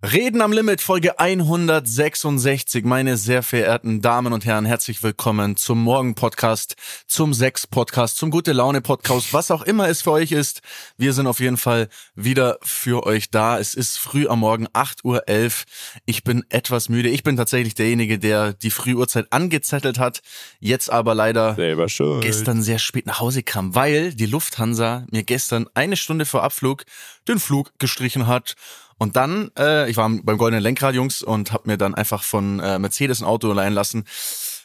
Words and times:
Reden 0.00 0.42
am 0.42 0.52
Limit, 0.52 0.80
Folge 0.80 1.18
166. 1.18 2.84
Meine 2.84 3.16
sehr 3.16 3.42
verehrten 3.42 4.00
Damen 4.00 4.32
und 4.32 4.44
Herren, 4.44 4.64
herzlich 4.64 5.02
willkommen 5.02 5.56
zum 5.56 5.82
Morgen-Podcast, 5.82 6.76
zum 7.08 7.34
Sex-Podcast, 7.34 8.16
zum 8.16 8.30
Gute-Laune-Podcast, 8.30 9.32
was 9.32 9.50
auch 9.50 9.62
immer 9.62 9.88
es 9.88 10.02
für 10.02 10.12
euch 10.12 10.30
ist. 10.30 10.62
Wir 10.98 11.12
sind 11.12 11.26
auf 11.26 11.40
jeden 11.40 11.56
Fall 11.56 11.88
wieder 12.14 12.58
für 12.62 13.06
euch 13.06 13.32
da. 13.32 13.58
Es 13.58 13.74
ist 13.74 13.98
früh 13.98 14.28
am 14.28 14.38
Morgen, 14.38 14.68
8.11 14.68 15.02
Uhr. 15.02 15.22
Ich 16.06 16.22
bin 16.22 16.44
etwas 16.48 16.88
müde. 16.88 17.08
Ich 17.08 17.24
bin 17.24 17.36
tatsächlich 17.36 17.74
derjenige, 17.74 18.20
der 18.20 18.52
die 18.52 18.70
Frühuhrzeit 18.70 19.26
angezettelt 19.32 19.98
hat, 19.98 20.20
jetzt 20.60 20.92
aber 20.92 21.16
leider 21.16 21.56
gestern 22.20 22.62
sehr 22.62 22.78
spät 22.78 23.06
nach 23.06 23.18
Hause 23.18 23.42
kam, 23.42 23.74
weil 23.74 24.14
die 24.14 24.26
Lufthansa 24.26 25.08
mir 25.10 25.24
gestern 25.24 25.66
eine 25.74 25.96
Stunde 25.96 26.24
vor 26.24 26.44
Abflug 26.44 26.84
den 27.26 27.40
Flug 27.40 27.72
gestrichen 27.80 28.28
hat. 28.28 28.54
Und 28.98 29.16
dann, 29.16 29.50
äh, 29.56 29.88
ich 29.88 29.96
war 29.96 30.08
beim 30.08 30.38
Goldenen 30.38 30.62
Lenkrad, 30.62 30.94
Jungs, 30.94 31.22
und 31.22 31.52
habe 31.52 31.68
mir 31.70 31.78
dann 31.78 31.94
einfach 31.94 32.22
von 32.22 32.58
äh, 32.58 32.78
Mercedes 32.78 33.20
ein 33.20 33.26
Auto 33.26 33.52
leihen 33.52 33.72
lassen. 33.72 34.04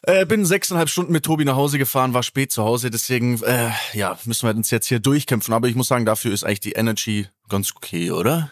Äh, 0.02 0.26
bin 0.26 0.44
sechseinhalb 0.44 0.90
Stunden 0.90 1.14
mit 1.14 1.24
Tobi 1.24 1.46
nach 1.46 1.56
Hause 1.56 1.78
gefahren, 1.78 2.14
war 2.14 2.24
spät 2.24 2.52
zu 2.52 2.64
Hause, 2.64 2.90
deswegen, 2.90 3.42
äh, 3.44 3.70
ja, 3.94 4.18
müssen 4.26 4.48
wir 4.48 4.56
uns 4.56 4.72
jetzt 4.72 4.88
hier 4.88 5.00
durchkämpfen. 5.00 5.54
Aber 5.54 5.68
ich 5.68 5.76
muss 5.76 5.88
sagen, 5.88 6.06
dafür 6.06 6.34
ist 6.34 6.44
eigentlich 6.44 6.60
die 6.60 6.74
Energy 6.74 7.28
ganz 7.48 7.72
okay, 7.76 8.12
oder? 8.12 8.52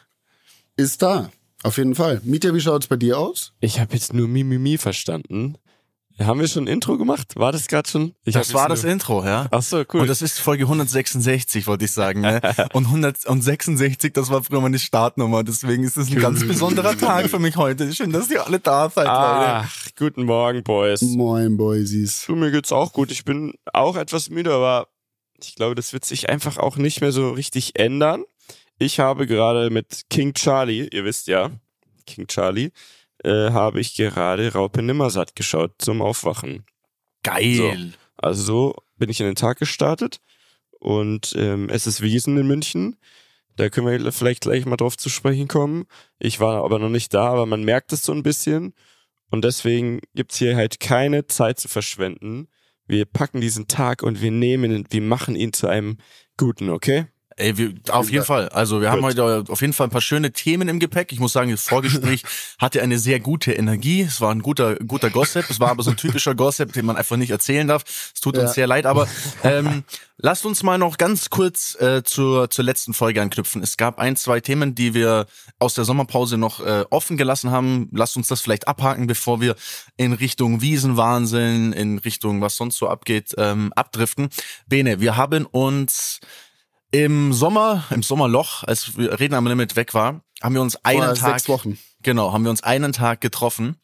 Ist 0.77 1.01
da. 1.01 1.31
Auf 1.63 1.77
jeden 1.77 1.95
Fall. 1.95 2.21
Mieter, 2.23 2.53
wie 2.53 2.61
schaut's 2.61 2.87
bei 2.87 2.95
dir 2.95 3.19
aus? 3.19 3.53
Ich 3.59 3.79
habe 3.79 3.93
jetzt 3.93 4.13
nur 4.13 4.27
Mimimi 4.27 4.77
verstanden. 4.77 5.57
Haben 6.25 6.39
wir 6.39 6.47
schon 6.47 6.65
ein 6.65 6.67
Intro 6.67 6.97
gemacht? 6.97 7.35
War 7.35 7.51
das 7.51 7.67
gerade 7.67 7.89
schon? 7.89 8.13
Ich 8.23 8.33
Das 8.33 8.53
war 8.53 8.69
das 8.69 8.83
nur- 8.83 8.91
Intro, 8.91 9.23
ja. 9.25 9.47
Ach 9.51 9.61
so, 9.61 9.83
cool. 9.93 10.01
Und 10.01 10.07
das 10.07 10.21
ist 10.21 10.39
Folge 10.39 10.63
166, 10.63 11.67
wollte 11.67 11.85
ich 11.85 11.91
sagen. 11.91 12.21
Ne? 12.21 12.41
Und 12.73 12.85
166, 12.85 14.13
das 14.13 14.29
war 14.29 14.43
früher 14.43 14.61
meine 14.61 14.79
Startnummer. 14.79 15.43
Deswegen 15.43 15.83
ist 15.83 15.97
es 15.97 16.09
ein 16.09 16.19
ganz 16.19 16.45
besonderer 16.45 16.97
Tag 16.97 17.29
für 17.29 17.39
mich 17.39 17.55
heute. 17.57 17.91
Schön, 17.93 18.11
dass 18.11 18.29
ihr 18.29 18.45
alle 18.45 18.59
da 18.59 18.89
seid, 18.89 19.05
Leute. 19.07 19.15
Ach, 19.15 19.87
guten 19.97 20.23
Morgen, 20.25 20.63
Boys. 20.63 21.01
Moin, 21.01 21.57
Boysies. 21.57 22.25
Du, 22.27 22.35
mir 22.35 22.51
geht's 22.51 22.71
auch 22.71 22.93
gut. 22.93 23.11
Ich 23.11 23.25
bin 23.25 23.53
auch 23.73 23.95
etwas 23.95 24.29
müde, 24.29 24.53
aber 24.53 24.87
ich 25.43 25.55
glaube, 25.55 25.75
das 25.75 25.93
wird 25.93 26.05
sich 26.05 26.29
einfach 26.29 26.57
auch 26.57 26.77
nicht 26.77 27.01
mehr 27.01 27.11
so 27.11 27.31
richtig 27.31 27.79
ändern. 27.79 28.23
Ich 28.77 28.99
habe 28.99 29.27
gerade 29.27 29.69
mit 29.69 30.03
King 30.09 30.33
Charlie, 30.33 30.87
ihr 30.91 31.05
wisst 31.05 31.27
ja, 31.27 31.51
King 32.07 32.27
Charlie, 32.27 32.71
äh, 33.23 33.51
habe 33.51 33.79
ich 33.79 33.95
gerade 33.95 34.53
Raupe 34.53 34.81
Nimmersatt 34.81 35.35
geschaut 35.35 35.73
zum 35.79 36.01
Aufwachen. 36.01 36.65
Geil. 37.23 37.93
Also 38.17 38.43
so 38.43 38.75
bin 38.97 39.09
ich 39.09 39.19
in 39.19 39.25
den 39.25 39.35
Tag 39.35 39.59
gestartet 39.59 40.21
und 40.79 41.33
ähm, 41.37 41.69
es 41.69 41.87
ist 41.87 42.01
Wiesen 42.01 42.37
in 42.37 42.47
München. 42.47 42.97
Da 43.55 43.69
können 43.69 43.87
wir 43.87 44.11
vielleicht 44.11 44.41
gleich 44.41 44.65
mal 44.65 44.77
drauf 44.77 44.97
zu 44.97 45.09
sprechen 45.09 45.47
kommen. 45.47 45.85
Ich 46.19 46.39
war 46.39 46.63
aber 46.63 46.79
noch 46.79 46.89
nicht 46.89 47.13
da, 47.13 47.29
aber 47.29 47.45
man 47.45 47.63
merkt 47.63 47.93
es 47.93 48.03
so 48.03 48.11
ein 48.13 48.23
bisschen. 48.23 48.73
Und 49.29 49.43
deswegen 49.43 50.01
gibt's 50.15 50.37
hier 50.37 50.55
halt 50.55 50.79
keine 50.79 51.27
Zeit 51.27 51.59
zu 51.59 51.67
verschwenden. 51.67 52.47
Wir 52.85 53.05
packen 53.05 53.39
diesen 53.39 53.67
Tag 53.67 54.03
und 54.03 54.21
wir 54.21 54.31
nehmen 54.31 54.71
ihn, 54.71 54.87
wir 54.89 55.01
machen 55.01 55.35
ihn 55.35 55.53
zu 55.53 55.67
einem 55.67 55.97
guten, 56.37 56.69
okay? 56.69 57.07
Ey, 57.37 57.57
wir, 57.57 57.73
auf 57.89 58.09
jeden 58.11 58.25
Fall. 58.25 58.49
Also 58.49 58.81
wir 58.81 58.91
haben 58.91 59.01
Gut. 59.01 59.17
heute 59.17 59.45
auf 59.51 59.61
jeden 59.61 59.73
Fall 59.73 59.87
ein 59.87 59.91
paar 59.91 60.01
schöne 60.01 60.31
Themen 60.31 60.67
im 60.67 60.79
Gepäck. 60.79 61.11
Ich 61.11 61.19
muss 61.19 61.33
sagen, 61.33 61.49
das 61.49 61.63
Vorgespräch 61.67 62.23
hatte 62.59 62.81
eine 62.81 62.99
sehr 62.99 63.19
gute 63.19 63.53
Energie. 63.53 64.01
Es 64.01 64.19
war 64.21 64.31
ein 64.33 64.41
guter, 64.41 64.75
guter 64.75 65.09
Gossip. 65.09 65.49
Es 65.49 65.59
war 65.59 65.69
aber 65.69 65.81
so 65.83 65.91
ein 65.91 65.97
typischer 65.97 66.35
Gossip, 66.35 66.73
den 66.73 66.85
man 66.85 66.97
einfach 66.97 67.17
nicht 67.17 67.31
erzählen 67.31 67.67
darf. 67.67 67.83
Es 68.13 68.19
tut 68.21 68.35
uns 68.37 68.49
Ja. 68.49 68.53
sehr 68.53 68.67
leid, 68.67 68.85
aber 68.85 69.07
ähm, 69.43 69.83
lasst 70.17 70.45
uns 70.45 70.61
mal 70.61 70.77
noch 70.77 70.97
ganz 70.97 71.29
kurz 71.29 71.75
äh, 71.79 72.03
zur, 72.03 72.49
zur 72.49 72.65
letzten 72.65 72.93
Folge 72.93 73.21
anknüpfen. 73.21 73.63
Es 73.63 73.77
gab 73.77 73.97
ein, 73.97 74.15
zwei 74.17 74.41
Themen, 74.41 74.75
die 74.75 74.93
wir 74.93 75.25
aus 75.57 75.73
der 75.73 75.85
Sommerpause 75.85 76.37
noch 76.37 76.59
äh, 76.65 76.85
offen 76.89 77.15
gelassen 77.17 77.51
haben. 77.51 77.89
Lasst 77.93 78.17
uns 78.17 78.27
das 78.27 78.41
vielleicht 78.41 78.67
abhaken, 78.67 79.07
bevor 79.07 79.39
wir 79.41 79.55
in 79.95 80.11
Richtung 80.13 80.61
Wiesenwahnsinn, 80.61 81.71
in 81.73 81.97
Richtung 81.99 82.41
was 82.41 82.57
sonst 82.57 82.77
so 82.77 82.89
abgeht, 82.89 83.33
ähm, 83.37 83.71
abdriften. 83.75 84.29
Bene, 84.67 84.99
wir 84.99 85.15
haben 85.15 85.45
uns 85.45 86.19
im 86.91 87.33
Sommer, 87.33 87.83
im 87.89 88.03
Sommerloch, 88.03 88.63
als 88.63 88.97
wir 88.97 89.19
Reden 89.19 89.33
am 89.33 89.47
Limit 89.47 89.75
weg 89.75 89.93
war, 89.93 90.21
haben 90.41 90.55
wir 90.55 90.61
uns 90.61 90.75
einen 90.83 91.01
Vor 91.03 91.13
Tag, 91.15 91.39
sechs 91.39 91.49
Wochen. 91.49 91.77
genau, 92.03 92.33
haben 92.33 92.43
wir 92.43 92.51
uns 92.51 92.63
einen 92.63 92.93
Tag 92.93 93.21
getroffen. 93.21 93.77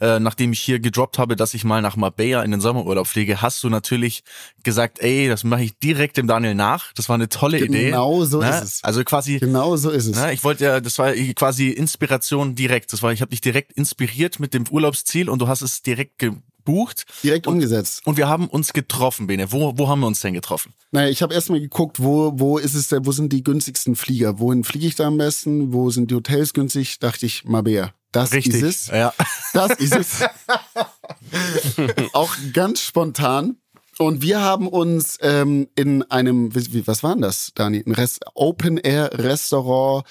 Äh, 0.00 0.18
nachdem 0.18 0.52
ich 0.52 0.58
hier 0.58 0.80
gedroppt 0.80 1.18
habe, 1.18 1.36
dass 1.36 1.54
ich 1.54 1.62
mal 1.62 1.80
nach 1.80 1.94
Marbella 1.94 2.42
in 2.42 2.50
den 2.50 2.60
Sommerurlaub 2.60 3.06
fliege, 3.06 3.40
hast 3.40 3.62
du 3.62 3.68
natürlich 3.68 4.24
gesagt, 4.64 4.98
ey, 4.98 5.28
das 5.28 5.44
mache 5.44 5.62
ich 5.62 5.78
direkt 5.78 6.16
dem 6.16 6.26
Daniel 6.26 6.56
nach. 6.56 6.92
Das 6.94 7.08
war 7.08 7.14
eine 7.14 7.28
tolle 7.28 7.60
Idee. 7.60 7.90
Genau 7.90 8.24
so 8.24 8.40
ne? 8.40 8.48
ist 8.48 8.64
es. 8.64 8.82
Also 8.82 9.04
quasi, 9.04 9.38
Genau 9.38 9.76
so 9.76 9.90
ist 9.90 10.06
es. 10.06 10.16
ne, 10.16 10.32
ich 10.32 10.42
wollte 10.42 10.64
ja, 10.64 10.80
das 10.80 10.98
war 10.98 11.12
quasi 11.12 11.68
Inspiration 11.68 12.56
direkt. 12.56 12.92
Das 12.92 13.00
war, 13.04 13.12
ich 13.12 13.20
habe 13.20 13.30
dich 13.30 13.42
direkt 13.42 13.74
inspiriert 13.74 14.40
mit 14.40 14.54
dem 14.54 14.66
Urlaubsziel 14.68 15.28
und 15.28 15.38
du 15.38 15.46
hast 15.46 15.62
es 15.62 15.82
direkt 15.82 16.18
gebucht. 16.64 17.04
Direkt 17.22 17.46
umgesetzt. 17.46 18.02
Und 18.04 18.16
wir 18.16 18.28
haben 18.28 18.48
uns 18.48 18.72
getroffen, 18.72 19.26
Bene. 19.26 19.52
Wo, 19.52 19.76
wo 19.76 19.88
haben 19.88 20.00
wir 20.00 20.06
uns 20.06 20.20
denn 20.20 20.34
getroffen? 20.34 20.72
Naja, 20.90 21.08
ich 21.08 21.22
habe 21.22 21.34
erstmal 21.34 21.60
geguckt, 21.60 22.02
wo, 22.02 22.32
wo 22.36 22.58
ist 22.58 22.74
es 22.74 22.88
denn, 22.88 23.06
wo 23.06 23.12
sind 23.12 23.32
die 23.32 23.42
günstigsten 23.42 23.96
Flieger? 23.96 24.38
Wohin 24.38 24.64
fliege 24.64 24.86
ich 24.86 24.94
da 24.94 25.06
am 25.06 25.18
besten? 25.18 25.72
Wo 25.72 25.90
sind 25.90 26.10
die 26.10 26.14
Hotels 26.14 26.52
günstig? 26.52 26.98
Dachte 26.98 27.26
ich, 27.26 27.44
Mabea. 27.44 27.92
Das 28.12 28.32
Richtig. 28.32 28.62
ist 28.62 28.62
es. 28.62 28.86
Ja. 28.88 29.14
Das 29.54 29.72
ist 29.78 29.94
es. 29.96 30.22
Auch 32.12 32.34
ganz 32.52 32.80
spontan. 32.80 33.56
Und 33.98 34.22
wir 34.22 34.40
haben 34.40 34.68
uns 34.68 35.18
ähm, 35.20 35.68
in 35.76 36.02
einem, 36.10 36.54
was 36.54 37.02
war 37.02 37.14
denn 37.14 37.22
das, 37.22 37.52
Dani? 37.54 37.82
Ein 37.86 37.92
Rest, 37.92 38.24
Open 38.34 38.78
Air 38.78 39.10
Restaurant 39.14 40.04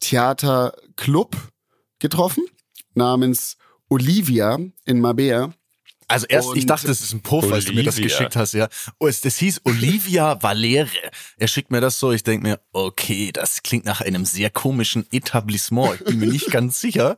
Theater 0.00 0.74
Club 0.96 1.36
getroffen, 1.98 2.44
namens 2.94 3.56
Olivia 3.88 4.58
in 4.84 5.00
Mabea. 5.00 5.52
Also 6.10 6.26
erst, 6.28 6.48
ich 6.54 6.62
Und- 6.62 6.70
dachte, 6.70 6.86
das 6.88 7.00
ist 7.00 7.12
ein 7.12 7.20
Puff, 7.22 7.52
als 7.52 7.64
du 7.66 7.72
mir 7.72 7.84
das 7.84 7.96
geschickt 7.96 8.36
hast, 8.36 8.52
ja. 8.54 8.68
Oh, 8.98 9.06
es, 9.06 9.20
das 9.20 9.36
hieß 9.36 9.62
Olivia 9.64 10.42
Valere. 10.42 10.88
Er 11.38 11.48
schickt 11.48 11.70
mir 11.70 11.80
das 11.80 11.98
so, 11.98 12.12
ich 12.12 12.22
denk 12.22 12.42
mir, 12.42 12.60
okay, 12.72 13.30
das 13.32 13.62
klingt 13.62 13.84
nach 13.84 14.00
einem 14.00 14.24
sehr 14.24 14.50
komischen 14.50 15.06
Etablissement. 15.12 16.00
Ich 16.00 16.04
bin 16.06 16.18
mir 16.18 16.26
nicht 16.26 16.50
ganz 16.50 16.80
sicher. 16.80 17.16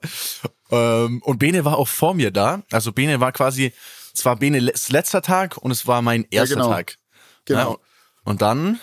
Ähm, 0.71 1.23
und 1.23 1.39
Bene 1.39 1.65
war 1.65 1.79
auch 1.79 1.89
vor 1.89 2.15
mir 2.15 2.31
da. 2.31 2.63
Also 2.71 2.93
Bene 2.93 3.21
war 3.21 3.33
quasi, 3.33 3.73
es 4.15 4.25
war 4.25 4.37
Benes 4.37 4.91
letzter 4.91 5.23
Tag 5.23 5.57
und 5.57 5.71
es 5.71 5.87
war 5.87 6.03
mein 6.03 6.27
erster 6.31 6.57
genau. 6.57 6.69
Tag. 6.69 6.99
Genau. 7.47 7.73
Ja, 7.73 7.79
und 8.25 8.43
dann, 8.43 8.79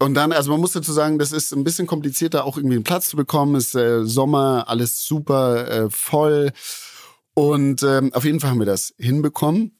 Und 0.00 0.14
dann, 0.14 0.32
also 0.32 0.50
man 0.50 0.60
muss 0.60 0.72
dazu 0.72 0.92
sagen, 0.92 1.18
das 1.18 1.30
ist 1.32 1.52
ein 1.52 1.62
bisschen 1.64 1.86
komplizierter, 1.86 2.44
auch 2.44 2.56
irgendwie 2.56 2.76
einen 2.76 2.84
Platz 2.84 3.10
zu 3.10 3.16
bekommen. 3.16 3.54
Es 3.54 3.66
ist 3.66 3.74
äh, 3.74 4.04
Sommer, 4.06 4.64
alles 4.68 5.04
super 5.04 5.68
äh, 5.68 5.90
voll. 5.90 6.52
Und 7.34 7.82
ähm, 7.82 8.12
auf 8.12 8.24
jeden 8.24 8.40
Fall 8.40 8.50
haben 8.50 8.58
wir 8.58 8.66
das 8.66 8.94
hinbekommen. 8.98 9.78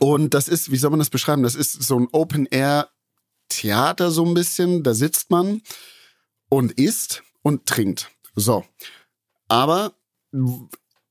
Und 0.00 0.34
das 0.34 0.48
ist, 0.48 0.70
wie 0.70 0.76
soll 0.76 0.90
man 0.90 0.98
das 0.98 1.10
beschreiben? 1.10 1.42
Das 1.42 1.54
ist 1.54 1.72
so 1.72 1.98
ein 1.98 2.08
Open-Air-Theater 2.12 4.10
so 4.10 4.24
ein 4.24 4.34
bisschen. 4.34 4.82
Da 4.82 4.94
sitzt 4.94 5.30
man 5.30 5.62
und 6.48 6.72
isst 6.72 7.22
und 7.42 7.66
trinkt. 7.66 8.10
So. 8.34 8.64
Aber 9.48 9.94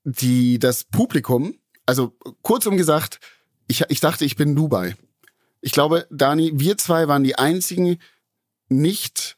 die, 0.03 0.59
das 0.59 0.83
Publikum, 0.83 1.55
also 1.85 2.17
kurzum 2.41 2.77
gesagt, 2.77 3.19
ich, 3.67 3.83
ich 3.89 3.99
dachte, 3.99 4.25
ich 4.25 4.35
bin 4.35 4.55
Dubai. 4.55 4.95
Ich 5.61 5.71
glaube, 5.71 6.07
Dani, 6.11 6.51
wir 6.55 6.77
zwei 6.77 7.07
waren 7.07 7.23
die 7.23 7.37
einzigen 7.37 7.97
nicht, 8.69 9.37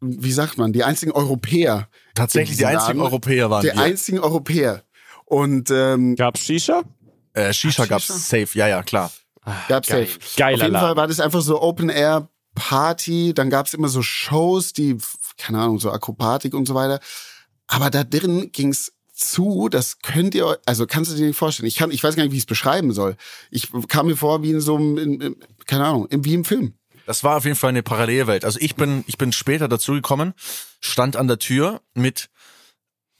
wie 0.00 0.32
sagt 0.32 0.58
man, 0.58 0.72
die 0.72 0.82
einzigen 0.82 1.12
Europäer. 1.12 1.88
tatsächlich 2.14 2.58
die 2.58 2.66
einzigen 2.66 2.98
Laden. 2.98 3.02
Europäer 3.02 3.50
waren 3.50 3.62
Die 3.62 3.68
wir. 3.68 3.78
einzigen 3.78 4.18
Europäer. 4.18 4.82
Und 5.32 5.70
ähm, 5.70 6.14
Gab's 6.16 6.40
Shisha? 6.40 6.82
Äh, 7.32 7.54
Shisha 7.54 7.84
Ach, 7.84 7.88
gab's 7.88 8.04
Shisha? 8.06 8.18
safe, 8.18 8.58
ja, 8.58 8.68
ja, 8.68 8.82
klar. 8.82 9.10
gab's 9.68 9.88
geil. 9.88 10.06
safe. 10.06 10.18
Geiler 10.36 10.56
Auf 10.56 10.62
jeden. 10.68 10.74
Fall 10.80 10.96
war 10.96 11.06
das 11.06 11.20
einfach 11.20 11.40
so 11.40 11.62
Open 11.62 11.88
Air 11.88 12.28
Party. 12.54 13.32
Dann 13.34 13.48
gab's 13.48 13.72
immer 13.72 13.88
so 13.88 14.02
Shows, 14.02 14.74
die, 14.74 14.98
keine 15.38 15.58
Ahnung, 15.60 15.78
so 15.80 15.90
Akrobatik 15.90 16.52
und 16.52 16.68
so 16.68 16.74
weiter. 16.74 17.00
Aber 17.66 17.88
da 17.88 18.04
drin 18.04 18.50
ging's 18.52 18.92
zu, 19.14 19.68
das 19.70 20.00
könnt 20.00 20.34
ihr, 20.34 20.46
euch- 20.46 20.58
also 20.66 20.86
kannst 20.86 21.10
du 21.12 21.16
dir 21.16 21.26
nicht 21.26 21.36
vorstellen. 21.38 21.66
Ich 21.66 21.76
kann, 21.76 21.90
ich 21.90 22.04
weiß 22.04 22.14
gar 22.14 22.24
nicht, 22.24 22.32
wie 22.32 22.36
ich 22.36 22.42
es 22.42 22.46
beschreiben 22.46 22.92
soll. 22.92 23.16
Ich 23.50 23.70
kam 23.88 24.06
mir 24.08 24.16
vor 24.16 24.42
wie 24.42 24.50
in 24.50 24.60
so 24.60 24.76
einem, 24.76 24.98
in, 24.98 25.20
in, 25.22 25.36
keine 25.66 25.86
Ahnung, 25.86 26.06
in- 26.08 26.24
wie 26.26 26.34
im 26.34 26.44
Film. 26.44 26.74
Das 27.06 27.24
war 27.24 27.38
auf 27.38 27.44
jeden 27.44 27.56
Fall 27.56 27.70
eine 27.70 27.82
Parallelwelt. 27.82 28.44
Also 28.44 28.58
ich 28.60 28.74
bin, 28.76 29.02
ich 29.06 29.16
bin 29.16 29.32
später 29.32 29.66
dazugekommen, 29.68 30.34
stand 30.80 31.16
an 31.16 31.26
der 31.26 31.38
Tür 31.38 31.80
mit 31.94 32.28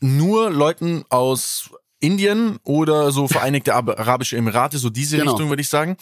nur 0.00 0.50
Leuten 0.50 1.05
aus 1.08 1.70
Indien 2.02 2.58
oder 2.64 3.12
so 3.12 3.28
Vereinigte 3.28 3.75
Ab- 3.75 3.99
Arabische 3.99 4.37
Emirate, 4.37 4.78
so 4.78 4.90
diese 4.90 5.16
Genau. 5.16 5.32
Richtung 5.32 5.49
würde 5.49 5.62
ich 5.62 5.69
sagen. 5.69 5.96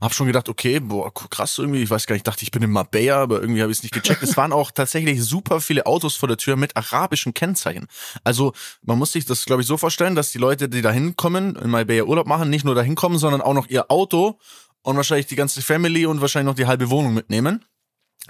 Hab 0.00 0.12
schon 0.12 0.26
gedacht, 0.26 0.48
okay, 0.50 0.80
boah, 0.80 1.14
krass 1.14 1.56
irgendwie, 1.56 1.82
ich 1.82 1.88
weiß 1.88 2.06
gar 2.06 2.14
nicht, 2.14 2.20
ich 2.20 2.24
dachte, 2.24 2.42
ich 2.42 2.50
bin 2.50 2.62
in 2.62 2.70
Marbella, 2.70 3.22
aber 3.22 3.40
irgendwie 3.40 3.62
habe 3.62 3.70
ich 3.72 3.78
es 3.78 3.82
nicht 3.84 3.94
gecheckt. 3.94 4.22
Es 4.22 4.36
waren 4.36 4.52
auch 4.52 4.70
tatsächlich 4.70 5.22
super 5.24 5.60
viele 5.62 5.86
Autos 5.86 6.16
vor 6.16 6.28
der 6.28 6.36
Tür 6.36 6.56
mit 6.56 6.76
arabischen 6.76 7.32
Kennzeichen. 7.32 7.86
Also 8.24 8.52
man 8.82 8.98
muss 8.98 9.12
sich 9.12 9.24
das, 9.24 9.46
glaube 9.46 9.62
ich, 9.62 9.68
so 9.68 9.78
vorstellen, 9.78 10.14
dass 10.14 10.30
die 10.32 10.38
Leute, 10.38 10.68
die 10.68 10.82
da 10.82 10.90
hinkommen, 10.90 11.56
in 11.56 11.70
Marbella 11.70 12.04
Urlaub 12.04 12.26
machen, 12.26 12.50
nicht 12.50 12.64
nur 12.66 12.74
da 12.74 12.82
hinkommen, 12.82 13.16
sondern 13.18 13.40
auch 13.40 13.54
noch 13.54 13.68
ihr 13.68 13.90
Auto 13.90 14.38
und 14.82 14.96
wahrscheinlich 14.96 15.26
die 15.26 15.36
ganze 15.36 15.62
Family 15.62 16.04
und 16.04 16.20
wahrscheinlich 16.20 16.50
noch 16.50 16.56
die 16.56 16.66
halbe 16.66 16.90
Wohnung 16.90 17.14
mitnehmen. 17.14 17.64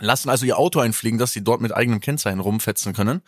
Lassen 0.01 0.29
also 0.29 0.45
ihr 0.47 0.59
Auto 0.59 0.79
einfliegen, 0.81 1.19
dass 1.19 1.33
sie 1.33 1.43
dort 1.43 1.61
mit 1.61 1.75
eigenem 1.75 2.01
Kennzeichen 2.01 2.41
rumfetzen 2.41 2.93
können. 2.93 3.23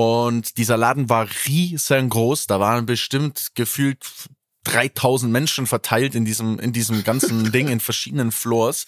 Und 0.00 0.56
dieser 0.56 0.78
Laden 0.78 1.10
war 1.10 1.26
riesengroß. 1.46 2.46
Da 2.46 2.58
waren 2.58 2.86
bestimmt 2.86 3.48
gefühlt 3.54 3.98
3000 4.64 5.30
Menschen 5.30 5.66
verteilt 5.66 6.14
in 6.14 6.24
diesem, 6.24 6.58
in 6.58 6.72
diesem 6.72 7.04
ganzen 7.04 7.52
Ding, 7.52 7.68
in 7.68 7.80
verschiedenen 7.80 8.32
Floors 8.32 8.86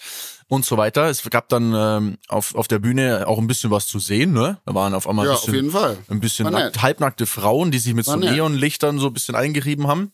und 0.49 0.65
so 0.65 0.79
weiter. 0.79 1.11
Es 1.11 1.29
gab 1.29 1.51
dann 1.51 1.75
ähm, 1.75 2.19
auf, 2.29 2.55
auf 2.55 2.67
der 2.67 2.79
Bühne 2.79 3.27
auch 3.27 3.37
ein 3.37 3.47
bisschen 3.47 3.71
was 3.71 3.89
zu 3.89 3.99
sehen, 3.99 4.33
ne? 4.33 4.59
Da 4.65 4.75
waren 4.75 4.95
auf 4.95 5.07
einmal 5.07 5.27
Ja, 5.27 5.33
ein 5.33 5.37
auf 5.37 5.43
bisschen, 5.43 5.55
jeden 5.55 5.71
Fall. 5.71 5.99
ein 6.09 6.21
bisschen 6.21 6.51
nackt, 6.51 6.81
halbnackte 6.81 7.27
Frauen, 7.27 7.71
die 7.71 7.79
sich 7.79 7.93
mit 7.93 8.07
War 8.07 8.15
so 8.15 8.21
nett. 8.21 8.33
Neonlichtern 8.33 8.99
so 8.99 9.09
ein 9.09 9.13
bisschen 9.13 9.35
eingerieben 9.35 9.89
haben. 9.89 10.13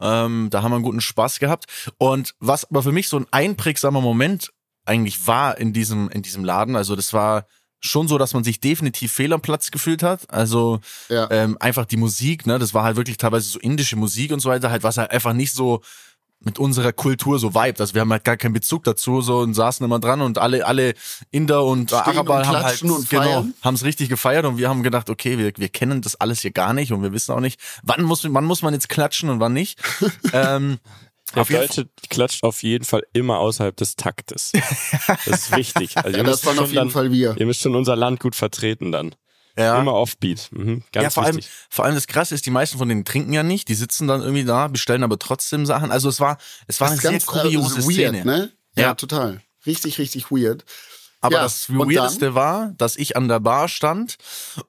Ähm, 0.00 0.46
da 0.52 0.62
haben 0.62 0.70
wir 0.70 0.76
einen 0.76 0.84
guten 0.84 1.00
Spaß 1.00 1.40
gehabt. 1.40 1.66
Und 1.98 2.36
was 2.38 2.70
aber 2.70 2.84
für 2.84 2.92
mich 2.92 3.08
so 3.08 3.16
ein 3.16 3.26
einprägsamer 3.32 4.00
Moment 4.00 4.52
eigentlich 4.84 5.26
war 5.26 5.58
in 5.58 5.72
diesem, 5.72 6.08
in 6.10 6.22
diesem 6.22 6.44
Laden, 6.44 6.76
also 6.76 6.94
das 6.94 7.12
war 7.12 7.46
schon 7.80 8.08
so, 8.08 8.18
dass 8.18 8.34
man 8.34 8.44
sich 8.44 8.60
definitiv 8.60 9.12
fehl 9.12 9.32
am 9.32 9.40
Platz 9.40 9.70
gefühlt 9.70 10.02
hat. 10.02 10.30
Also 10.30 10.80
Ja. 11.08 11.30
ähm, 11.30 11.56
einfach 11.60 11.84
die 11.84 11.96
Musik, 11.96 12.46
ne, 12.46 12.58
das 12.58 12.74
war 12.74 12.84
halt 12.84 12.96
wirklich 12.96 13.16
teilweise 13.16 13.48
so 13.48 13.58
indische 13.58 13.96
Musik 13.96 14.32
und 14.32 14.40
so 14.40 14.48
weiter, 14.48 14.70
halt 14.70 14.82
was 14.82 14.96
halt 14.96 15.10
einfach 15.10 15.32
nicht 15.32 15.52
so 15.52 15.82
mit 16.40 16.58
unserer 16.58 16.92
Kultur 16.92 17.38
so 17.38 17.54
vibet. 17.54 17.80
Also 17.80 17.94
wir 17.94 18.02
haben 18.02 18.12
halt 18.12 18.24
gar 18.24 18.36
keinen 18.36 18.52
Bezug 18.52 18.84
dazu, 18.84 19.20
so 19.20 19.38
und 19.38 19.54
saßen 19.54 19.84
immer 19.84 19.98
dran 19.98 20.20
und 20.20 20.38
alle, 20.38 20.66
alle 20.66 20.94
Inder 21.30 21.64
und 21.64 21.90
Stehen 21.90 22.00
Araber 22.00 22.36
und 22.36 22.46
haben 22.46 22.62
halt 22.62 22.80
genau, 23.08 23.46
haben 23.62 23.74
es 23.74 23.84
richtig 23.84 24.08
gefeiert 24.08 24.44
und 24.44 24.58
wir 24.58 24.68
haben 24.68 24.82
gedacht, 24.82 25.08
okay, 25.08 25.38
wir, 25.38 25.52
wir 25.56 25.68
kennen 25.68 26.02
das 26.02 26.14
alles 26.16 26.40
hier 26.40 26.50
gar 26.50 26.72
nicht 26.72 26.92
und 26.92 27.02
wir 27.02 27.12
wissen 27.12 27.32
auch 27.32 27.40
nicht, 27.40 27.58
wann 27.82 28.02
muss, 28.02 28.22
wann 28.32 28.44
muss 28.44 28.62
man 28.62 28.74
jetzt 28.74 28.88
klatschen 28.88 29.30
und 29.30 29.40
wann 29.40 29.54
nicht. 29.54 29.80
ähm, 30.32 30.78
Der 31.36 31.42
auf 31.42 31.48
Deutsche 31.48 31.88
klatscht 32.10 32.42
auf 32.42 32.62
jeden 32.62 32.84
Fall 32.84 33.04
immer 33.12 33.38
außerhalb 33.38 33.76
des 33.76 33.96
Taktes. 33.96 34.52
Das 35.24 35.26
ist 35.26 35.56
wichtig. 35.56 35.96
Also 35.96 36.10
ihr, 36.10 36.16
Ja, 36.18 36.22
das 36.24 36.44
waren 36.44 36.58
auf 36.58 36.66
jeden 36.66 36.76
dann, 36.76 36.90
Fall 36.90 37.12
wir. 37.12 37.36
ihr 37.38 37.46
müsst 37.46 37.60
schon 37.60 37.74
unser 37.76 37.94
Land 37.96 38.20
gut 38.20 38.34
vertreten 38.34 38.90
dann. 38.92 39.14
ja. 39.56 39.78
Immer 39.80 39.94
offbeat. 39.94 40.48
Mhm, 40.50 40.82
ganz 40.92 41.04
ja, 41.04 41.10
vor 41.10 41.24
allem, 41.24 41.36
wichtig. 41.36 41.52
vor 41.70 41.84
allem 41.84 41.94
das 41.94 42.06
Krasse 42.06 42.34
ist, 42.34 42.44
die 42.46 42.50
meisten 42.50 42.78
von 42.78 42.88
denen 42.88 43.04
trinken 43.04 43.32
ja 43.32 43.42
nicht, 43.42 43.68
die 43.68 43.74
sitzen 43.74 44.06
dann 44.08 44.20
irgendwie 44.22 44.44
da, 44.44 44.68
bestellen 44.68 45.02
aber 45.02 45.18
trotzdem 45.18 45.64
Sachen. 45.66 45.90
Also 45.92 46.08
es 46.08 46.20
war, 46.20 46.38
es 46.66 46.80
war 46.80 46.88
Das 46.88 46.92
eine 46.94 47.00
sehr 47.02 47.10
ganz, 47.12 47.26
kuriose 47.26 47.80
äh, 47.80 47.84
weird, 47.84 47.92
Szene. 48.16 48.24
ne? 48.24 48.52
Ja, 48.76 48.82
Ja. 48.82 48.94
total. 48.94 49.40
Richtig, 49.64 49.98
richtig 49.98 50.30
weird. 50.30 50.64
Aber 51.22 51.36
Ja, 51.36 51.42
das 51.44 51.68
Weirdeste 51.70 52.34
war, 52.34 52.72
dass 52.76 52.96
ich 52.96 53.16
an 53.16 53.26
der 53.28 53.40
Bar 53.40 53.68
stand 53.68 54.16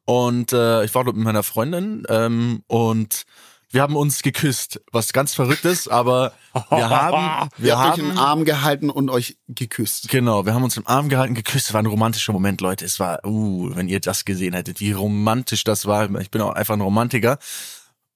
und 0.06 0.54
äh, 0.54 0.86
ich 0.86 0.96
war 0.96 1.04
dort 1.04 1.16
mit 1.18 1.26
meiner 1.26 1.44
Freundin 1.44 2.04
ähm, 2.10 2.64
und 2.68 3.26
wir 3.70 3.82
haben 3.82 3.96
uns 3.96 4.22
geküsst, 4.22 4.80
was 4.92 5.12
ganz 5.14 5.34
verrückt 5.34 5.66
ist, 5.66 5.90
aber 5.90 6.32
wir 6.70 6.90
haben, 6.90 7.50
Wir 7.58 7.66
wir 7.66 7.78
habt 7.80 7.94
euch 7.94 8.00
in 8.04 8.06
den 8.10 8.18
haben, 8.18 8.26
Arm 8.28 8.46
gehalten 8.46 8.90
und 8.90 9.10
euch 9.10 9.38
geküsst. 9.48 10.10
genau, 10.10 10.46
wir 10.46 10.54
haben 10.54 10.64
uns 10.64 10.78
im 10.78 10.88
Arm 10.88 11.10
gehalten, 11.10 11.34
geküsst. 11.36 11.68
Es 11.68 11.74
war 11.74 11.82
ein 11.82 11.86
romantischer 11.88 12.32
Moment, 12.34 12.62
Leute. 12.62 12.86
Es 12.86 13.00
war, 13.00 13.26
uh, 13.26 13.76
wenn 13.76 13.90
ihr 13.90 14.00
das 14.00 14.24
gesehen 14.26 14.54
hättet, 14.54 14.80
wie 14.80 14.94
romantisch 14.94 15.64
das 15.64 15.86
war. 15.86 16.10
Ich 16.20 16.32
bin 16.32 16.42
auch 16.42 16.54
einfach 16.54 16.76
ein 16.76 16.82
Romantiker. 16.82 17.40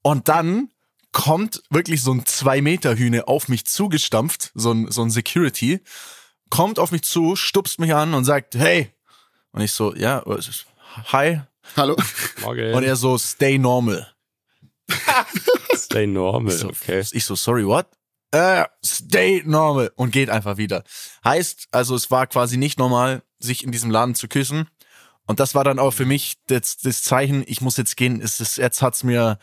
Und 0.04 0.28
dann 0.30 0.70
kommt 1.12 1.62
wirklich 1.70 2.02
so 2.02 2.14
ein 2.14 2.26
zwei 2.26 2.62
Meter 2.62 2.96
Hühne 2.96 3.28
auf 3.28 3.50
mich 3.50 3.66
zugestampft, 3.66 4.52
so 4.56 4.72
ein, 4.72 4.90
so 4.90 5.02
ein 5.04 5.10
Security, 5.12 5.82
kommt 6.50 6.80
auf 6.80 6.92
mich 6.92 7.04
zu, 7.04 7.36
stupst 7.36 7.80
mich 7.80 7.94
an 7.94 8.14
und 8.14 8.24
sagt, 8.24 8.56
hey. 8.56 8.90
Und 9.52 9.62
ich 9.62 9.74
so, 9.74 9.94
ja, 9.96 10.22
was 10.26 10.48
ist- 10.48 10.66
hi. 11.12 11.42
Hallo? 11.76 11.98
Morgen. 12.42 12.74
Und 12.74 12.84
er 12.84 12.96
so, 12.96 13.18
stay 13.18 13.58
normal. 13.58 14.08
Stay 15.76 16.08
normal, 16.08 16.54
Ich 16.54 16.60
so, 16.60 16.70
okay. 16.70 17.04
ich 17.12 17.26
so, 17.26 17.36
sorry, 17.36 17.66
what? 17.66 17.88
Äh, 18.34 18.64
stay 18.86 19.44
normal. 19.46 19.92
Und 19.96 20.12
geht 20.12 20.30
einfach 20.30 20.56
wieder. 20.58 20.84
Heißt, 21.26 21.68
also 21.72 21.96
es 21.96 22.12
war 22.12 22.28
quasi 22.28 22.56
nicht 22.58 22.80
normal, 22.80 23.24
sich 23.40 23.64
in 23.64 23.72
diesem 23.74 23.92
Laden 23.92 24.16
zu 24.16 24.28
küssen. 24.30 24.68
Und 25.28 25.40
das 25.40 25.54
war 25.54 25.64
dann 25.66 25.80
auch 25.80 25.92
für 25.92 26.06
mich 26.06 26.38
das, 26.48 26.78
das 26.78 27.04
Zeichen, 27.04 27.44
ich 27.46 27.60
muss 27.62 27.76
jetzt 27.78 27.98
gehen, 27.98 28.22
es 28.22 28.40
ist, 28.40 28.58
jetzt 28.58 28.82
hat's 28.82 29.04
mir, 29.04 29.38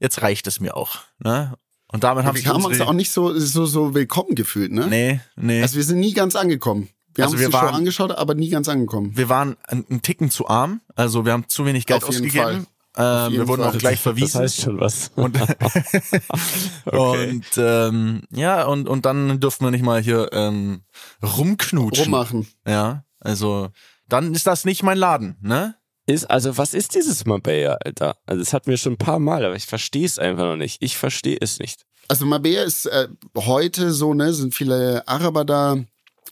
jetzt 0.00 0.22
reicht 0.22 0.46
es 0.48 0.58
mir 0.60 0.76
auch. 0.76 0.98
Ne? 1.20 1.54
Und 1.88 2.02
damit 2.04 2.24
haben 2.24 2.34
Wir 2.34 2.40
sich 2.40 2.48
haben 2.48 2.64
uns 2.64 2.80
auch 2.80 2.92
nicht 2.92 3.12
so, 3.12 3.38
so, 3.38 3.64
so 3.66 3.94
willkommen 3.94 4.34
gefühlt, 4.34 4.72
ne? 4.72 4.86
Nee, 4.88 5.20
nee. 5.36 5.62
Also 5.62 5.76
wir 5.76 5.84
sind 5.84 6.00
nie 6.00 6.12
ganz 6.12 6.34
angekommen. 6.36 6.88
Wir 7.14 7.24
Also 7.24 7.34
haben 7.34 7.40
wir 7.40 7.46
uns 7.48 7.54
waren- 7.54 7.74
angeschaut, 7.74 8.10
aber 8.12 8.34
nie 8.34 8.48
ganz 8.48 8.68
angekommen. 8.68 9.16
wir 9.16 9.28
waren 9.28 9.56
einen, 9.68 10.00
Ticken 10.02 10.30
zu 10.30 10.48
arm, 10.48 10.80
also 10.96 11.24
wir 11.26 11.32
haben 11.32 11.46
zu 11.48 11.64
wenig 11.66 11.86
Geld 11.86 12.02
Auf 12.04 12.10
jeden 12.14 12.26
ausgegeben. 12.26 12.66
Ähm, 12.96 13.32
wir 13.32 13.48
wurden 13.48 13.62
Fall. 13.62 13.74
auch 13.74 13.78
gleich 13.78 13.94
Das 14.02 14.02
verwiesen. 14.02 14.40
heißt 14.40 14.60
schon 14.60 14.80
was. 14.80 15.10
Und, 15.16 15.38
Okay. 16.84 17.30
und 17.30 17.44
ähm, 17.56 18.22
ja, 18.30 18.64
und, 18.64 18.88
und 18.88 19.06
dann 19.06 19.40
dürfen 19.40 19.64
wir 19.64 19.70
nicht 19.70 19.84
mal 19.84 20.00
hier 20.02 20.28
ähm, 20.32 20.82
rumknutschen. 21.22 22.04
Rummachen. 22.04 22.46
Ja, 22.66 23.04
also 23.20 23.68
dann 24.08 24.34
ist 24.34 24.46
das 24.46 24.64
nicht 24.64 24.82
mein 24.82 24.98
Laden, 24.98 25.36
ne? 25.40 25.76
Ist, 26.06 26.28
also 26.30 26.58
was 26.58 26.74
ist 26.74 26.94
dieses 26.96 27.24
Mabea, 27.26 27.78
Alter? 27.84 28.16
Also 28.26 28.40
das 28.42 28.52
hatten 28.52 28.68
wir 28.70 28.76
schon 28.76 28.94
ein 28.94 28.98
paar 28.98 29.20
Mal, 29.20 29.44
aber 29.44 29.54
ich 29.54 29.66
verstehe 29.66 30.04
es 30.04 30.18
einfach 30.18 30.44
noch 30.44 30.56
nicht. 30.56 30.82
Ich 30.82 30.96
verstehe 30.96 31.38
es 31.40 31.60
nicht. 31.60 31.86
Also 32.08 32.26
Mabea 32.26 32.64
ist 32.64 32.86
äh, 32.86 33.06
heute 33.38 33.92
so, 33.92 34.12
ne, 34.12 34.32
sind 34.32 34.52
viele 34.54 35.06
Araber 35.06 35.44
da. 35.44 35.76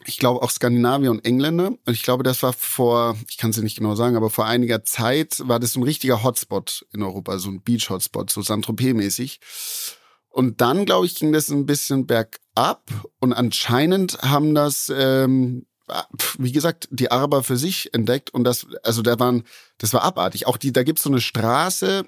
Ich 0.06 0.19
glaube 0.19 0.43
auch 0.43 0.50
Skandinavier 0.50 1.11
und 1.11 1.25
Engländer. 1.25 1.69
Und 1.69 1.93
ich 1.93 2.02
glaube, 2.02 2.23
das 2.23 2.43
war 2.43 2.52
vor, 2.52 3.17
ich 3.29 3.37
kann 3.37 3.50
es 3.50 3.58
nicht 3.58 3.76
genau 3.76 3.94
sagen, 3.94 4.17
aber 4.17 4.31
vor 4.31 4.47
einiger 4.47 4.82
Zeit 4.85 5.43
war 5.47 5.61
das 5.61 5.75
so 5.75 5.81
ein 5.81 5.85
richtiger 5.85 6.23
Hotspot 6.23 6.87
in 6.93 7.02
Europa, 7.02 7.38
so 7.38 7.50
ein 7.50 7.61
Beach-Hotspot, 7.61 8.31
so 8.31 8.41
Saint-Tropez-mäßig. 8.41 9.41
Und 10.31 10.61
dann, 10.61 10.87
glaube 10.87 11.06
ich, 11.06 11.17
ging 11.17 11.32
das 11.32 11.50
ein 11.50 11.67
bisschen 11.67 12.06
bergab. 12.06 12.85
Und 13.19 13.32
anscheinend 13.32 14.19
haben 14.23 14.55
das, 14.55 14.91
ähm, 14.94 15.67
wie 16.38 16.52
gesagt, 16.52 16.88
die 16.91 17.11
Araber 17.11 17.43
für 17.43 17.56
sich 17.56 17.93
entdeckt. 17.93 18.31
Und 18.31 18.44
das, 18.44 18.67
also 18.82 19.02
da 19.02 19.19
waren, 19.19 19.43
das 19.79 19.93
war 19.93 20.02
abartig. 20.02 20.47
Auch 20.47 20.56
die, 20.56 20.73
da 20.73 20.82
gibt's 20.82 21.02
so 21.02 21.11
eine 21.11 21.20
Straße, 21.20 22.06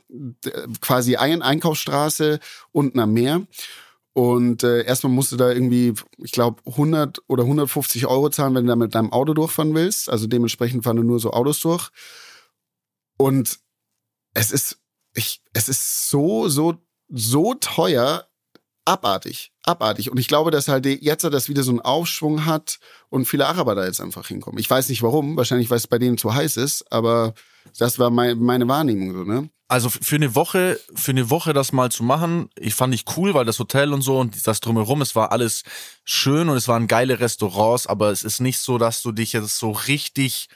quasi 0.81 1.17
eine 1.17 1.45
Einkaufsstraße 1.45 2.39
unten 2.71 3.01
am 3.01 3.13
Meer. 3.13 3.47
Und 4.15 4.63
äh, 4.63 4.85
erstmal 4.85 5.13
musst 5.13 5.33
du 5.33 5.37
da 5.37 5.51
irgendwie, 5.51 5.95
ich 6.19 6.33
glaube, 6.33 6.63
100 6.67 7.23
oder 7.29 7.45
150 7.45 8.07
Euro 8.07 8.29
zahlen, 8.29 8.55
wenn 8.55 8.65
du 8.65 8.71
da 8.71 8.77
mit 8.77 8.95
deinem 8.95 9.13
Auto 9.13 9.33
durchfahren 9.33 9.75
willst. 9.75 10.11
Also 10.11 10.27
dementsprechend 10.27 10.85
fahren 10.85 11.05
nur 11.07 11.19
so 11.19 11.31
Autos 11.31 11.61
durch. 11.61 11.91
Und 13.17 13.59
es 14.35 14.53
ist, 14.53 14.81
ich, 15.15 15.43
es 15.55 15.69
ist 15.69 16.11
so, 16.11 16.49
so, 16.49 16.75
so 17.09 17.55
teuer, 17.55 18.29
abartig, 18.85 19.53
abartig. 19.65 20.11
Und 20.11 20.19
ich 20.19 20.29
glaube, 20.29 20.51
dass 20.51 20.69
halt 20.69 20.87
jetzt 20.87 21.25
das 21.25 21.49
wieder 21.49 21.63
so 21.63 21.71
einen 21.71 21.81
Aufschwung 21.81 22.45
hat 22.47 22.79
und 23.09 23.27
viele 23.27 23.47
Araber 23.47 23.75
da 23.75 23.85
jetzt 23.85 24.01
einfach 24.01 24.27
hinkommen. 24.27 24.59
Ich 24.59 24.69
weiß 24.69 24.89
nicht 24.89 25.03
warum, 25.03 25.37
wahrscheinlich 25.37 25.71
weil 25.71 25.77
es 25.79 25.87
bei 25.87 25.99
denen 25.99 26.19
zu 26.19 26.35
heiß 26.35 26.57
ist, 26.57 26.91
aber 26.93 27.35
das 27.79 27.99
war 27.99 28.11
mein, 28.11 28.39
meine 28.39 28.67
Wahrnehmung 28.69 29.13
so, 29.13 29.25
ne? 29.25 29.49
Also 29.69 29.89
für 29.89 30.17
eine 30.17 30.35
Woche, 30.35 30.79
für 30.95 31.13
eine 31.13 31.31
Woche 31.31 31.55
das 31.55 31.73
mal 31.73 31.91
zu 31.91 32.05
machen, 32.05 32.51
ich 32.59 32.75
fand 32.75 32.93
ich 32.93 33.05
cool, 33.17 33.33
weil 33.33 33.47
das 33.47 33.59
Hotel 33.59 33.95
und 33.95 34.03
so 34.03 34.19
und 34.19 34.47
das 34.47 34.61
drumherum, 34.61 35.01
es 35.01 35.17
war 35.17 35.33
alles 35.33 35.63
schön 36.05 36.51
und 36.51 36.59
es 36.59 36.69
waren 36.69 36.89
geile 36.89 37.21
Restaurants, 37.21 37.87
aber 37.87 38.11
es 38.11 38.23
ist 38.23 38.41
nicht 38.41 38.59
so, 38.59 38.77
dass 38.77 39.01
du 39.01 39.13
dich 39.13 39.33
jetzt 39.33 39.57
so 39.57 39.71
richtig 39.71 40.49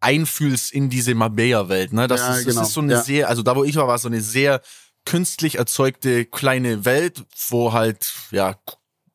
einfühlst 0.00 0.72
in 0.72 0.88
diese 0.88 1.14
Mabea-Welt, 1.14 1.92
ne? 1.92 2.08
Das, 2.08 2.20
Ja, 2.20 2.36
ist, 2.36 2.46
genau, 2.46 2.60
das 2.60 2.68
ist 2.68 2.74
so 2.74 2.80
eine 2.80 2.94
ja. 2.94 3.02
sehr, 3.02 3.28
also 3.28 3.42
da 3.42 3.56
wo 3.56 3.64
ich 3.64 3.76
war, 3.76 3.88
war 3.88 3.96
es 3.96 4.02
so 4.02 4.08
eine 4.08 4.22
sehr 4.22 4.62
künstlich 5.04 5.56
erzeugte 5.56 6.24
kleine 6.24 6.84
Welt, 6.84 7.24
wo 7.48 7.72
halt, 7.72 8.12
ja, 8.30 8.56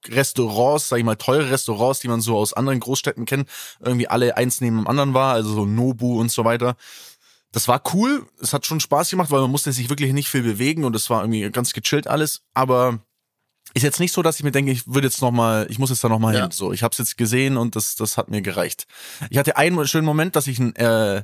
Restaurants, 0.08 0.89
sag 0.89 0.98
ich 0.98 1.03
mal, 1.03 1.15
teure 1.15 1.51
Restaurants, 1.51 2.00
die 2.00 2.08
man 2.08 2.22
so 2.22 2.38
aus 2.38 2.53
anderen 2.53 2.79
Großstädten 2.79 3.25
kennt, 3.25 3.50
irgendwie 3.81 4.08
alle 4.08 4.38
eins 4.38 4.62
neben 4.62 4.77
dem 4.77 4.88
anderen 4.88 5.13
war, 5.13 5.34
also 5.34 5.53
so 5.53 5.65
Nobu 5.65 6.19
und 6.19 6.31
so 6.31 6.46
weiter. 6.46 6.75
Das 7.51 7.67
war 7.67 7.81
cool, 7.93 8.25
es 8.41 8.53
hat 8.53 8.65
schon 8.65 8.79
Spaß 8.79 9.10
gemacht, 9.10 9.31
weil 9.31 9.41
man 9.41 9.51
musste 9.51 9.72
sich 9.74 9.89
wirklich 9.89 10.13
nicht 10.13 10.29
viel 10.29 10.43
bewegen 10.43 10.86
und 10.86 10.96
es 10.96 11.10
war 11.10 11.22
irgendwie 11.22 11.50
ganz 11.51 11.74
gechillt 11.74 12.08
alles, 12.08 12.43
aber 12.53 13.00
ist 13.74 13.84
jetzt 13.84 14.00
nicht 14.00 14.13
so, 14.13 14.22
dass 14.24 14.38
ich 14.38 14.43
mir 14.43 14.51
denke, 14.51 14.72
ich 14.72 14.88
würde 14.88 15.08
jetzt 15.08 15.22
noch 15.22 15.31
mal, 15.31 15.67
ich 15.69 15.77
muss 15.79 15.89
jetzt 15.89 16.03
da 16.03 16.10
noch 16.10 16.19
mal 16.19 16.34
Ja. 16.34 16.41
hin. 16.43 16.51
So, 16.51 16.72
ich 16.72 16.81
habe 16.81 16.91
es 16.91 16.98
jetzt 16.98 17.17
gesehen 17.17 17.58
und 17.58 17.75
das, 17.75 17.96
das 17.96 18.17
hat 18.17 18.29
mir 18.29 18.41
gereicht. 18.41 18.86
Ich 19.29 19.38
hatte 19.38 19.58
einen 19.58 19.88
schönen 19.88 20.05
Moment, 20.05 20.36
dass 20.36 20.48
ich 20.48 20.60
ein, 20.60 20.75
äh, 20.75 21.24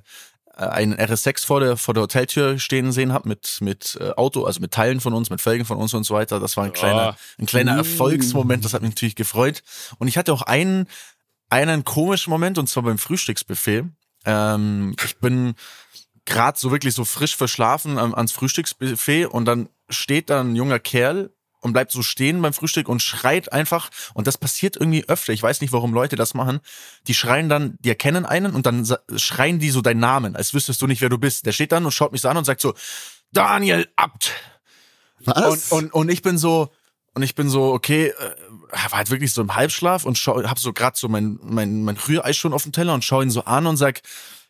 einen 0.56 0.96
RS6 0.96 1.46
vor 1.46 1.60
der 1.60 1.78
vor 1.78 1.94
der 1.94 2.04
Hoteltür 2.04 2.60
stehen 2.60 2.92
sehen 2.92 3.14
habe 3.14 3.28
mit 3.28 3.58
mit 3.62 3.98
äh, 4.00 4.12
Auto, 4.12 4.46
also 4.46 4.60
mit 4.62 4.72
Teilen 4.72 5.02
von 5.02 5.14
uns, 5.14 5.30
mit 5.30 5.42
Felgen 5.42 5.66
von 5.66 5.78
uns 5.78 5.94
und 5.94 6.04
so 6.04 6.14
weiter. 6.14 6.40
Das 6.40 6.58
war 6.58 6.66
ein 6.66 6.74
kleiner 6.74 7.18
ein 7.38 7.46
kleiner 7.46 7.76
Mm. 7.76 7.80
Erfolgsmoment. 7.80 8.64
Das 8.64 8.74
hat 8.74 8.82
mich 8.82 8.92
natürlich 8.92 9.16
gefreut. 9.16 9.64
Und 10.00 10.08
ich 10.08 10.18
hatte 10.18 10.34
auch 10.34 10.42
einen 10.42 10.88
einen 11.50 11.84
komischen 11.84 12.32
Moment 12.32 12.58
und 12.58 12.68
zwar 12.68 12.84
beim 12.84 12.98
Frühstücksbuffet. 12.98 13.84
Ähm, 14.26 14.96
ich 15.06 15.18
bin 15.18 15.56
gerade 16.26 16.58
so 16.58 16.72
wirklich 16.72 16.96
so 16.96 17.06
frisch 17.06 17.36
verschlafen 17.36 17.98
ähm, 17.98 18.16
ans 18.16 18.32
Frühstücksbuffet 18.32 19.26
und 19.28 19.46
dann 19.46 19.70
steht 19.90 20.30
da 20.30 20.42
ein 20.42 20.56
junger 20.56 20.80
Kerl 20.80 21.32
und 21.66 21.74
bleibt 21.74 21.92
so 21.92 22.04
stehen 22.04 22.44
beim 22.44 22.54
Frühstück 22.54 22.88
und 22.88 23.02
schreit 23.02 23.52
einfach. 23.52 23.90
Und 24.14 24.28
das 24.28 24.38
passiert 24.38 24.76
irgendwie 24.76 25.04
öfter. 25.10 25.34
Ich 25.34 25.42
weiß 25.42 25.62
nicht, 25.62 25.74
warum 25.74 25.96
Leute 25.96 26.16
das 26.16 26.36
machen. 26.36 26.60
Die 27.08 27.16
schreien 27.16 27.50
dann, 27.50 27.76
die 27.80 27.90
erkennen 27.90 28.24
einen 28.24 28.54
und 28.54 28.68
dann 28.68 28.88
schreien 29.16 29.58
die 29.58 29.72
so 29.72 29.82
deinen 29.82 30.00
Namen, 30.00 30.36
als 30.36 30.54
wüsstest 30.54 30.80
du 30.84 30.86
nicht, 30.86 31.02
wer 31.02 31.10
du 31.10 31.18
bist. 31.18 31.48
Der 31.48 31.54
steht 31.54 31.72
dann 31.72 31.84
und 31.84 31.92
schaut 31.92 32.12
mich 32.12 32.22
so 32.22 32.30
an 32.30 32.38
und 32.38 32.46
sagt 32.46 32.62
so, 32.62 32.76
Daniel 33.34 33.88
Abt. 33.96 34.32
Was? 35.22 35.72
Und, 35.72 35.86
und, 35.86 35.94
und 35.94 36.10
ich 36.10 36.22
bin 36.22 36.38
so, 36.38 36.72
und 37.16 37.24
ich 37.24 37.34
bin 37.34 37.50
so, 37.50 37.74
okay, 37.74 38.10
äh, 38.10 38.36
war 38.92 39.00
halt 39.00 39.10
wirklich 39.10 39.34
so 39.34 39.42
im 39.42 39.56
Halbschlaf 39.56 40.06
und 40.06 40.20
schau, 40.20 40.44
hab 40.44 40.60
so 40.60 40.72
gerade 40.72 40.96
so 40.96 41.10
mein, 41.10 41.40
mein, 41.42 41.82
mein 41.84 41.98
Rührei 41.98 42.34
schon 42.34 42.54
auf 42.54 42.62
dem 42.62 42.74
Teller 42.74 42.94
und 42.94 43.04
schau 43.04 43.24
ihn 43.24 43.32
so 43.32 43.44
an 43.46 43.66
und 43.66 43.78
sag, 43.78 44.02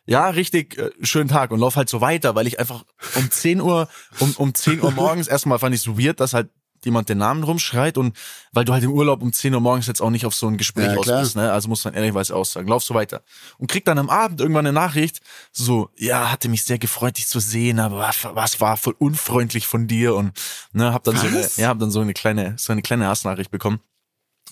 ja, 0.04 0.28
richtig 0.28 0.76
äh, 0.76 0.90
schönen 1.00 1.30
Tag 1.30 1.50
und 1.50 1.60
lauf 1.60 1.76
halt 1.76 1.88
so 1.88 2.02
weiter, 2.02 2.34
weil 2.34 2.46
ich 2.46 2.60
einfach 2.60 2.84
um 3.14 3.30
10 3.30 3.62
Uhr, 3.62 3.88
um, 4.18 4.34
um 4.36 4.54
10 4.54 4.82
Uhr 4.82 4.90
morgens 4.92 5.28
erstmal 5.28 5.58
fand 5.58 5.74
ich 5.74 5.80
so 5.80 5.98
weird, 5.98 6.20
dass 6.20 6.34
halt 6.34 6.50
jemand 6.86 7.08
den 7.10 7.18
Namen 7.18 7.42
rumschreit 7.42 7.98
und 7.98 8.16
weil 8.52 8.64
du 8.64 8.72
halt 8.72 8.82
im 8.84 8.92
Urlaub 8.92 9.20
um 9.22 9.32
10 9.32 9.52
Uhr 9.54 9.60
morgens 9.60 9.86
jetzt 9.86 10.00
auch 10.00 10.08
nicht 10.10 10.24
auf 10.24 10.34
so 10.34 10.46
ein 10.46 10.56
Gespräch 10.56 10.92
Ja, 10.92 10.96
aus 10.96 11.06
bist, 11.06 11.36
ne? 11.36 11.52
Also 11.52 11.68
muss 11.68 11.84
man 11.84 11.92
ehrlicherweise 11.92 12.34
aussagen. 12.34 12.68
Lauf 12.68 12.82
so 12.82 12.94
weiter. 12.94 13.22
Und 13.58 13.70
krieg 13.70 13.84
dann 13.84 13.98
am 13.98 14.08
Abend 14.08 14.40
irgendwann 14.40 14.66
eine 14.66 14.72
Nachricht, 14.72 15.20
so, 15.52 15.90
ja, 15.96 16.30
hatte 16.30 16.48
mich 16.48 16.64
sehr 16.64 16.78
gefreut, 16.78 17.18
dich 17.18 17.26
zu 17.26 17.40
sehen, 17.40 17.78
aber 17.78 17.98
was, 17.98 18.24
was 18.32 18.60
war 18.60 18.76
voll 18.78 18.94
unfreundlich 18.98 19.66
von 19.66 19.86
dir 19.86 20.14
und 20.14 20.32
ne, 20.72 20.92
hab 20.94 21.04
dann 21.04 21.16
so 21.16 21.26
eine, 21.26 21.40
Was? 21.40 21.56
ja, 21.58 21.68
hab 21.68 21.78
dann 21.78 21.90
so 21.90 22.00
eine 22.00 22.14
kleine, 22.14 22.54
so 22.56 22.72
eine 22.72 22.80
kleine 22.82 23.06
Hassnachricht 23.08 23.50
bekommen. 23.50 23.80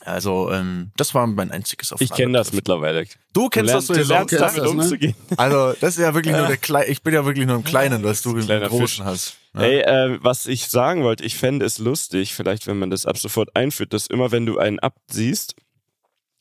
Also, 0.04 0.50
ähm, 0.52 0.90
das 0.96 1.14
war 1.14 1.26
mein 1.26 1.50
einziges 1.50 1.92
auf 1.92 2.00
Ich 2.00 2.10
kenne 2.12 2.36
das 2.36 2.52
mittlerweile. 2.52 3.06
Du 3.32 3.48
kennst 3.48 3.72
du 3.72 3.76
das 3.76 3.88
lernst, 3.88 3.88
du 3.88 3.94
sowieso. 3.94 4.12
lernst 4.12 4.32
damit 4.34 4.56
das, 4.58 4.64
ne? 4.64 4.68
umzugehen. 4.70 5.14
Also, 5.36 5.72
das 5.80 5.96
ist 5.96 6.02
ja 6.02 6.12
wirklich 6.14 6.36
nur 6.36 6.46
der 6.48 6.56
Kleine. 6.56 6.86
Ich 6.86 7.02
bin 7.02 7.14
ja 7.14 7.24
wirklich 7.24 7.46
nur 7.46 7.56
im 7.56 7.64
Kleinen, 7.64 8.02
was 8.04 8.20
du 8.22 8.36
im 8.36 8.46
Großen 8.46 9.04
hast. 9.04 9.36
Ja. 9.54 9.62
Ey, 9.62 9.80
äh, 9.80 10.18
was 10.20 10.46
ich 10.46 10.66
sagen 10.66 11.04
wollte, 11.04 11.24
ich 11.24 11.36
fände 11.36 11.64
es 11.64 11.78
lustig, 11.78 12.34
vielleicht 12.34 12.66
wenn 12.66 12.78
man 12.78 12.90
das 12.90 13.06
ab 13.06 13.18
sofort 13.18 13.54
einführt, 13.54 13.92
dass 13.92 14.06
immer 14.06 14.32
wenn 14.32 14.46
du 14.46 14.58
einen 14.58 14.80
Abt 14.80 15.00
siehst, 15.10 15.54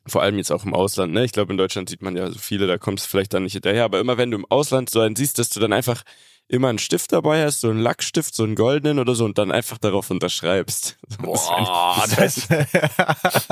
vor 0.06 0.22
allem 0.22 0.38
jetzt 0.38 0.52
auch 0.52 0.66
im 0.66 0.74
Ausland, 0.74 1.14
ne? 1.14 1.24
Ich 1.24 1.32
glaube, 1.32 1.54
in 1.54 1.58
Deutschland 1.58 1.90
sieht 1.90 2.02
man 2.02 2.18
ja 2.18 2.30
so 2.30 2.40
viele, 2.40 2.68
da 2.68 2.78
kommst 2.78 3.06
du 3.06 3.10
vielleicht 3.10 3.34
dann 3.34 3.44
nicht 3.44 3.54
hinterher, 3.54 3.86
aber 3.86 4.00
immer 4.00 4.18
wenn 4.18 4.32
du 4.32 4.38
im 4.38 4.46
Ausland 4.50 4.90
so 4.90 5.00
einen 5.00 5.16
siehst, 5.16 5.40
dass 5.40 5.50
du 5.50 5.60
dann 5.60 5.72
einfach 5.72 6.04
immer 6.50 6.68
einen 6.68 6.80
Stift 6.80 7.14
dabei 7.14 7.46
hast, 7.46 7.62
so 7.62 7.70
einen 7.70 7.80
Lackstift, 7.80 8.36
so 8.36 8.44
einen 8.44 8.56
goldenen 8.56 9.00
oder 9.00 9.16
so 9.16 9.26
und 9.26 9.38
dann 9.38 9.52
einfach 9.52 9.78
darauf 9.78 10.10
unterschreibst. 10.12 10.98
Boah, 11.20 12.06
das, 12.18 12.48
das, 12.48 13.48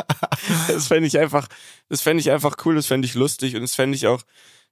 das 0.68 0.88
fände 0.88 1.08
ich 1.08 1.18
einfach, 1.18 1.48
das 1.88 2.01
fände 2.01 2.22
ich 2.22 2.32
einfach 2.32 2.58
cool, 2.65 2.75
das 2.75 2.88
fände 2.88 3.06
ich 3.06 3.13
lustig 3.13 3.56
und 3.56 3.62
das 3.62 3.75
fände 3.75 3.96
ich 3.96 4.08
auch, 4.08 4.22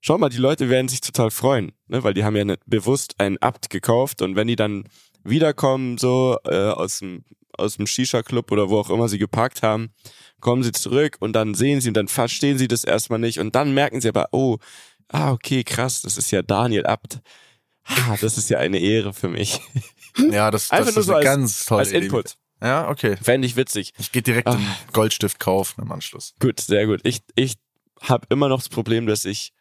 schau 0.02 0.18
mal, 0.18 0.30
die 0.30 0.38
Leute 0.38 0.70
werden 0.70 0.88
sich 0.88 1.02
total 1.02 1.32
freuen, 1.32 1.72
ne, 1.88 2.04
weil 2.04 2.14
die 2.14 2.24
haben 2.24 2.36
ja 2.36 2.46
nicht 2.46 2.62
bewusst 2.66 3.16
einen 3.20 3.38
Abt 3.38 3.70
gekauft 3.70 4.22
und 4.22 4.36
wenn 4.36 4.48
die 4.48 4.56
dann 4.56 4.86
wiederkommen, 5.24 5.98
so 5.98 6.38
äh, 6.46 6.70
aus 6.70 7.00
dem 7.00 7.24
aus 7.58 7.76
dem 7.76 7.88
Shisha-Club 7.88 8.52
oder 8.54 8.70
wo 8.70 8.80
auch 8.80 8.90
immer 8.90 9.10
sie 9.10 9.18
geparkt 9.18 9.64
haben, 9.64 9.92
kommen 10.40 10.64
sie 10.64 10.72
zurück 10.72 11.18
und 11.20 11.34
dann 11.34 11.56
sehen 11.56 11.82
sie 11.82 11.90
und 11.90 11.96
dann 11.96 12.08
verstehen 12.08 12.58
sie 12.58 12.70
das 12.70 12.86
erstmal 12.86 13.20
nicht 13.20 13.40
und 13.40 13.54
dann 13.54 13.74
merken 13.74 14.00
sie 14.00 14.08
aber, 14.08 14.30
oh, 14.32 14.58
ah, 15.10 15.32
okay, 15.32 15.66
krass, 15.66 16.02
das 16.02 16.18
ist 16.18 16.32
ja 16.32 16.42
Daniel 16.42 16.86
Abt. 16.86 17.20
Ah, 17.84 18.16
das 18.22 18.38
ist 18.38 18.50
ja 18.50 18.60
eine 18.60 18.80
Ehre 18.80 19.14
für 19.14 19.28
mich. 19.28 19.60
ja, 20.32 20.52
das, 20.52 20.70
das 20.70 20.96
ist 20.96 21.06
so 21.06 21.14
als, 21.14 21.26
ganz 21.26 21.66
tolle 21.66 21.80
als. 21.82 21.92
Input. 21.92 22.36
Ja, 22.62 22.90
okay. 22.90 23.18
Fände 23.22 23.48
ich 23.48 23.56
witzig. 23.56 23.94
Ich 23.98 24.12
gehe 24.12 24.22
direkt 24.22 24.48
Ah. 24.48 24.52
einen 24.52 24.76
Goldstift 24.94 25.40
kaufen 25.40 25.82
im 25.82 25.92
Anschluss. 25.92 26.36
Gut, 26.40 26.60
sehr 26.60 26.86
gut. 26.86 27.02
Ich, 27.04 27.22
ich 27.36 27.56
habe 28.02 28.26
immer 28.30 28.48
noch 28.48 28.60
das 28.60 28.70
Problem, 28.70 29.06
dass 29.08 29.26
ich 29.26 29.52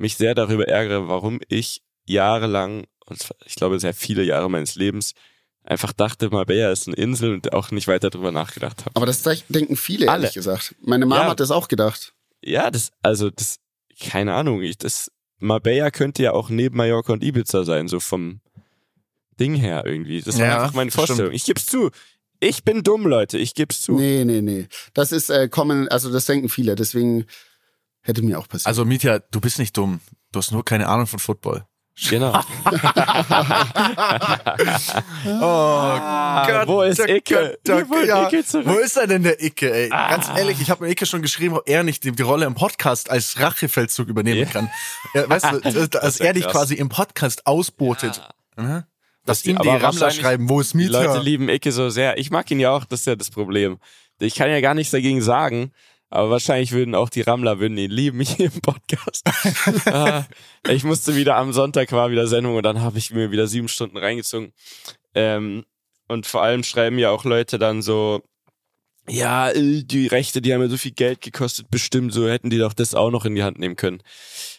mich 0.00 0.16
sehr 0.16 0.34
darüber 0.34 0.66
ärgere, 0.68 1.08
warum 1.08 1.40
ich 1.48 1.82
jahrelang, 2.06 2.86
und 3.06 3.18
zwar, 3.20 3.36
ich 3.44 3.54
glaube 3.54 3.78
sehr 3.80 3.94
viele 3.94 4.22
Jahre 4.22 4.50
meines 4.50 4.74
Lebens, 4.74 5.14
einfach 5.62 5.92
dachte, 5.92 6.30
Marbella 6.30 6.70
ist 6.72 6.88
eine 6.88 6.96
Insel 6.96 7.32
und 7.34 7.52
auch 7.52 7.70
nicht 7.70 7.86
weiter 7.88 8.10
drüber 8.10 8.32
nachgedacht 8.32 8.80
habe. 8.80 8.90
Aber 8.96 9.06
das 9.06 9.22
denken 9.48 9.76
viele, 9.76 10.08
Alle. 10.10 10.22
ehrlich 10.24 10.34
gesagt. 10.34 10.74
Meine 10.80 11.06
Mama 11.06 11.24
Ja. 11.24 11.30
hat 11.30 11.40
das 11.40 11.50
auch 11.50 11.68
gedacht. 11.68 12.14
Ja, 12.42 12.70
das, 12.70 12.90
also 13.02 13.30
das, 13.30 13.58
keine 14.00 14.34
Ahnung, 14.34 14.62
ich, 14.62 14.78
das, 14.78 15.10
Marbella 15.38 15.90
könnte 15.90 16.22
ja 16.22 16.32
auch 16.32 16.48
neben 16.50 16.76
Mallorca 16.76 17.12
und 17.12 17.22
Ibiza 17.24 17.64
sein, 17.64 17.88
so 17.88 17.98
vom 18.00 18.40
Ding 19.38 19.54
her 19.54 19.84
irgendwie. 19.86 20.20
Das 20.20 20.38
war 20.38 20.46
Ja, 20.46 20.62
einfach 20.62 20.74
meine 20.74 20.90
stimmt. 20.90 21.06
Vorstellung. 21.06 21.32
Ich 21.32 21.44
geb's 21.44 21.64
zu. 21.66 21.90
Ich 22.40 22.62
bin 22.64 22.82
dumm, 22.82 23.06
Leute. 23.06 23.38
Ich 23.38 23.54
geb's 23.54 23.80
zu. 23.82 23.92
Nee, 23.94 24.24
nee, 24.24 24.42
nee. 24.42 24.66
Das 24.92 25.12
ist 25.12 25.30
äh, 25.30 25.48
kommen, 25.48 25.88
also 25.88 26.12
das 26.12 26.26
denken 26.26 26.48
viele, 26.50 26.74
deswegen 26.74 27.24
hätte 28.02 28.22
mir 28.22 28.38
auch 28.38 28.48
passiert. 28.48 28.66
Also, 28.66 28.84
Mietja, 28.84 29.18
du 29.18 29.40
bist 29.40 29.58
nicht 29.58 29.76
dumm. 29.76 30.00
Du 30.32 30.38
hast 30.38 30.52
nur 30.52 30.64
keine 30.64 30.88
Ahnung 30.88 31.06
von 31.06 31.18
Football. 31.18 31.64
Genau. 32.08 32.32
Oh 35.26 36.46
Gott, 36.46 36.66
wo 36.68 36.82
ist 36.82 36.98
Icke? 37.00 37.58
Wollen 37.66 38.26
Icke 38.26 38.44
zurück. 38.44 38.66
Wo 38.66 38.74
ist 38.78 38.96
er 38.96 39.06
denn 39.06 39.22
der 39.22 39.42
Icke, 39.42 39.72
ey? 39.72 39.88
Ganz 39.88 40.28
ehrlich, 40.28 40.60
ich 40.60 40.70
habe 40.70 40.84
mit 40.84 40.92
Icke 40.92 41.06
schon 41.06 41.22
geschrieben, 41.22 41.56
ob 41.56 41.68
er 41.68 41.82
nicht 41.82 42.04
die, 42.04 42.12
die 42.12 42.22
Rolle 42.22 42.46
im 42.46 42.54
Podcast 42.54 43.10
als 43.10 43.38
Rachefeldzug 43.40 44.08
übernehmen 44.08 44.40
Ja. 44.40 44.46
kann. 44.46 44.70
Ja, 45.14 45.28
weißt 45.28 45.46
du, 45.52 45.60
dass, 45.60 45.90
dass 45.90 46.20
wär 46.20 46.26
er 46.28 46.32
dich 46.34 46.44
krass. 46.44 46.52
quasi 46.52 46.74
im 46.74 46.88
Podcast 46.88 47.46
ausbotet. 47.46 48.22
Mhm. 48.56 48.84
Dass 49.26 49.44
ihm 49.44 49.58
die 49.58 49.68
Aber 49.68 49.82
Rammler 49.82 50.10
schreiben, 50.10 50.48
wo 50.48 50.60
ist 50.60 50.72
Die 50.72 50.78
Mieter? 50.78 51.04
Leute 51.04 51.20
lieben 51.22 51.48
Icke 51.48 51.72
so 51.72 51.90
sehr. 51.90 52.18
Ich 52.18 52.30
mag 52.30 52.50
ihn 52.50 52.60
ja 52.60 52.70
auch, 52.70 52.84
das 52.84 53.00
ist 53.00 53.06
ja 53.06 53.16
das 53.16 53.30
Problem. 53.30 53.78
Ich 54.18 54.34
kann 54.34 54.50
ja 54.50 54.60
gar 54.60 54.74
nichts 54.74 54.90
dagegen 54.92 55.22
sagen, 55.22 55.72
aber 56.10 56.30
wahrscheinlich 56.30 56.72
würden 56.72 56.94
auch 56.94 57.08
die 57.08 57.22
Rammler 57.22 57.60
würden 57.60 57.78
ihn 57.78 57.90
lieben 57.90 58.20
hier 58.20 58.46
im 58.52 58.60
Podcast. 58.60 59.26
Ah, 59.86 60.26
ich 60.68 60.84
musste 60.84 61.16
wieder 61.16 61.36
am 61.36 61.52
Sonntag 61.52 61.90
war 61.92 62.10
wieder 62.10 62.26
Sendung 62.26 62.56
und 62.56 62.62
dann 62.64 62.80
habe 62.80 62.98
ich 62.98 63.10
mir 63.10 63.30
wieder 63.30 63.46
sieben 63.46 63.68
Stunden 63.68 63.96
reingezogen. 63.96 64.52
Ähm, 65.14 65.64
und 66.08 66.26
vor 66.26 66.42
allem 66.42 66.64
schreiben 66.64 66.98
ja 66.98 67.10
auch 67.10 67.24
Leute 67.24 67.58
dann 67.58 67.82
so, 67.82 68.22
ja, 69.08 69.50
äh, 69.50 69.82
die 69.84 70.06
Rechte, 70.06 70.42
die 70.42 70.52
haben 70.52 70.60
ja 70.60 70.68
so 70.68 70.76
viel 70.76 70.92
Geld 70.92 71.20
gekostet, 71.20 71.70
bestimmt, 71.70 72.12
so 72.12 72.28
hätten 72.28 72.50
die 72.50 72.58
doch 72.58 72.72
das 72.72 72.94
auch 72.94 73.10
noch 73.10 73.24
in 73.24 73.34
die 73.34 73.42
Hand 73.42 73.58
nehmen 73.58 73.76
können. 73.76 74.02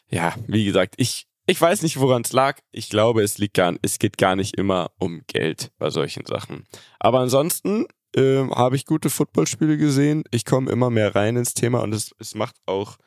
Ja, 0.10 0.36
wie 0.48 0.65
gesagt, 0.65 0.96
ich, 0.98 1.27
ich 1.48 1.60
weiß 1.60 1.81
nicht, 1.81 2.00
woran 2.00 2.22
es 2.24 2.34
lag. 2.34 2.60
Ich 2.72 2.89
glaube, 2.89 3.24
es 3.24 3.38
liegt 3.38 3.55
gar, 3.55 3.74
es 3.81 4.00
geht 4.00 4.17
gar 4.17 4.36
nicht 4.36 4.55
immer 4.58 4.91
um 4.98 5.22
Geld 5.27 5.72
bei 5.77 5.89
solchen 5.89 6.25
Sachen. 6.25 6.65
Aber 7.00 7.20
ansonsten 7.20 7.88
ähm, 8.15 8.51
habe 8.53 8.75
ich 8.75 8.86
gute 8.86 9.10
Footballspiele 9.10 9.77
gesehen. 9.77 10.24
Ich 10.32 10.46
komme 10.46 10.72
immer 10.72 10.89
mehr 10.89 11.15
rein 11.15 11.36
ins 11.38 11.53
Thema 11.53 11.80
und 11.82 11.94
es, 11.94 12.12
es 12.20 12.36
macht 12.36 12.56
auch, 12.65 12.98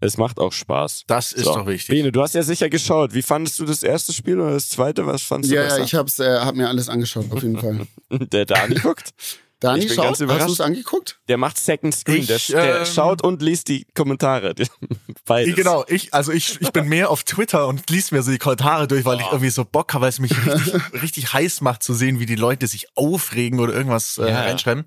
es 0.00 0.16
macht 0.18 0.38
auch 0.38 0.52
Spaß. 0.52 1.04
Das 1.06 1.32
ist 1.32 1.44
So. 1.44 1.54
doch 1.54 1.66
wichtig. 1.66 1.88
Bene, 1.94 2.12
du 2.12 2.22
hast 2.22 2.34
ja 2.34 2.42
sicher 2.42 2.68
geschaut. 2.68 3.14
Wie 3.14 3.22
fandest 3.22 3.58
du 3.58 3.64
das 3.64 3.82
erste 3.82 4.12
Spiel 4.12 4.40
oder 4.40 4.52
das 4.52 4.68
zweite? 4.68 5.06
Was 5.06 5.22
fandest 5.22 5.52
du 5.52 5.56
ja, 5.56 5.62
ja, 5.62 5.68
besser? 5.68 5.82
ich 5.84 5.94
hab's, 5.94 6.18
äh, 6.18 6.38
hab 6.40 6.54
mir 6.54 6.68
alles 6.68 6.88
angeschaut, 6.88 7.26
auf 7.30 7.42
jeden 7.42 7.58
Fall. 7.58 7.86
Der 8.10 8.44
Dani 8.46 8.76
guckt. 8.76 9.10
Dani, 9.62 9.80
Ich 9.82 9.86
bin 9.86 9.96
schau, 9.96 10.02
ganz 10.02 10.14
hast 10.16 10.20
überrascht. 10.22 10.48
du 10.48 10.52
es 10.52 10.60
angeguckt? 10.60 11.20
Der 11.28 11.38
macht 11.38 11.56
Second 11.56 11.94
Screen. 11.94 12.22
Ich, 12.28 12.48
der 12.48 12.62
der 12.62 12.78
ähm, 12.80 12.86
schaut 12.86 13.22
und 13.22 13.42
liest 13.42 13.68
die 13.68 13.86
Kommentare. 13.94 14.54
Beides. 15.24 15.54
Genau, 15.54 15.84
ich, 15.86 16.12
also 16.12 16.32
ich, 16.32 16.60
ich 16.60 16.72
bin 16.72 16.88
mehr 16.88 17.10
auf 17.10 17.22
Twitter 17.22 17.68
und 17.68 17.88
lies 17.88 18.10
mir 18.10 18.22
so 18.22 18.32
die 18.32 18.38
Kommentare 18.38 18.88
durch, 18.88 19.04
weil 19.04 19.20
ich 19.20 19.26
irgendwie 19.26 19.50
so 19.50 19.64
Bock 19.64 19.94
habe, 19.94 20.02
weil 20.02 20.08
es 20.08 20.18
mich 20.18 20.32
richtig, 20.32 20.74
richtig 21.02 21.32
heiß 21.32 21.60
macht 21.60 21.84
zu 21.84 21.94
sehen, 21.94 22.18
wie 22.18 22.26
die 22.26 22.34
Leute 22.34 22.66
sich 22.66 22.86
aufregen 22.96 23.60
oder 23.60 23.72
irgendwas 23.72 24.18
äh, 24.18 24.28
ja. 24.28 24.40
reinschreiben. 24.40 24.84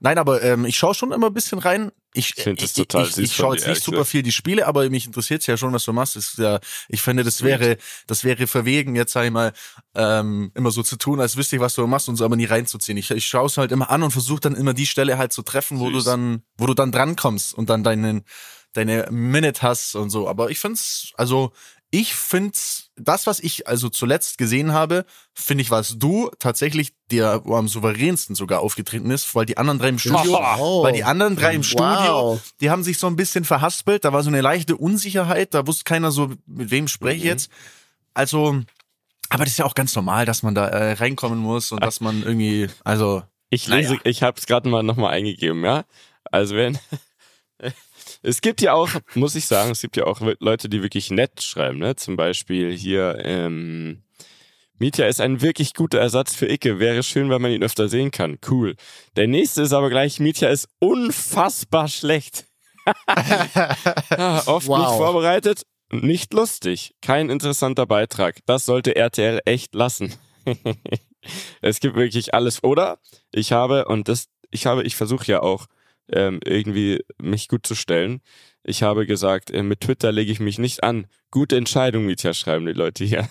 Nein, 0.00 0.18
aber 0.18 0.42
ähm, 0.42 0.64
ich 0.64 0.76
schaue 0.76 0.94
schon 0.94 1.12
immer 1.12 1.28
ein 1.28 1.34
bisschen 1.34 1.58
rein. 1.58 1.92
Ich, 2.16 2.34
Ich 2.36 2.44
find 2.44 2.60
das 2.62 2.70
ich, 2.70 2.76
total 2.76 3.02
ich, 3.06 3.18
ich 3.18 3.34
von 3.34 3.44
schaue 3.44 3.56
jetzt 3.56 3.66
nicht 3.66 3.82
super 3.82 4.04
viel 4.04 4.22
die 4.22 4.32
Spiele, 4.32 4.66
aber 4.66 4.88
mich 4.90 5.06
interessiert 5.06 5.46
ja 5.46 5.56
schon, 5.56 5.72
was 5.72 5.84
du 5.84 5.92
machst. 5.92 6.16
Ist 6.16 6.38
ja, 6.38 6.60
ich 6.88 7.02
finde, 7.02 7.24
das 7.24 7.42
wäre, 7.42 7.76
das 8.06 8.24
wäre 8.24 8.46
verwegen, 8.46 8.96
jetzt 8.96 9.12
sag 9.12 9.24
ich 9.24 9.30
mal, 9.30 9.52
ähm, 9.94 10.50
immer 10.54 10.70
so 10.70 10.82
zu 10.82 10.96
tun, 10.96 11.20
als 11.20 11.36
wüsste 11.36 11.56
ich, 11.56 11.62
was 11.62 11.74
du 11.74 11.86
machst 11.86 12.08
und 12.08 12.16
so 12.16 12.24
aber 12.24 12.36
nie 12.36 12.46
reinzuziehen. 12.46 12.98
Ich, 12.98 13.10
ich 13.10 13.26
schaue 13.26 13.46
es 13.46 13.56
halt 13.56 13.72
immer 13.72 13.90
an 13.90 14.02
und 14.02 14.10
versuche 14.10 14.40
dann 14.40 14.54
immer 14.54 14.74
die 14.74 14.86
Stelle 14.86 15.18
halt 15.18 15.32
zu 15.32 15.42
treffen, 15.42 15.78
wo 15.78 15.90
Süß. 15.90 16.04
du 16.04 16.10
dann, 16.10 16.42
wo 16.56 16.66
du 16.66 16.74
dann 16.74 16.92
drankommst 16.92 17.54
und 17.54 17.70
dann 17.70 17.82
deinen, 17.82 18.24
deine 18.72 19.08
Minute 19.10 19.62
hast 19.62 19.94
und 19.94 20.10
so. 20.10 20.28
Aber 20.28 20.50
ich 20.50 20.58
find's, 20.58 21.12
also 21.16 21.52
ich 21.90 22.14
find's, 22.14 22.90
das, 22.96 23.26
was 23.26 23.38
ich 23.40 23.68
also 23.68 23.88
zuletzt 23.88 24.38
gesehen 24.38 24.72
habe, 24.72 25.04
finde 25.34 25.62
ich, 25.62 25.70
was 25.70 25.98
du 25.98 26.30
tatsächlich 26.38 26.92
der 27.12 27.44
wo 27.44 27.54
am 27.56 27.68
souveränsten 27.68 28.34
sogar 28.34 28.60
aufgetreten 28.60 29.10
ist, 29.10 29.32
weil 29.34 29.46
die 29.46 29.56
anderen 29.56 29.78
drei 29.78 29.88
im 29.90 29.98
Studio, 29.98 30.32
Wow. 30.32 30.84
weil 30.84 30.92
die 30.92 31.04
anderen 31.04 31.36
drei 31.36 31.54
im 31.54 31.62
Studio, 31.62 31.84
Wow. 31.86 32.40
die 32.60 32.70
haben 32.70 32.82
sich 32.82 32.98
so 32.98 33.06
ein 33.06 33.14
bisschen 33.16 33.44
verhaspelt, 33.44 34.04
da 34.04 34.12
war 34.12 34.22
so 34.24 34.28
eine 34.30 34.40
leichte 34.40 34.76
Unsicherheit, 34.76 35.54
da 35.54 35.66
wusste 35.66 35.84
keiner 35.84 36.10
so, 36.10 36.32
mit 36.46 36.70
wem 36.70 36.88
spreche 36.88 37.16
ich 37.18 37.22
Mhm. 37.22 37.28
jetzt. 37.28 37.50
Also, 38.14 38.60
aber 39.28 39.44
das 39.44 39.52
ist 39.52 39.58
ja 39.58 39.64
auch 39.64 39.74
ganz 39.74 39.94
normal, 39.94 40.26
dass 40.26 40.42
man 40.42 40.54
da 40.54 40.66
äh, 40.68 40.92
reinkommen 40.94 41.38
muss 41.38 41.70
und 41.72 41.82
dass 41.82 42.00
man 42.00 42.22
irgendwie, 42.24 42.68
also, 42.84 43.22
Ich 43.48 43.68
lese, 43.68 43.90
Naja. 43.90 44.00
ich 44.04 44.22
habe 44.24 44.38
es 44.40 44.46
gerade 44.46 44.68
mal 44.68 44.82
nochmal 44.82 45.12
eingegeben, 45.14 45.64
ja. 45.64 45.84
Also 46.32 46.56
wenn 46.56 46.78
es 48.26 48.40
gibt 48.40 48.60
ja 48.60 48.74
auch, 48.74 48.90
muss 49.14 49.36
ich 49.36 49.46
sagen, 49.46 49.70
es 49.70 49.80
gibt 49.80 49.96
ja 49.96 50.04
auch 50.04 50.20
Leute, 50.40 50.68
die 50.68 50.82
wirklich 50.82 51.10
nett 51.10 51.42
schreiben, 51.42 51.78
ne? 51.78 51.94
Zum 51.94 52.16
Beispiel 52.16 52.76
hier, 52.76 53.18
ähm, 53.24 54.02
Mietja 54.78 55.06
ist 55.06 55.20
ein 55.20 55.40
wirklich 55.40 55.74
guter 55.74 56.00
Ersatz 56.00 56.34
für 56.34 56.50
Icke. 56.50 56.78
Wäre 56.80 57.02
schön, 57.02 57.30
wenn 57.30 57.40
man 57.40 57.52
ihn 57.52 57.62
öfter 57.62 57.88
sehen 57.88 58.10
kann. 58.10 58.38
Cool. 58.50 58.74
Der 59.14 59.28
nächste 59.28 59.62
ist 59.62 59.72
aber 59.72 59.90
gleich, 59.90 60.18
Mietja 60.18 60.48
ist 60.48 60.68
unfassbar 60.80 61.88
schlecht. 61.88 62.46
ja, 63.06 64.42
oft 64.46 64.66
Wow. 64.66 64.78
nicht 64.78 64.96
vorbereitet, 64.96 65.62
nicht 65.90 66.34
lustig. 66.34 66.94
Kein 67.00 67.30
interessanter 67.30 67.86
Beitrag. 67.86 68.40
Das 68.44 68.66
sollte 68.66 68.96
RTL 68.96 69.40
echt 69.44 69.74
lassen. 69.74 70.12
es 71.62 71.80
gibt 71.80 71.96
wirklich 71.96 72.34
alles. 72.34 72.62
Oder 72.64 72.98
ich 73.32 73.52
habe, 73.52 73.86
und 73.86 74.08
das, 74.08 74.26
ich 74.50 74.66
habe, 74.66 74.82
ich 74.82 74.96
versuche 74.96 75.26
ja 75.30 75.42
auch 75.42 75.66
ähm, 76.12 76.40
irgendwie 76.44 77.00
mich 77.20 77.48
gut 77.48 77.66
zu 77.66 77.74
stellen. 77.74 78.20
Ich 78.62 78.82
habe 78.82 79.06
gesagt, 79.06 79.50
äh, 79.50 79.62
mit 79.62 79.80
Twitter 79.80 80.12
lege 80.12 80.32
ich 80.32 80.40
mich 80.40 80.58
nicht 80.58 80.82
an. 80.82 81.06
Gute 81.30 81.56
Entscheidung, 81.56 82.06
Mietja, 82.06 82.34
schreiben 82.34 82.66
die 82.66 82.72
Leute 82.72 83.04
hier. 83.04 83.28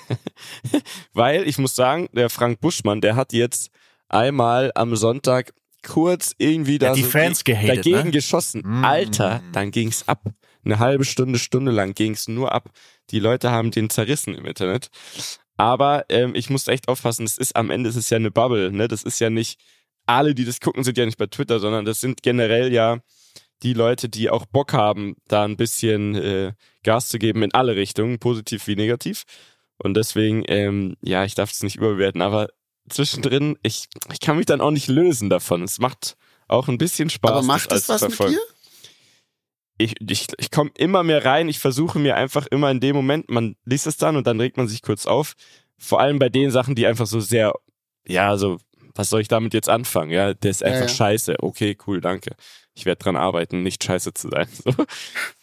Weil 1.14 1.48
ich 1.48 1.58
muss 1.58 1.76
sagen, 1.76 2.10
der 2.14 2.30
Frank 2.30 2.60
Buschmann, 2.62 3.02
der 3.02 3.16
hat 3.16 3.34
jetzt 3.34 3.70
einmal 4.08 4.72
am 4.76 4.96
Sonntag 4.96 5.54
kurz 5.84 6.34
irgendwie 6.38 6.78
da 6.80 6.94
die 6.94 7.04
so 7.04 7.10
Fans 7.10 7.44
ge- 7.44 7.56
gehatet, 7.56 7.78
dagegen 7.86 8.06
ne? 8.06 8.12
geschossen. 8.12 8.62
Mm. 8.66 8.84
Alter, 8.86 9.42
dann 9.52 9.72
ging's 9.72 10.08
ab. 10.08 10.24
eine 10.64 10.80
halbe 10.80 11.06
Stunde, 11.06 11.38
Stunde 11.38 11.72
lang 11.72 11.94
ging 11.94 12.14
es 12.14 12.28
nur 12.28 12.52
ab. 12.52 12.70
Die 13.12 13.20
Leute 13.20 13.52
haben 13.52 13.72
den 13.72 13.90
zerrissen 13.90 14.34
im 14.36 14.46
Internet. 14.46 14.90
Aber 15.58 16.06
ähm, 16.10 16.34
ich 16.36 16.50
muss 16.50 16.68
echt 16.68 16.88
aufpassen, 16.88 17.26
es 17.26 17.38
ist 17.38 17.56
am 17.56 17.70
Ende 17.70 17.90
es 17.90 17.96
ist 17.96 18.10
ja 18.10 18.18
eine 18.18 18.32
Bubble, 18.32 18.72
ne? 18.72 18.88
Das 18.88 19.04
ist 19.04 19.20
ja 19.20 19.30
nicht, 19.30 19.60
alle, 20.06 20.36
die 20.36 20.46
das 20.46 20.60
gucken, 20.60 20.84
sind 20.84 20.98
ja 20.98 21.06
nicht 21.06 21.18
bei 21.18 21.28
Twitter, 21.28 21.60
sondern 21.60 21.86
das 21.86 22.02
sind 22.02 22.22
generell 22.24 22.72
ja 22.72 23.00
die 23.64 23.74
Leute, 23.74 24.10
die 24.10 24.30
auch 24.30 24.46
Bock 24.46 24.74
haben, 24.74 25.16
da 25.28 25.44
ein 25.44 25.58
bisschen 25.58 26.16
äh, 26.16 26.54
Gas 26.84 27.10
zu 27.10 27.20
geben 27.20 27.44
in 27.44 27.54
alle 27.54 27.76
Richtungen, 27.76 28.20
positiv 28.20 28.68
wie 28.68 28.76
negativ. 28.76 29.24
Und 29.78 29.96
deswegen, 29.96 30.44
ähm, 30.48 30.96
ja, 31.02 31.26
ich 31.26 31.36
darf 31.36 31.52
es 31.52 31.64
nicht 31.64 31.76
überbewerten, 31.76 32.22
aber 32.22 32.50
zwischendrin, 32.90 33.58
ich, 33.64 33.88
ich 34.12 34.20
kann 34.20 34.38
mich 34.38 34.46
dann 34.46 34.62
auch 34.62 34.72
nicht 34.72 34.88
lösen 34.88 35.30
davon. 35.30 35.64
Es 35.64 35.80
macht 35.80 36.16
auch 36.48 36.68
ein 36.68 36.78
bisschen 36.78 37.10
Spaß. 37.10 37.32
Aber 37.32 37.42
macht 37.42 37.72
das, 37.72 37.88
das 37.88 38.02
was 38.02 38.20
mit 38.20 38.30
dir? 38.30 38.40
Ich, 39.78 39.96
ich, 40.00 40.28
ich 40.38 40.52
komme 40.52 40.72
immer 40.78 41.04
mehr 41.04 41.26
rein, 41.26 41.50
ich 41.50 41.60
versuche 41.60 42.00
mir 42.00 42.16
einfach 42.16 42.48
immer 42.48 42.72
in 42.72 42.80
dem 42.80 42.96
Moment, 42.96 43.30
man 43.30 43.58
liest 43.66 43.88
es 43.88 43.98
dann 43.98 44.16
und 44.16 44.26
dann 44.26 44.40
regt 44.40 44.56
man 44.56 44.70
sich 44.70 44.82
kurz 44.82 45.06
auf. 45.06 45.34
Vor 45.78 46.00
allem 46.00 46.18
bei 46.18 46.30
den 46.30 46.50
Sachen, 46.52 46.76
die 46.76 46.88
einfach 46.88 47.08
so 47.08 47.20
sehr, 47.20 47.54
ja, 48.08 48.38
so, 48.38 48.58
was 48.96 49.10
soll 49.10 49.22
ich 49.22 49.28
damit 49.28 49.54
jetzt 49.54 49.70
anfangen? 49.70 50.12
Ja, 50.12 50.34
der 50.34 50.52
ist 50.52 50.64
einfach 50.64 50.82
ja, 50.82 50.86
ja. 50.88 50.90
scheiße. 50.90 51.36
Okay, 51.40 51.78
cool, 51.86 52.02
danke. 52.02 52.32
Ich 52.74 52.86
werde 52.86 53.04
dran 53.04 53.16
arbeiten, 53.16 53.64
nicht 53.64 53.84
scheiße 53.84 54.14
zu 54.14 54.30
sein. 54.30 54.48
So. 54.64 54.74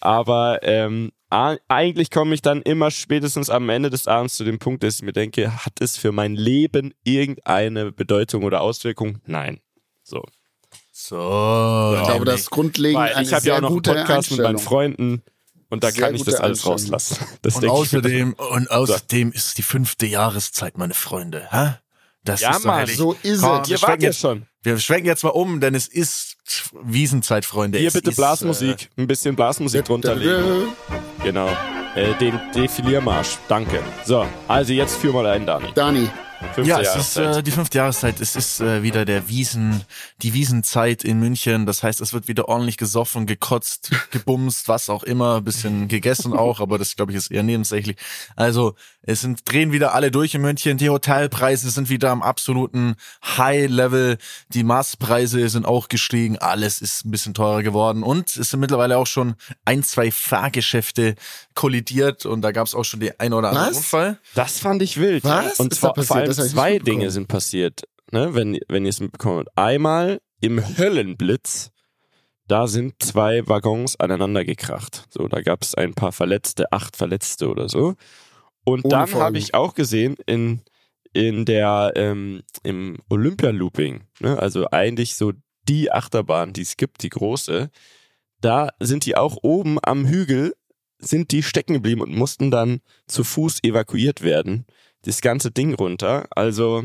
Aber 0.01 0.61
ähm, 0.63 1.13
eigentlich 1.31 2.11
komme 2.11 2.35
ich 2.35 2.43
dann 2.43 2.61
immer 2.63 2.91
spätestens 2.91 3.49
am 3.49 3.69
Ende 3.69 3.89
des 3.89 4.07
Abends 4.07 4.37
zu 4.37 4.45
dem 4.45 4.59
Punkt, 4.59 4.83
dass 4.83 4.97
ich 4.97 5.03
mir 5.03 5.13
denke, 5.13 5.65
hat 5.65 5.81
es 5.81 5.97
für 5.97 6.13
mein 6.13 6.35
Leben 6.35 6.93
irgendeine 7.05 7.93
Bedeutung 7.93 8.45
oder 8.45 8.61
Auswirkung? 8.61 9.19
Nein. 9.25 9.61
So. 10.03 10.23
So. 10.91 11.97
Ich 11.99 12.07
glaube, 12.07 12.25
das 12.27 12.51
grundlegend 12.51 13.01
Weil 13.01 13.23
Ich 13.23 13.33
habe 13.33 13.47
ja 13.47 13.57
auch 13.57 13.61
noch 13.61 13.71
einen 13.71 13.83
Podcast 13.83 14.31
mit 14.31 14.41
meinen 14.41 14.59
Freunden 14.59 15.23
und 15.71 15.83
da 15.83 15.91
sehr 15.91 16.05
kann 16.05 16.15
ich 16.15 16.23
das 16.23 16.35
alles 16.35 16.67
rauslassen. 16.67 17.17
Das 17.43 17.57
und 17.57 17.69
außerdem, 17.69 18.35
und 18.35 18.71
außerdem 18.71 19.31
so. 19.31 19.35
ist 19.35 19.57
die 19.57 19.63
fünfte 19.63 20.05
Jahreszeit, 20.05 20.77
meine 20.77 20.93
Freunde. 20.93 21.49
Hä? 21.51 21.77
Das 22.25 22.41
ja, 22.41 22.51
ist 22.51 22.65
Mann, 22.65 22.87
so 22.87 23.17
ist 23.23 23.43
Komm, 23.43 23.63
es. 23.63 23.69
Ihr 23.69 23.83
wart 23.83 24.03
ja 24.03 24.13
schon. 24.13 24.47
Wir 24.63 24.79
schwenken 24.79 25.07
jetzt 25.07 25.25
mal 25.25 25.31
um, 25.31 25.61
denn 25.61 25.75
es 25.75 25.89
ist 25.89 26.37
Wiesenzeit, 26.85 27.45
Freunde. 27.45 27.79
Hier 27.79 27.89
es 27.89 27.95
bitte 27.95 28.11
ist, 28.11 28.17
Blasmusik. 28.17 28.91
Äh, 28.97 29.03
ein 29.03 29.07
bisschen 29.09 29.35
Blasmusik 29.35 29.85
drunterlegen. 29.85 30.69
Genau. 31.25 31.49
Äh, 31.97 32.15
den 32.21 32.39
Defiliermarsch. 32.55 33.39
Danke. 33.49 33.81
So, 34.05 34.25
also 34.47 34.73
jetzt 34.73 34.97
führ 34.97 35.13
mal 35.13 35.27
ein, 35.27 35.47
Dani. 35.47 35.73
Dani, 35.75 36.09
Fünfte 36.55 36.71
ja, 36.71 36.81
es 36.81 36.97
ist 36.97 37.17
äh, 37.17 37.43
die 37.43 37.51
fünfte 37.51 37.79
Jahreszeit. 37.79 38.21
Es 38.21 38.37
ist 38.37 38.61
äh, 38.61 38.83
wieder 38.83 39.05
der 39.05 39.29
Wiesen, 39.29 39.85
die 40.19 40.35
Wiesenzeit 40.35 41.05
in 41.05 41.19
München. 41.19 41.67
Das 41.67 41.83
heißt, 41.83 42.01
es 42.01 42.13
wird 42.13 42.29
wieder 42.29 42.49
ordentlich 42.49 42.77
gesoffen, 42.77 43.27
gekotzt, 43.27 43.91
gebumst, 44.11 44.69
was 44.69 44.91
auch 44.91 45.03
immer, 45.03 45.41
bisschen 45.41 45.89
gegessen 45.89 46.33
auch, 46.33 46.61
aber 46.61 46.79
das 46.79 46.97
glaube 46.97 47.13
ich 47.13 47.19
ist 47.19 47.31
eher 47.31 47.43
nebensächlich. 47.43 47.97
Also 48.37 48.75
es 49.03 49.21
sind 49.21 49.41
drehen 49.51 49.73
wieder 49.73 49.95
alle 49.95 50.11
durch 50.11 50.35
in 50.35 50.43
München. 50.43 50.79
Die 50.79 50.91
Hotelpreise 50.91 51.71
sind 51.71 51.89
wieder 51.89 52.11
am 52.11 52.23
absoluten 52.23 52.97
High-Level. 53.25 54.19
Die 54.51 54.65
Maßpreise 54.65 55.49
sind 55.49 55.67
auch 55.67 55.89
gestiegen. 55.89 56.39
Alles 56.39 56.81
ist 56.81 57.05
ein 57.05 57.11
bisschen 57.11 57.35
teurer 57.35 57.63
geworden 57.63 58.03
und 58.03 58.37
es 58.37 58.51
sind 58.51 58.61
mittlerweile 58.61 58.99
auch 58.99 59.07
schon 59.07 59.35
ein, 59.65 59.83
zwei 59.83 60.11
Fahrgeschäfte 60.11 61.17
kollidiert 61.55 62.27
und 62.27 62.43
da 62.43 62.53
gab 62.53 62.67
es 62.67 62.75
auch 62.75 62.85
schon 62.85 63.01
die 63.01 63.19
ein 63.19 63.33
oder 63.33 63.49
andere 63.51 63.71
Was? 63.71 63.77
Unfall. 63.77 64.19
Das 64.35 64.59
fand 64.59 64.83
ich 64.83 64.99
wild. 64.99 65.25
Was? 65.25 65.59
Und 65.59 65.75
zwar 65.75 65.95
vor 65.95 66.17
allem 66.17 66.32
zwei 66.33 66.79
Dinge 66.79 67.11
sind 67.11 67.29
passiert, 67.29 67.83
ne, 68.11 68.35
wenn, 68.35 68.59
wenn 68.69 68.85
ihr 68.85 68.91
es 68.91 69.01
mitbekommt. 69.01 69.49
Einmal 69.57 70.21
im 70.41 70.77
Höllenblitz, 70.79 71.71
da 72.49 72.67
sind 72.67 73.03
zwei 73.03 73.47
Waggons 73.49 73.99
aneinander 73.99 74.45
gekracht. 74.45 75.07
So, 75.11 75.29
da 75.29 75.41
gab 75.41 75.63
es 75.63 75.75
ein 75.75 75.95
paar 75.95 76.13
Verletzte, 76.13 76.73
acht 76.73 76.97
Verletzte 76.97 77.49
oder 77.49 77.69
so. 77.69 77.95
Und 78.65 78.85
Ohne 78.85 78.91
dann 78.91 79.15
habe 79.15 79.39
ich 79.39 79.55
auch 79.55 79.75
gesehen 79.75 80.17
in, 80.27 80.63
in 81.13 81.45
der, 81.45 81.93
ähm, 81.97 82.43
im 82.63 82.99
Olympia-Looping, 83.09 84.05
ne, 84.21 84.39
also 84.39 84.67
eigentlich 84.71 85.15
so 85.15 85.33
die 85.69 85.93
Achterbahn, 85.93 86.53
die 86.53 86.63
es 86.63 86.77
gibt, 86.77 87.03
die 87.03 87.09
große, 87.09 87.71
da 88.41 88.71
sind 88.81 89.07
die 89.07 89.17
auch 89.17 89.39
oben 89.43 89.79
am 89.83 90.07
Hügel, 90.07 90.55
sind 90.99 91.33
die 91.33 91.43
stecken 91.43 91.75
geblieben 91.75 92.01
und 92.01 92.15
mussten 92.15 92.51
dann 92.51 92.81
zu 93.07 93.25
Fuß 93.25 93.63
evakuiert 93.63 94.23
werden 94.23 94.67
das 95.03 95.21
ganze 95.21 95.51
Ding 95.51 95.75
runter. 95.75 96.27
Also, 96.31 96.85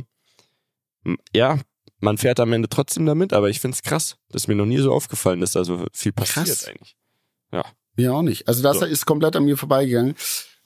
ja, 1.34 1.60
man 2.00 2.18
fährt 2.18 2.40
am 2.40 2.54
Ende 2.54 2.70
trotzdem 2.70 3.06
damit, 3.06 3.34
aber 3.34 3.50
ich 3.50 3.60
finde 3.60 3.76
es 3.76 3.84
krass. 3.84 4.18
Das 4.30 4.44
ist 4.44 4.48
mir 4.48 4.56
noch 4.56 4.66
nie 4.66 4.78
so 4.78 4.92
aufgefallen, 4.92 5.40
dass 5.42 5.52
da 5.52 5.64
so 5.64 5.86
viel 5.94 6.12
passiert 6.12 6.46
krass. 6.46 6.66
eigentlich. 6.66 6.96
Ja. 7.52 7.64
Mir 7.96 8.14
auch 8.14 8.22
nicht. 8.22 8.48
Also 8.48 8.62
das 8.62 8.80
so. 8.80 8.86
ist 8.86 9.06
komplett 9.06 9.36
an 9.36 9.46
mir 9.46 9.58
vorbeigegangen. 9.58 10.16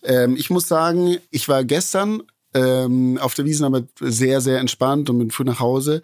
Ähm, 0.04 0.36
ich 0.36 0.50
muss 0.50 0.68
sagen, 0.68 1.18
ich 1.30 1.48
war 1.48 1.64
gestern 1.64 2.24
ähm, 2.54 3.18
auf 3.20 3.34
der 3.34 3.46
Wiesn 3.46 3.64
aber 3.64 3.84
sehr, 4.00 4.42
sehr 4.42 4.60
entspannt 4.60 5.10
und 5.10 5.20
bin 5.20 5.32
früh 5.32 5.46
nach 5.46 5.62
Hause. 5.62 6.02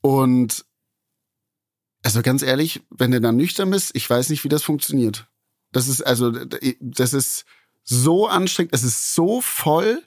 Und 0.00 0.64
also 2.02 2.22
ganz 2.22 2.42
ehrlich, 2.42 2.82
wenn 2.90 3.10
du 3.10 3.20
dann 3.20 3.36
nüchtern 3.36 3.70
bist, 3.70 3.90
ich 3.94 4.08
weiß 4.08 4.28
nicht, 4.30 4.44
wie 4.44 4.48
das 4.48 4.62
funktioniert. 4.62 5.26
Das 5.72 5.88
ist 5.88 6.02
also, 6.02 6.30
das 6.80 7.12
ist 7.12 7.44
so 7.82 8.28
anstrengend, 8.28 8.74
es 8.74 8.84
ist 8.84 9.14
so 9.14 9.40
voll 9.40 10.02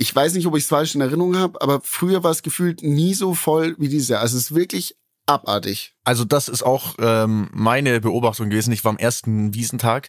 ich 0.00 0.16
weiß 0.16 0.32
nicht, 0.32 0.46
ob 0.46 0.56
ich 0.56 0.62
es 0.62 0.68
falsch 0.70 0.94
in 0.94 1.02
Erinnerung 1.02 1.36
habe, 1.36 1.60
aber 1.60 1.82
früher 1.84 2.24
war 2.24 2.30
es 2.30 2.42
gefühlt 2.42 2.82
nie 2.82 3.12
so 3.12 3.34
voll 3.34 3.76
wie 3.78 3.88
dieses 3.88 4.08
Jahr. 4.08 4.22
Also 4.22 4.38
es 4.38 4.44
ist 4.44 4.54
wirklich 4.54 4.96
abartig. 5.26 5.94
Also 6.04 6.24
das 6.24 6.48
ist 6.48 6.62
auch 6.62 6.94
ähm, 6.98 7.50
meine 7.52 8.00
Beobachtung 8.00 8.48
gewesen. 8.48 8.72
Ich 8.72 8.82
war 8.82 8.90
am 8.90 8.96
ersten 8.96 9.52
Wiesentag 9.52 10.08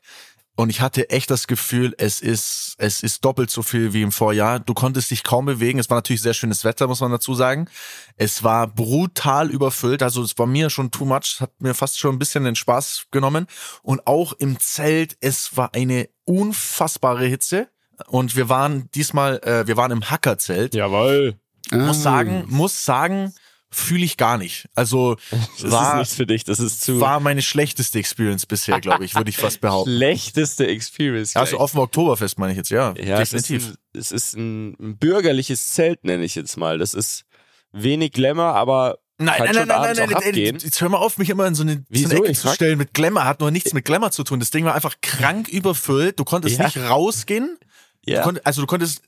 und 0.56 0.70
ich 0.70 0.80
hatte 0.80 1.10
echt 1.10 1.30
das 1.30 1.46
Gefühl, 1.46 1.94
es 1.98 2.22
ist 2.22 2.76
es 2.78 3.04
ist 3.04 3.26
doppelt 3.26 3.52
so 3.52 3.64
viel 3.64 3.92
wie 3.92 4.02
im 4.02 4.14
Vorjahr. 4.14 4.62
Du 4.62 4.74
konntest 4.74 5.12
dich 5.12 5.26
kaum 5.26 5.46
bewegen. 5.46 5.78
Es 5.78 5.90
war 5.90 5.98
natürlich 5.98 6.22
sehr 6.22 6.34
schönes 6.34 6.64
Wetter, 6.64 6.88
muss 6.88 7.02
man 7.02 7.12
dazu 7.12 7.34
sagen. 7.34 7.68
Es 8.16 8.44
war 8.44 8.68
brutal 8.68 9.50
überfüllt. 9.50 10.04
Also 10.04 10.24
es 10.24 10.38
war 10.38 10.48
mir 10.48 10.70
schon 10.70 10.92
too 10.92 11.04
much. 11.04 11.42
Hat 11.42 11.52
mir 11.60 11.74
fast 11.74 12.00
schon 12.00 12.16
ein 12.16 12.20
bisschen 12.20 12.46
den 12.46 12.56
Spaß 12.56 13.08
genommen. 13.12 13.46
Und 13.84 14.08
auch 14.08 14.32
im 14.40 14.58
Zelt, 14.58 15.18
es 15.20 15.58
war 15.58 15.74
eine 15.74 16.08
unfassbare 16.24 17.26
Hitze. 17.26 17.68
Und 18.08 18.36
wir 18.36 18.50
waren 18.50 18.90
diesmal, 18.94 19.40
äh, 19.44 19.68
wir 19.68 19.78
waren 19.78 19.92
im 19.92 20.10
Hackerzelt. 20.10 20.76
Jawoll. 20.76 21.36
Muss 21.72 22.00
ah. 22.00 22.02
sagen, 22.02 22.46
muss 22.48 22.86
sagen, 22.86 23.34
fühle 23.70 24.04
ich 24.04 24.18
gar 24.18 24.38
nicht. 24.38 24.68
Also 24.76 25.16
das 25.62 25.72
war, 25.72 25.94
ist 25.94 25.98
nichts 26.00 26.16
für 26.16 26.26
dich. 26.28 26.44
Das 26.44 26.60
ist 26.60 26.82
zu 26.82 27.00
war 27.00 27.20
meine 27.20 27.42
schlechteste 27.42 28.00
Experience 28.00 28.46
bisher, 28.46 28.80
glaube 28.82 29.06
ich, 29.06 29.16
würde 29.16 29.30
ich 29.30 29.38
fast 29.38 29.62
behaupten. 29.62 29.92
Schlechteste 29.96 30.68
Experience. 30.68 31.36
Also 31.36 31.58
auf 31.58 31.72
dem 31.72 31.80
Oktoberfest 31.80 32.38
meine 32.38 32.52
ich 32.52 32.58
jetzt, 32.58 32.70
ja. 32.70 32.94
Ja, 32.98 33.18
definitiv. 33.18 33.76
Es 33.94 34.12
ist, 34.12 34.36
ein, 34.36 34.74
es 34.74 34.78
ist 34.80 34.84
ein 34.84 34.98
bürgerliches 34.98 35.72
Zelt, 35.72 36.04
nenne 36.04 36.26
ich 36.26 36.36
jetzt 36.36 36.58
mal. 36.58 36.78
Das 36.78 36.94
ist 36.94 37.26
wenig 37.72 38.12
Glamour, 38.12 38.54
aber 38.56 38.98
Nein, 39.24 39.36
nein, 39.38 39.54
nein, 39.54 39.68
nein, 39.68 39.82
nein, 39.82 40.10
nein, 40.10 40.34
nein, 40.34 40.58
jetzt 40.60 40.82
hör 40.82 40.90
mal 40.90 40.98
auf, 40.98 41.20
mich 41.20 41.30
immer 41.30 41.46
in 41.46 41.54
so 41.54 41.62
eine, 41.62 41.86
so 41.92 42.10
eine 42.10 42.16
Ecke 42.16 42.34
zu 42.34 42.48
stellen 42.48 42.80
mit 42.80 42.96
Glamour. 42.96 43.26
Hat 43.26 43.40
nur 43.40 43.52
nichts 43.52 43.72
mit 43.72 43.86
Glamour 43.86 44.10
zu 44.10 44.24
tun. 44.24 44.40
Das 44.40 44.50
Ding 44.50 44.66
war 44.66 44.74
einfach 44.74 44.96
krank 45.02 45.48
überfüllt. 45.48 46.20
Du 46.20 46.24
konntest 46.24 46.58
ja. 46.58 46.66
nicht 46.66 46.78
rausgehen. 46.78 47.60
Ja. 48.04 48.30
Du 48.30 48.40
also 48.44 48.62
du 48.62 48.68
konntest, 48.68 49.04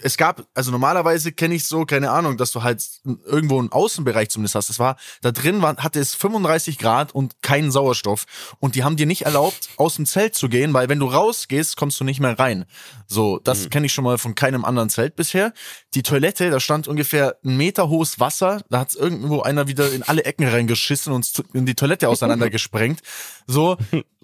es 0.00 0.16
gab, 0.16 0.46
also 0.54 0.70
normalerweise 0.70 1.32
kenne 1.32 1.56
ich 1.56 1.66
so, 1.66 1.84
keine 1.84 2.10
Ahnung, 2.10 2.36
dass 2.36 2.52
du 2.52 2.62
halt 2.62 2.84
irgendwo 3.24 3.58
einen 3.58 3.72
Außenbereich 3.72 4.30
zumindest 4.30 4.54
hast. 4.54 4.68
Das 4.68 4.78
war, 4.78 4.96
da 5.22 5.32
drin 5.32 5.60
war, 5.60 5.76
hatte 5.78 5.98
es 5.98 6.14
35 6.14 6.78
Grad 6.78 7.12
und 7.12 7.42
keinen 7.42 7.72
Sauerstoff. 7.72 8.26
Und 8.60 8.76
die 8.76 8.84
haben 8.84 8.96
dir 8.96 9.06
nicht 9.06 9.22
erlaubt, 9.22 9.70
aus 9.76 9.96
dem 9.96 10.06
Zelt 10.06 10.36
zu 10.36 10.48
gehen, 10.48 10.72
weil 10.72 10.88
wenn 10.88 11.00
du 11.00 11.06
rausgehst, 11.06 11.76
kommst 11.76 11.98
du 11.98 12.04
nicht 12.04 12.20
mehr 12.20 12.38
rein. 12.38 12.64
So, 13.08 13.40
das 13.42 13.64
mhm. 13.64 13.70
kenne 13.70 13.86
ich 13.86 13.92
schon 13.92 14.04
mal 14.04 14.18
von 14.18 14.36
keinem 14.36 14.64
anderen 14.64 14.88
Zelt 14.88 15.16
bisher. 15.16 15.52
Die 15.94 16.04
Toilette, 16.04 16.50
da 16.50 16.60
stand 16.60 16.86
ungefähr 16.86 17.36
ein 17.44 17.56
Meter 17.56 17.88
hohes 17.88 18.20
Wasser. 18.20 18.62
Da 18.70 18.80
hat 18.80 18.94
irgendwo 18.94 19.42
einer 19.42 19.66
wieder 19.66 19.90
in 19.92 20.04
alle 20.04 20.24
Ecken 20.24 20.46
reingeschissen 20.46 21.12
und 21.12 21.42
in 21.54 21.66
die 21.66 21.74
Toilette 21.74 22.08
auseinandergesprengt. 22.08 23.00
So, 23.48 23.76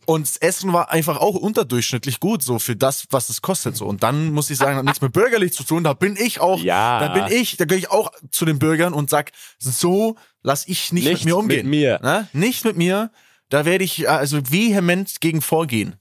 und 0.07 0.27
das 0.27 0.37
Essen 0.37 0.73
war 0.73 0.90
einfach 0.90 1.19
auch 1.19 1.35
unterdurchschnittlich 1.35 2.21
gut, 2.21 2.43
so 2.43 2.59
für 2.59 2.77
das, 2.77 3.07
was 3.11 3.29
es 3.29 3.43
kostet. 3.43 3.77
So. 3.77 3.87
Und 3.87 4.03
dann 4.03 4.33
muss 4.33 4.51
ich 4.51 4.59
sagen, 4.59 4.77
hat 4.77 4.85
nichts 4.85 5.01
mit 5.01 5.12
bürgerlich 5.12 5.53
zu 5.53 5.64
tun. 5.64 5.85
Da 5.85 5.95
bin 5.95 6.17
ich 6.17 6.40
auch, 6.40 6.59
ja. 6.61 7.01
da 7.01 7.09
bin 7.09 7.37
ich, 7.37 7.57
da 7.57 7.64
gehe 7.64 7.79
ich 7.79 7.90
auch 7.90 8.11
zu 8.31 8.45
den 8.45 8.59
Bürgern 8.59 8.93
und 8.93 9.11
sag, 9.11 9.33
so 9.59 10.17
lass 10.43 10.67
ich 10.69 10.93
nicht, 10.93 11.07
nicht 11.07 11.25
mit 11.25 11.25
mir 11.25 11.37
umgehen. 11.37 11.69
Mit 11.69 11.81
mir. 11.81 12.01
Na? 12.03 12.29
Nicht 12.33 12.64
mit 12.64 12.77
mir. 12.77 13.11
Da 13.49 13.64
werde 13.64 13.85
ich 13.85 14.09
also 14.09 14.38
vehement 14.51 15.21
gegen 15.21 15.40
vorgehen. 15.40 15.97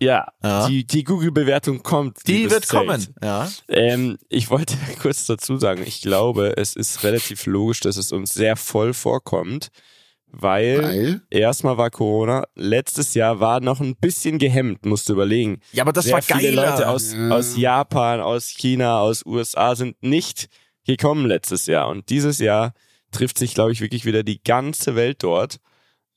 Ja, 0.00 0.28
ja. 0.42 0.66
die, 0.66 0.84
die 0.86 1.04
Google-Bewertung 1.04 1.82
kommt. 1.82 2.26
Die 2.26 2.50
wird 2.50 2.64
Zelt. 2.64 2.86
kommen, 2.86 3.06
ja. 3.22 3.48
Ähm, 3.68 4.18
ich 4.28 4.50
wollte 4.50 4.74
kurz 5.02 5.26
dazu 5.26 5.58
sagen, 5.58 5.84
ich 5.86 6.00
glaube, 6.00 6.56
es 6.56 6.74
ist 6.74 7.04
relativ 7.04 7.46
logisch, 7.46 7.80
dass 7.80 7.96
es 7.96 8.10
uns 8.10 8.32
sehr 8.32 8.56
voll 8.56 8.94
vorkommt 8.94 9.68
weil, 10.30 10.82
weil? 10.82 11.20
erstmal 11.30 11.78
war 11.78 11.90
Corona, 11.90 12.46
letztes 12.54 13.14
Jahr 13.14 13.40
war 13.40 13.60
noch 13.60 13.80
ein 13.80 13.96
bisschen 13.96 14.38
gehemmt, 14.38 14.84
musst 14.84 15.08
du 15.08 15.14
überlegen. 15.14 15.60
Ja, 15.72 15.84
aber 15.84 15.92
das 15.92 16.04
Sehr 16.04 16.14
war 16.14 16.20
geil. 16.20 16.40
Viele 16.40 16.52
Leute 16.52 16.88
aus, 16.88 17.12
ja. 17.12 17.30
aus 17.30 17.56
Japan, 17.56 18.20
aus 18.20 18.48
China, 18.48 19.00
aus 19.00 19.24
USA 19.24 19.74
sind 19.74 20.02
nicht 20.02 20.48
gekommen 20.86 21.26
letztes 21.26 21.66
Jahr. 21.66 21.88
Und 21.88 22.08
dieses 22.10 22.38
Jahr 22.38 22.72
trifft 23.10 23.38
sich, 23.38 23.54
glaube 23.54 23.72
ich, 23.72 23.80
wirklich 23.80 24.04
wieder 24.04 24.22
die 24.22 24.42
ganze 24.42 24.94
Welt 24.96 25.22
dort. 25.22 25.58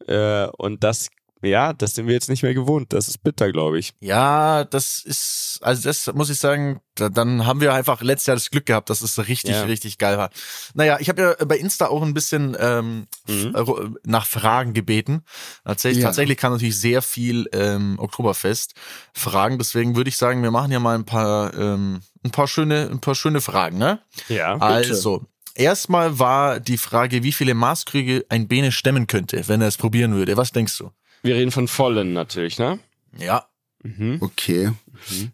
Äh, 0.08 0.48
und 0.58 0.84
das 0.84 1.10
ja, 1.42 1.74
das 1.74 1.96
sind 1.96 2.08
wir 2.08 2.14
jetzt 2.14 2.30
nicht 2.30 2.44
mehr 2.44 2.54
gewohnt. 2.54 2.94
Das 2.94 3.08
ist 3.08 3.24
bitter, 3.24 3.52
glaube 3.52 3.80
ich. 3.80 3.94
Ja, 4.00 4.64
das 4.64 5.00
ist, 5.04 5.60
also 5.62 5.84
das 5.84 6.12
muss 6.14 6.30
ich 6.30 6.40
sagen, 6.40 6.82
da, 6.96 7.10
dann 7.10 7.46
haben 7.46 7.62
wir 7.62 7.74
einfach 7.74 8.02
letztes 8.02 8.28
Jahr 8.28 8.36
das 8.36 8.50
Glück 8.52 8.66
gehabt, 8.66 8.90
dass 8.90 9.02
es 9.02 9.18
richtig, 9.28 9.56
Ja. 9.56 9.64
richtig 9.64 9.98
geil 9.98 10.18
war. 10.18 10.30
Naja, 10.74 10.98
ich 11.00 11.10
habe 11.10 11.22
ja 11.40 11.46
bei 11.46 11.58
Insta 11.58 11.88
auch 11.88 12.02
ein 12.04 12.14
bisschen 12.14 12.56
ähm, 12.60 13.08
Mhm. 13.28 13.98
nach 14.04 14.26
Fragen 14.26 14.74
gebeten. 14.74 15.24
Tatsächlich, 15.66 16.02
Ja. 16.04 16.10
tatsächlich 16.10 16.38
kam 16.38 16.54
natürlich 16.54 16.78
sehr 16.80 17.02
viel 17.02 17.48
ähm, 17.54 17.98
Oktoberfest 18.00 18.74
Fragen, 19.14 19.58
deswegen 19.58 19.96
würde 19.96 20.10
ich 20.10 20.18
sagen, 20.18 20.44
wir 20.44 20.52
machen 20.52 20.72
ja 20.72 20.80
mal 20.80 20.96
ein 20.96 21.06
paar, 21.06 21.54
ähm, 21.58 22.02
ein 22.24 22.32
paar 22.32 22.48
schöne, 22.48 22.90
ein 22.92 23.00
paar 23.00 23.16
schöne 23.16 23.42
Fragen, 23.42 23.78
ne? 23.78 24.00
Ja. 24.30 24.58
Also, 24.58 25.26
erstmal 25.56 26.20
war 26.20 26.60
die 26.60 26.78
Frage, 26.78 27.24
wie 27.24 27.32
viele 27.32 27.54
Maßkrüge 27.54 28.26
ein 28.30 28.48
Bene 28.48 28.72
stemmen 28.72 29.08
könnte, 29.08 29.48
wenn 29.48 29.62
er 29.62 29.68
es 29.68 29.78
probieren 29.78 30.14
würde. 30.16 30.38
Was 30.38 30.52
denkst 30.52 30.78
du? 30.78 30.92
Wir 31.24 31.36
reden 31.36 31.52
von 31.52 31.68
vollen 31.68 32.14
natürlich, 32.14 32.58
ne? 32.60 32.80
Ja. 33.18 33.48
Mhm. 33.84 34.18
Okay. 34.22 34.72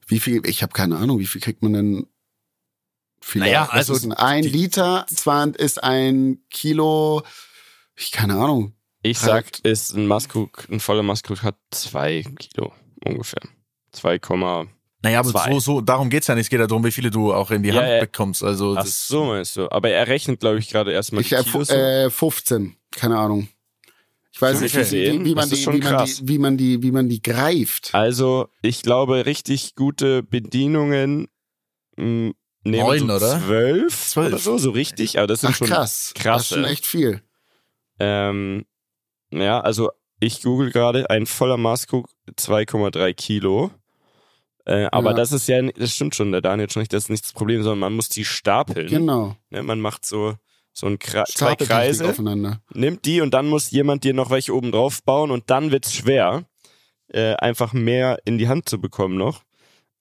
Wie 0.07 0.19
viel, 0.19 0.41
ich 0.45 0.63
habe 0.63 0.73
keine 0.73 0.97
Ahnung, 0.97 1.19
wie 1.19 1.27
viel 1.27 1.41
kriegt 1.41 1.61
man 1.61 1.73
denn? 1.73 2.07
Vielleicht, 3.21 3.51
Naja, 3.53 3.67
also 3.71 3.93
ist 3.93 4.03
denn 4.03 4.13
ein 4.13 4.43
die- 4.43 4.49
Liter, 4.49 5.05
zwar 5.09 5.47
ist 5.55 5.83
ein 5.83 6.39
Kilo, 6.49 7.23
ich 7.95 8.11
keine 8.11 8.35
Ahnung. 8.35 8.73
Ich 9.01 9.19
sag, 9.19 9.59
ist 9.63 9.93
ein 9.95 10.07
Maskrug, 10.07 10.67
ein 10.69 10.79
voller 10.79 11.03
Maskrug 11.03 11.43
hat 11.43 11.57
zwei 11.71 12.23
Kilo 12.39 12.73
ungefähr. 13.03 13.41
2, 13.91 14.19
Naja, 15.01 15.19
aber 15.19 15.29
Zwei. 15.31 15.51
so, 15.53 15.59
so, 15.59 15.81
darum 15.81 16.09
geht's 16.09 16.27
ja 16.27 16.35
nicht. 16.35 16.45
Es 16.45 16.49
geht 16.49 16.59
ja 16.59 16.67
darum, 16.67 16.83
wie 16.83 16.91
viele 16.91 17.09
du 17.09 17.33
auch 17.33 17.51
in 17.51 17.63
die 17.63 17.69
Ja, 17.69 17.75
Hand 17.81 17.87
ja. 17.89 17.99
bekommst. 18.01 18.43
Also, 18.43 18.75
ach 18.77 18.83
das, 18.83 19.07
so 19.07 19.25
meinst 19.25 19.55
du. 19.55 19.71
Aber 19.71 19.89
er 19.89 20.07
rechnet, 20.07 20.39
glaube 20.39 20.59
ich, 20.59 20.69
gerade 20.69 20.91
erstmal 20.91 21.21
Ich 21.21 21.29
die 21.29 21.35
äh, 21.35 21.43
Kilos. 21.43 21.69
äh, 21.69 22.09
15, 22.09 22.75
keine 22.91 23.17
Ahnung. 23.17 23.47
Ich 24.37 24.41
weiß 24.43 24.61
nicht, 24.61 24.75
wie, 24.75 24.79
wie, 24.79 24.83
sehen? 24.83 25.25
wie, 25.25 25.33
man 25.33 25.49
die, 25.49 25.55
schon 25.55 25.73
wie, 25.73 25.79
man 25.79 26.05
die, 26.05 26.27
wie 26.27 26.37
man 26.37 26.57
die, 26.57 26.83
wie 26.83 26.91
man 26.91 27.09
die 27.09 27.23
greift. 27.23 27.89
Also, 27.95 28.49
ich 28.61 28.83
glaube, 28.83 29.25
richtig 29.25 29.73
gute 29.73 30.21
Bedienungen 30.21 31.27
mh, 31.95 32.03
nehmen 32.03 32.33
Neun, 32.63 32.99
so 32.99 33.05
oder? 33.15 33.39
zwölf, 33.41 34.05
Zwölf. 34.09 34.27
oder 34.27 34.37
so, 34.37 34.59
so 34.59 34.69
richtig. 34.69 35.17
Aber 35.17 35.25
das 35.25 35.41
sind 35.41 35.49
Ach 35.49 35.55
schon 35.55 35.67
krass, 35.67 36.11
krass, 36.13 36.35
das 36.49 36.51
ist 36.51 36.53
schon 36.55 36.65
echt 36.65 36.85
viel. 36.85 37.23
Ähm, 37.99 38.65
ja, 39.31 39.59
also 39.59 39.89
ich 40.19 40.43
google 40.43 40.69
gerade, 40.71 41.09
ein 41.09 41.25
voller 41.25 41.57
Maßkrug 41.57 42.07
2,3 42.37 43.13
Kilo. 43.15 43.71
Äh, 44.65 44.87
aber 44.91 45.11
Ja. 45.11 45.15
das 45.15 45.31
ist 45.31 45.47
ja, 45.47 45.63
das 45.63 45.95
stimmt 45.95 46.13
schon, 46.13 46.31
der 46.31 46.41
Daniel 46.41 46.69
schon 46.69 46.81
nicht, 46.81 46.93
das 46.93 47.05
ist 47.05 47.09
nicht 47.09 47.23
das 47.23 47.33
Problem, 47.33 47.63
sondern 47.63 47.79
man 47.79 47.93
muss 47.93 48.09
die 48.09 48.23
stapeln. 48.23 48.85
Genau. 48.87 49.35
Ne, 49.49 49.63
man 49.63 49.79
macht 49.81 50.05
so, 50.05 50.35
so 50.77 50.85
ein 50.85 50.99
Kra 50.99 51.25
zwei 51.25 51.53
Stapeltechnik 51.55 51.67
Kreise, 51.69 52.09
aufeinander. 52.09 52.61
nimmt 52.73 53.03
die 53.05 53.21
und 53.21 53.33
dann 53.33 53.47
muss 53.47 53.71
jemand 53.71 54.03
dir 54.03 54.13
noch 54.13 54.29
welche 54.29 54.53
oben 54.53 54.71
drauf 54.71 55.01
bauen 55.03 55.31
und 55.31 55.49
dann 55.49 55.71
wird's 55.71 55.91
schwer, 55.91 56.45
äh, 57.07 57.33
einfach 57.35 57.73
mehr 57.73 58.19
in 58.25 58.37
die 58.37 58.47
Hand 58.47 58.69
zu 58.69 58.79
bekommen 58.79 59.17
noch. 59.17 59.41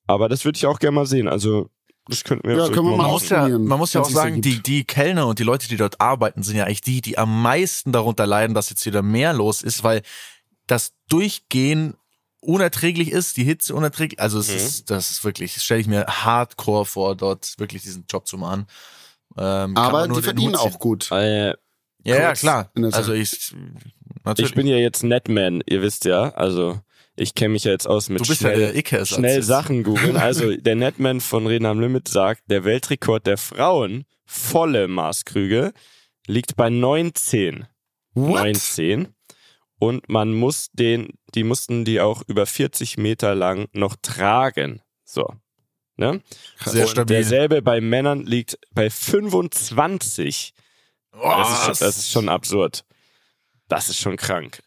Aber 0.07 0.29
das 0.29 0.45
würde 0.45 0.57
ich 0.59 0.67
auch 0.67 0.79
gerne 0.79 0.95
mal 0.95 1.07
sehen. 1.07 1.29
Also, 1.29 1.71
das 2.09 2.25
könnten 2.25 2.47
wir 2.47 2.57
Ja, 2.57 2.69
können 2.69 2.87
wir 2.91 2.97
mal 2.97 3.09
muss 3.09 3.29
ja, 3.29 3.39
ausprobieren, 3.41 3.65
man 3.65 3.79
muss 3.79 3.93
ja 3.95 4.03
auch 4.03 4.11
sagen, 4.11 4.43
die, 4.43 4.62
die 4.62 4.85
Kellner 4.85 5.27
und 5.27 5.39
die 5.39 5.45
Leute, 5.45 5.67
die 5.67 5.79
dort 5.79 6.01
arbeiten, 6.01 6.43
sind 6.43 6.57
ja 6.57 6.65
eigentlich 6.65 6.83
die, 6.83 7.01
die 7.01 7.17
am 7.17 7.41
meisten 7.43 7.91
darunter 7.93 8.27
leiden, 8.27 8.55
dass 8.55 8.69
jetzt 8.69 8.85
wieder 8.85 9.01
mehr 9.03 9.33
los 9.33 9.62
ist, 9.62 9.83
weil 9.83 10.03
das 10.67 10.93
Durchgehen 11.09 11.95
unerträglich 12.41 13.11
ist, 13.11 13.39
die 13.39 13.45
Hitze 13.45 13.75
unerträglich. 13.75 14.21
Also 14.21 14.39
es 14.39 14.51
Mhm. 14.51 14.57
ist, 14.57 14.91
das 14.91 15.11
ist 15.11 15.25
wirklich, 15.25 15.55
das 15.55 15.65
stelle 15.65 15.81
ich 15.81 15.87
mir 15.87 16.05
hardcore 16.07 16.85
vor, 16.85 17.17
dort 17.17 17.55
wirklich 17.59 17.83
diesen 17.83 18.05
Job 18.11 18.27
zu 18.29 18.37
machen. 18.37 18.67
Ähm, 19.37 19.77
Aber 19.77 20.09
die 20.09 20.23
verdienen 20.23 20.57
auch 20.57 20.79
gut. 20.79 21.11
Äh, 21.11 21.49
Ja, 21.49 21.57
ja, 22.05 22.33
klar. 22.35 22.71
Also 22.93 23.12
ich, 23.12 23.55
natürlich. 24.25 24.51
ich 24.51 24.55
bin 24.55 24.67
ja 24.67 24.77
jetzt 24.77 25.03
Netman, 25.03 25.62
ihr 25.67 25.83
wisst 25.83 26.05
ja. 26.05 26.31
Also, 26.35 26.81
ich 27.17 27.35
kenne 27.35 27.55
mich 27.55 27.65
ja 27.65 27.73
jetzt 27.73 27.89
aus 27.89 28.09
mit 28.09 28.21
du 28.21 28.29
bist 28.29 28.41
schnell, 28.41 28.75
ja 28.75 29.05
schnell 29.05 29.43
Sachen 29.43 29.83
googeln. 29.83 30.17
Also 30.17 30.55
der 30.57 30.77
Netman 30.77 31.21
von 31.21 31.47
Reden 31.47 31.67
am 31.67 31.81
Limit 31.81 32.09
sagt, 32.09 32.43
der 32.47 32.65
Weltrekord 32.65 33.27
der 33.27 33.39
Frauen, 33.39 34.05
volle 34.27 34.87
Maßkrüge, 34.87 35.73
liegt 36.27 36.57
bei 36.57 36.71
19. 36.71 37.67
What? 38.15 38.35
19. 38.45 39.09
Und 39.79 40.09
man 40.09 40.33
muss 40.33 40.71
den, 40.73 41.19
die 41.35 41.45
mussten 41.45 41.85
die 41.85 42.01
auch 42.01 42.23
über 42.27 42.47
40 42.47 42.97
Meter 42.99 43.35
lang 43.35 43.69
noch 43.73 43.97
tragen. 44.01 44.81
So. 45.05 45.27
Ne? 45.97 46.21
Sehr 46.65 46.83
Und 46.85 46.91
stabil. 46.91 47.17
Derselbe 47.17 47.63
bei 47.63 47.81
Männern 47.81 48.27
liegt 48.27 48.59
bei 48.73 48.91
25. 48.91 50.53
Das 51.13 51.51
ist, 51.51 51.65
schon, 51.65 51.87
das 51.87 51.97
ist 51.99 52.11
schon 52.11 52.29
absurd. 52.29 52.85
Das 53.69 53.89
ist 53.89 53.99
schon 53.99 54.17
krank. 54.17 54.63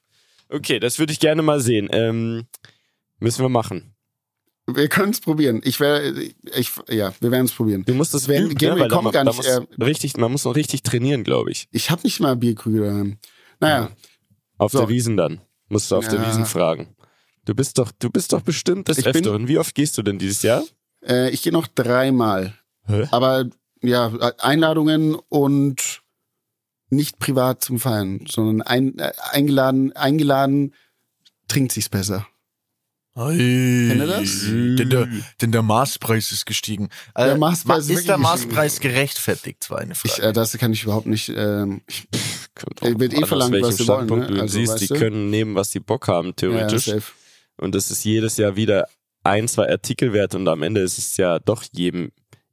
Okay, 0.50 0.80
das 0.80 0.98
würde 0.98 1.14
ich 1.14 1.20
gerne 1.20 1.42
mal 1.44 1.60
sehen. 1.62 1.88
Ähm, 1.92 2.48
müssen 3.20 3.44
wir 3.44 3.50
machen. 3.50 3.94
Wir 4.66 4.88
können 4.88 5.12
es 5.12 5.20
probieren. 5.22 5.62
Ich 5.64 5.80
werde, 5.80 6.32
ich, 6.56 6.72
ja, 6.90 7.14
wir 7.20 7.32
werden 7.32 7.46
es 7.46 7.52
probieren. 7.52 7.86
Du 7.86 7.94
musst 7.94 8.14
Wir- 8.28 8.42
üben, 8.42 8.60
wir 8.60 8.76
ne? 8.76 8.88
da, 8.88 8.88
kommen 8.96 9.12
gar 9.12 9.24
nicht, 9.24 9.36
muss 9.36 9.48
richtig, 9.80 10.18
man 10.18 10.32
muss 10.32 10.46
noch 10.46 10.56
richtig 10.56 10.84
trainieren, 10.84 11.24
glaube 11.24 11.52
ich. 11.52 11.68
Ich 11.72 11.90
habe 11.92 12.02
nicht 12.04 12.20
mal 12.20 12.36
Bierkrüge 12.36 12.82
daheim. 12.82 13.18
Naja, 13.60 13.92
Auf 14.58 14.72
So. 14.72 14.80
der 14.80 14.90
Wiesen 14.90 15.18
dann. 15.18 15.42
Musst 15.70 15.90
du 15.92 15.96
auf 15.96 16.08
der 16.08 16.20
Ja. 16.20 16.28
Wiesen 16.28 16.46
fragen. 16.46 16.96
Du 17.46 17.54
bist 17.56 17.78
doch, 17.78 17.92
du 17.98 18.10
bist 18.10 18.34
doch 18.34 18.42
bestimmt 18.42 18.88
des 18.90 19.00
Ich 19.00 19.08
Öfteren. 19.08 19.48
Wie 19.48 19.58
oft 19.58 19.74
gehst 19.74 19.98
du 19.98 20.02
denn 20.04 20.20
dieses 20.20 20.42
Jahr? 20.44 20.64
Äh, 21.10 21.30
ich 21.32 21.42
gehe 21.42 21.52
noch 21.54 21.68
dreimal. 21.68 22.54
Hä? 22.86 23.08
Aber 23.12 23.46
ja, 23.82 24.08
Einladungen 24.40 25.16
und 25.30 26.02
nicht 26.90 27.20
privat 27.20 27.64
zum 27.64 27.80
Feiern, 27.80 28.26
sondern 28.28 28.62
ein, 28.66 28.98
äh, 29.00 29.12
eingeladen, 29.32 29.94
eingeladen 29.96 30.74
trinkt 31.48 31.72
sich's 31.72 31.90
besser. 31.90 32.28
Kennt 33.16 34.00
ihr 34.00 34.08
das? 34.08 34.44
Denn 34.46 34.90
der, 34.90 35.10
denn 35.42 35.52
der 35.52 35.62
Maßpreis 35.62 36.32
ist 36.32 36.46
gestiegen. 36.46 36.90
Der 37.18 37.34
Äh, 37.34 37.38
Maßpreis 37.38 37.90
ist 37.90 38.00
ist 38.00 38.08
der 38.08 38.18
Maßpreis 38.18 38.80
gerechtfertigt, 38.80 39.70
war 39.70 39.80
eine 39.80 39.92
Ich, 39.92 39.98
Frage. 40.14 40.22
äh, 40.30 40.34
das 40.34 40.58
kann 40.58 40.72
ich 40.72 40.84
überhaupt 40.84 41.08
nicht. 41.08 41.28
Ähm, 41.36 41.82
ich, 41.88 42.08
wird 42.82 43.14
eh 43.14 43.26
verlangt, 43.26 43.56
was 43.62 43.78
sie 43.78 43.88
wollen, 43.88 44.08
ne? 44.08 44.28
du 44.28 44.42
Also, 44.42 44.54
siehst, 44.60 44.72
weißt 44.74 44.82
die 44.84 44.88
du? 44.88 44.94
können 44.96 45.30
nehmen, 45.30 45.56
was 45.56 45.72
sie 45.72 45.80
Bock 45.82 46.08
haben, 46.08 46.28
ja, 46.28 46.34
theoretisch. 46.34 46.86
safe. 46.86 47.12
Und 47.58 47.76
es 47.76 47.92
ist 47.92 48.06
jedes 48.06 48.38
Jahr 48.38 48.56
wieder 48.56 48.88
ein, 49.24 49.48
zwei 49.48 49.70
Artikel 49.70 50.14
wert 50.14 50.36
und 50.36 50.48
am 50.48 50.64
Ende 50.64 50.82
ist 50.82 50.98
es 50.98 51.18
ja 51.18 51.40
doch 51.40 51.64
jedem 51.72 52.12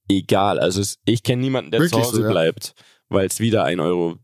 egal. 0.09 0.59
Also 0.59 0.81
es, 0.81 0.99
ich 1.05 1.23
kenne 1.23 1.43
niemanden, 1.43 1.71
der 1.71 1.81
Wirklich 1.81 2.03
zu 2.03 2.09
Hause 2.09 2.17
so, 2.17 2.23
ja. 2.23 2.31
bleibt, 2.31 2.75
weil 3.09 3.27
es 3.27 3.41
wieder 3.41 3.65
1,30 3.65 3.81
Euro 3.83 4.19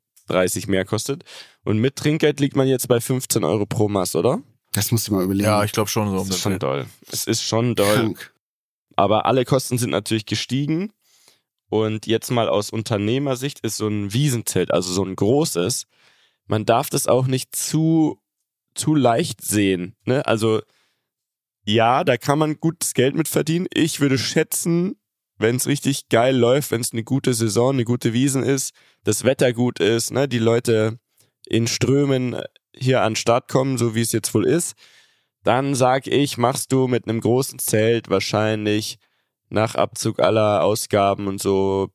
mehr 0.69 0.85
kostet. 0.85 1.25
Und 1.65 1.79
mit 1.79 1.97
Trinkgeld 1.97 2.41
liegt 2.41 2.57
man 2.57 2.67
jetzt 2.67 2.89
bei 2.89 3.01
15 3.01 3.45
Euro 3.45 3.67
pro 3.67 3.89
Maß, 3.89 4.17
oder? 4.17 4.43
Das 4.73 4.91
musst 4.91 5.09
du 5.09 5.15
mal 5.15 5.25
überlegen. 5.25 5.47
ja, 5.47 5.63
ich 5.65 5.73
glaube 5.73 5.91
schon 5.91 6.09
so. 6.11 6.19
Das 6.19 6.31
ist 6.31 6.41
schon 6.41 6.59
doll. 6.59 6.87
Es 7.11 7.27
ist 7.27 7.43
schon 7.43 7.75
doll. 7.75 7.95
Krank. 7.95 8.35
Aber 8.97 9.27
alle 9.27 9.45
Kosten 9.45 9.79
sind 9.79 9.91
natürlich 9.91 10.27
gestiegen. 10.27 10.93
Und 11.69 12.07
jetzt 12.07 12.31
mal 12.31 12.49
aus 12.49 12.71
Unternehmersicht 12.71 13.61
ist 13.61 13.79
so 13.79 13.89
ein 13.89 14.13
Wiesenzelt, 14.13 14.71
also 14.71 14.93
so 14.93 15.03
ein 15.03 15.17
großes, 15.17 15.87
man 16.47 16.67
darf 16.67 16.91
das 16.91 17.07
auch 17.07 17.27
nicht 17.27 17.57
zu, 17.57 18.21
zu 18.75 18.95
leicht 18.95 19.41
sehen. 19.41 19.97
Ne? 20.05 20.27
Also 20.27 20.61
ja, 21.65 22.05
da 22.05 22.17
kann 22.17 22.39
man 22.39 22.59
gutes 22.59 22.95
Geld 22.95 23.15
mit 23.15 23.29
verdienen. 23.29 23.67
Ich 23.73 24.01
würde 24.01 24.19
schätzen, 24.19 24.97
wenn 25.39 25.57
es 25.57 25.67
richtig 25.67 26.09
geil 26.09 26.37
läuft, 26.37 26.71
wenn 26.71 26.81
es 26.81 26.93
eine 26.93 27.05
gute 27.05 27.35
Saison, 27.35 27.75
eine 27.75 27.85
gute 27.85 28.13
Wiesen 28.13 28.43
ist, 28.43 28.75
das 29.05 29.25
Wetter 29.25 29.53
gut 29.53 29.81
ist, 29.81 30.11
ne? 30.13 30.29
die 30.29 30.39
Leute 30.39 30.99
in 31.47 31.67
Strömen 31.67 32.41
hier 32.75 33.03
an 33.03 33.13
den 33.13 33.17
Start 33.17 33.49
kommen, 33.49 33.79
so 33.79 33.95
wie 33.95 34.01
es 34.01 34.13
jetzt 34.13 34.35
wohl 34.35 34.47
ist, 34.47 34.75
dann 35.43 35.75
sag 35.75 36.07
ich, 36.07 36.39
machst 36.39 36.73
du 36.73 36.87
mit 36.87 37.09
einem 37.09 37.21
großen 37.21 37.59
Zelt 37.59 38.09
wahrscheinlich 38.09 38.99
nach 39.49 39.75
Abzug 39.75 40.21
aller 40.21 40.63
Ausgaben 40.63 41.27
und 41.27 41.41
so 41.41 41.91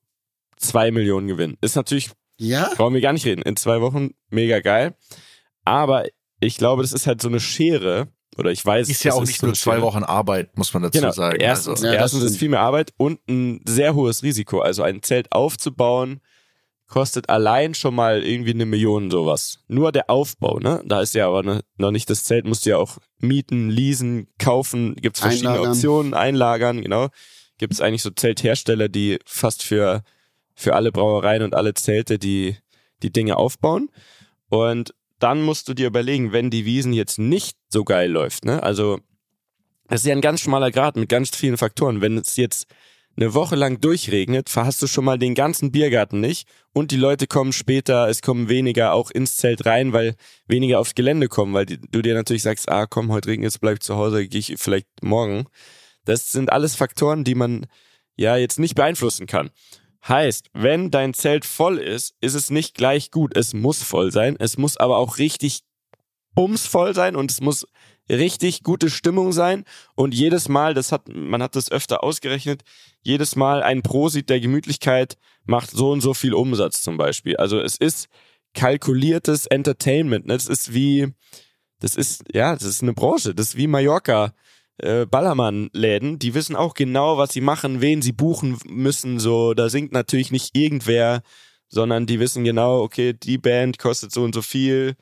zwei 0.57 0.91
Millionen 0.91 1.27
Gewinn. 1.27 1.57
Ist 1.61 1.75
natürlich, 1.75 2.11
Ja? 2.37 2.69
brauchen 2.75 2.93
wir 2.93 3.01
gar 3.01 3.13
nicht 3.13 3.25
reden, 3.25 3.41
in 3.41 3.55
zwei 3.55 3.81
Wochen 3.81 4.11
mega 4.29 4.59
geil. 4.59 4.95
Aber 5.63 6.05
ich 6.39 6.57
glaube, 6.57 6.81
das 6.81 6.93
ist 6.93 7.07
halt 7.07 7.21
so 7.21 7.29
eine 7.29 7.39
Schere, 7.39 8.09
oder 8.37 8.51
ich 8.51 8.65
weiß, 8.65 8.89
Ist 8.89 9.03
ja 9.03 9.13
auch 9.13 9.21
nicht 9.25 9.39
so 9.39 9.47
nur 9.47 9.51
eine 9.51 9.57
zwei. 9.57 9.81
Wochen 9.81 10.03
Arbeit, 10.03 10.57
muss 10.57 10.73
man 10.73 10.83
dazu 10.83 10.99
Genau, 10.99 11.11
sagen. 11.11 11.39
erstens, 11.39 11.67
Also, 11.69 11.85
Ja, 11.87 11.93
das 11.93 12.13
erstens 12.13 12.23
ist 12.31 12.37
viel 12.37 12.49
mehr 12.49 12.61
Arbeit 12.61 12.93
und 12.97 13.19
ein 13.27 13.61
sehr 13.67 13.95
hohes 13.95 14.23
Risiko. 14.23 14.59
Also 14.59 14.83
ein 14.83 15.01
Zelt 15.03 15.31
aufzubauen 15.31 16.21
kostet 16.87 17.29
allein 17.29 17.73
schon 17.73 17.95
mal 17.95 18.23
irgendwie 18.23 18.51
eine 18.53 18.65
Million 18.65 19.11
sowas. 19.11 19.59
Nur 19.67 19.91
der 19.91 20.09
Aufbau, 20.09 20.59
ne? 20.59 20.81
Da 20.85 21.01
ist 21.01 21.13
ja 21.15 21.27
aber 21.27 21.43
ne, 21.43 21.61
noch 21.77 21.91
nicht 21.91 22.09
das 22.09 22.23
Zelt, 22.23 22.45
musst 22.45 22.65
du 22.65 22.69
ja 22.69 22.77
auch 22.77 22.97
mieten, 23.19 23.69
leasen, 23.69 24.27
kaufen, 24.39 24.95
gibt's 24.95 25.19
verschiedene 25.19 25.49
Einlagern. 25.51 25.71
Optionen, 25.73 26.13
einlagern, 26.13 26.81
genau. 26.81 27.09
Gibt's 27.57 27.81
eigentlich 27.81 28.03
so 28.03 28.09
Zelthersteller, 28.11 28.87
die 28.87 29.19
fast 29.25 29.63
für, 29.63 30.01
für 30.55 30.75
alle 30.75 30.91
Brauereien 30.93 31.43
und 31.43 31.55
alle 31.55 31.73
Zelte 31.73 32.19
die, 32.19 32.55
die 33.03 33.11
Dinge 33.11 33.35
aufbauen. 33.35 33.89
Und 34.49 34.93
dann 35.19 35.41
musst 35.41 35.67
du 35.67 35.73
dir 35.73 35.87
überlegen, 35.87 36.31
wenn 36.31 36.49
die 36.49 36.65
Wiesen 36.65 36.93
jetzt 36.93 37.19
nicht 37.19 37.57
so 37.69 37.83
geil 37.83 38.11
läuft, 38.11 38.45
ne? 38.45 38.61
Also, 38.63 38.99
das 39.87 40.01
ist 40.01 40.07
ja 40.07 40.13
ein 40.13 40.21
ganz 40.21 40.41
schmaler 40.41 40.71
Grad 40.71 40.97
mit 40.97 41.09
ganz 41.09 41.35
vielen 41.35 41.57
Faktoren. 41.57 42.01
Wenn 42.01 42.17
es 42.17 42.35
jetzt 42.35 42.67
eine 43.17 43.33
Woche 43.33 43.55
lang 43.55 43.81
durchregnet, 43.81 44.51
hast 44.55 44.81
du 44.81 44.87
schon 44.87 45.05
mal 45.05 45.17
den 45.17 45.33
ganzen 45.33 45.71
Biergarten 45.71 46.19
nicht 46.19 46.47
und 46.71 46.91
die 46.91 46.97
Leute 46.97 47.25
kommen 47.25 47.51
später, 47.51 48.07
es 48.07 48.21
kommen 48.21 48.47
weniger 48.47 48.93
auch 48.93 49.09
ins 49.09 49.37
Zelt 49.37 49.65
rein, 49.65 49.91
weil 49.91 50.15
weniger 50.47 50.79
aufs 50.79 50.93
Gelände 50.93 51.27
kommen, 51.27 51.53
weil 51.53 51.65
du 51.65 52.01
dir 52.01 52.13
natürlich 52.13 52.43
sagst, 52.43 52.69
ah 52.69 52.85
komm, 52.85 53.11
heute 53.11 53.29
regnet 53.29 53.49
es, 53.49 53.59
bleib 53.59 53.81
zu 53.81 53.95
Hause, 53.95 54.27
gehe 54.27 54.39
ich 54.39 54.53
vielleicht 54.57 54.87
morgen. 55.01 55.47
Das 56.05 56.31
sind 56.31 56.51
alles 56.51 56.75
Faktoren, 56.75 57.23
die 57.23 57.35
man 57.35 57.65
ja 58.15 58.37
jetzt 58.37 58.59
nicht 58.59 58.75
beeinflussen 58.75 59.25
kann. 59.25 59.49
Heißt, 60.05 60.49
wenn 60.53 60.91
dein 60.91 61.13
Zelt 61.13 61.45
voll 61.45 61.77
ist, 61.77 62.15
ist 62.21 62.33
es 62.33 62.49
nicht 62.49 62.75
gleich 62.75 63.11
gut. 63.11 63.35
Es 63.35 63.53
muss 63.53 63.83
voll 63.83 64.11
sein. 64.11 64.35
Es 64.39 64.57
muss 64.57 64.77
aber 64.77 64.97
auch 64.97 65.17
richtig 65.17 65.63
bumsvoll 66.33 66.93
sein 66.93 67.15
und 67.15 67.31
es 67.31 67.41
muss 67.41 67.65
richtig 68.09 68.63
gute 68.63 68.89
Stimmung 68.89 69.33
sein 69.33 69.65
und 69.95 70.13
jedes 70.13 70.49
Mal, 70.49 70.73
das 70.73 70.91
hat, 70.91 71.09
man 71.09 71.41
hat 71.43 71.55
das 71.55 71.71
öfter 71.71 72.03
ausgerechnet, 72.03 72.63
jedes 73.01 73.35
Mal 73.35 73.63
ein 73.63 73.81
Prosit 73.81 74.29
der 74.29 74.39
Gemütlichkeit 74.39 75.17
macht 75.45 75.71
so 75.71 75.91
und 75.91 76.01
so 76.01 76.13
viel 76.13 76.33
Umsatz 76.33 76.81
zum 76.81 76.97
Beispiel. 76.97 77.37
Also 77.37 77.59
es 77.59 77.75
ist 77.77 78.07
kalkuliertes 78.53 79.45
Entertainment. 79.45 80.25
Ne? 80.27 80.33
Das 80.33 80.47
ist 80.47 80.73
wie, 80.73 81.13
das 81.79 81.95
ist, 81.95 82.23
ja, 82.33 82.53
das 82.53 82.63
ist 82.63 82.81
eine 82.81 82.93
Branche. 82.93 83.35
Das 83.35 83.49
ist 83.49 83.57
wie 83.57 83.67
Mallorca. 83.67 84.33
Äh, 84.77 85.05
Ballermann-Läden, 85.05 86.19
die 86.19 86.33
wissen 86.33 86.55
auch 86.55 86.73
genau, 86.73 87.17
was 87.17 87.33
sie 87.33 87.41
machen, 87.41 87.81
wen 87.81 88.01
sie 88.01 88.11
buchen 88.11 88.57
müssen. 88.65 89.19
So, 89.19 89.53
da 89.53 89.69
singt 89.69 89.91
natürlich 89.91 90.31
nicht 90.31 90.55
irgendwer, 90.55 91.21
sondern 91.67 92.05
die 92.05 92.19
wissen 92.19 92.43
genau, 92.43 92.81
okay, 92.81 93.13
die 93.13 93.37
Band 93.37 93.79
kostet 93.79 94.11
so 94.11 94.23
und 94.23 94.35
so 94.35 94.41
viel 94.41 94.95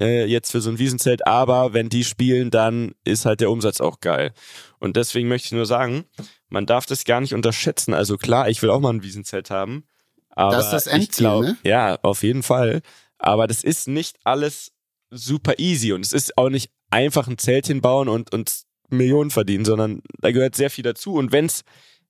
äh, 0.00 0.26
jetzt 0.26 0.52
für 0.52 0.60
so 0.60 0.70
ein 0.70 0.78
Wiesenzelt, 0.78 1.26
aber 1.26 1.72
wenn 1.72 1.88
die 1.88 2.04
spielen, 2.04 2.50
dann 2.50 2.94
ist 3.04 3.24
halt 3.24 3.40
der 3.40 3.50
Umsatz 3.50 3.80
auch 3.80 4.00
geil. 4.00 4.32
Und 4.78 4.96
deswegen 4.96 5.28
möchte 5.28 5.46
ich 5.46 5.52
nur 5.52 5.66
sagen, 5.66 6.04
man 6.48 6.66
darf 6.66 6.86
das 6.86 7.04
gar 7.04 7.20
nicht 7.20 7.34
unterschätzen. 7.34 7.94
Also 7.94 8.16
klar, 8.16 8.48
ich 8.48 8.62
will 8.62 8.70
auch 8.70 8.80
mal 8.80 8.92
ein 8.92 9.02
Wiesenzelt 9.02 9.50
haben. 9.50 9.84
Aber 10.30 10.52
das 10.52 10.66
ist 10.66 10.72
das 10.72 10.86
Endziel, 10.86 11.08
ich 11.10 11.16
glaub, 11.16 11.42
ne? 11.42 11.56
Ja, 11.64 11.98
auf 12.02 12.22
jeden 12.22 12.42
Fall. 12.42 12.82
Aber 13.18 13.46
das 13.46 13.64
ist 13.64 13.88
nicht 13.88 14.18
alles 14.24 14.72
super 15.10 15.54
easy 15.58 15.92
und 15.92 16.04
es 16.04 16.12
ist 16.12 16.36
auch 16.36 16.50
nicht 16.50 16.70
einfach 16.90 17.26
ein 17.26 17.38
Zelt 17.38 17.66
hinbauen 17.66 18.08
und, 18.08 18.34
und 18.34 18.65
Millionen 18.88 19.30
verdienen, 19.30 19.64
sondern 19.64 20.02
da 20.20 20.30
gehört 20.30 20.54
sehr 20.54 20.70
viel 20.70 20.84
dazu. 20.84 21.14
Und 21.14 21.32
wenn 21.32 21.46
es 21.46 21.62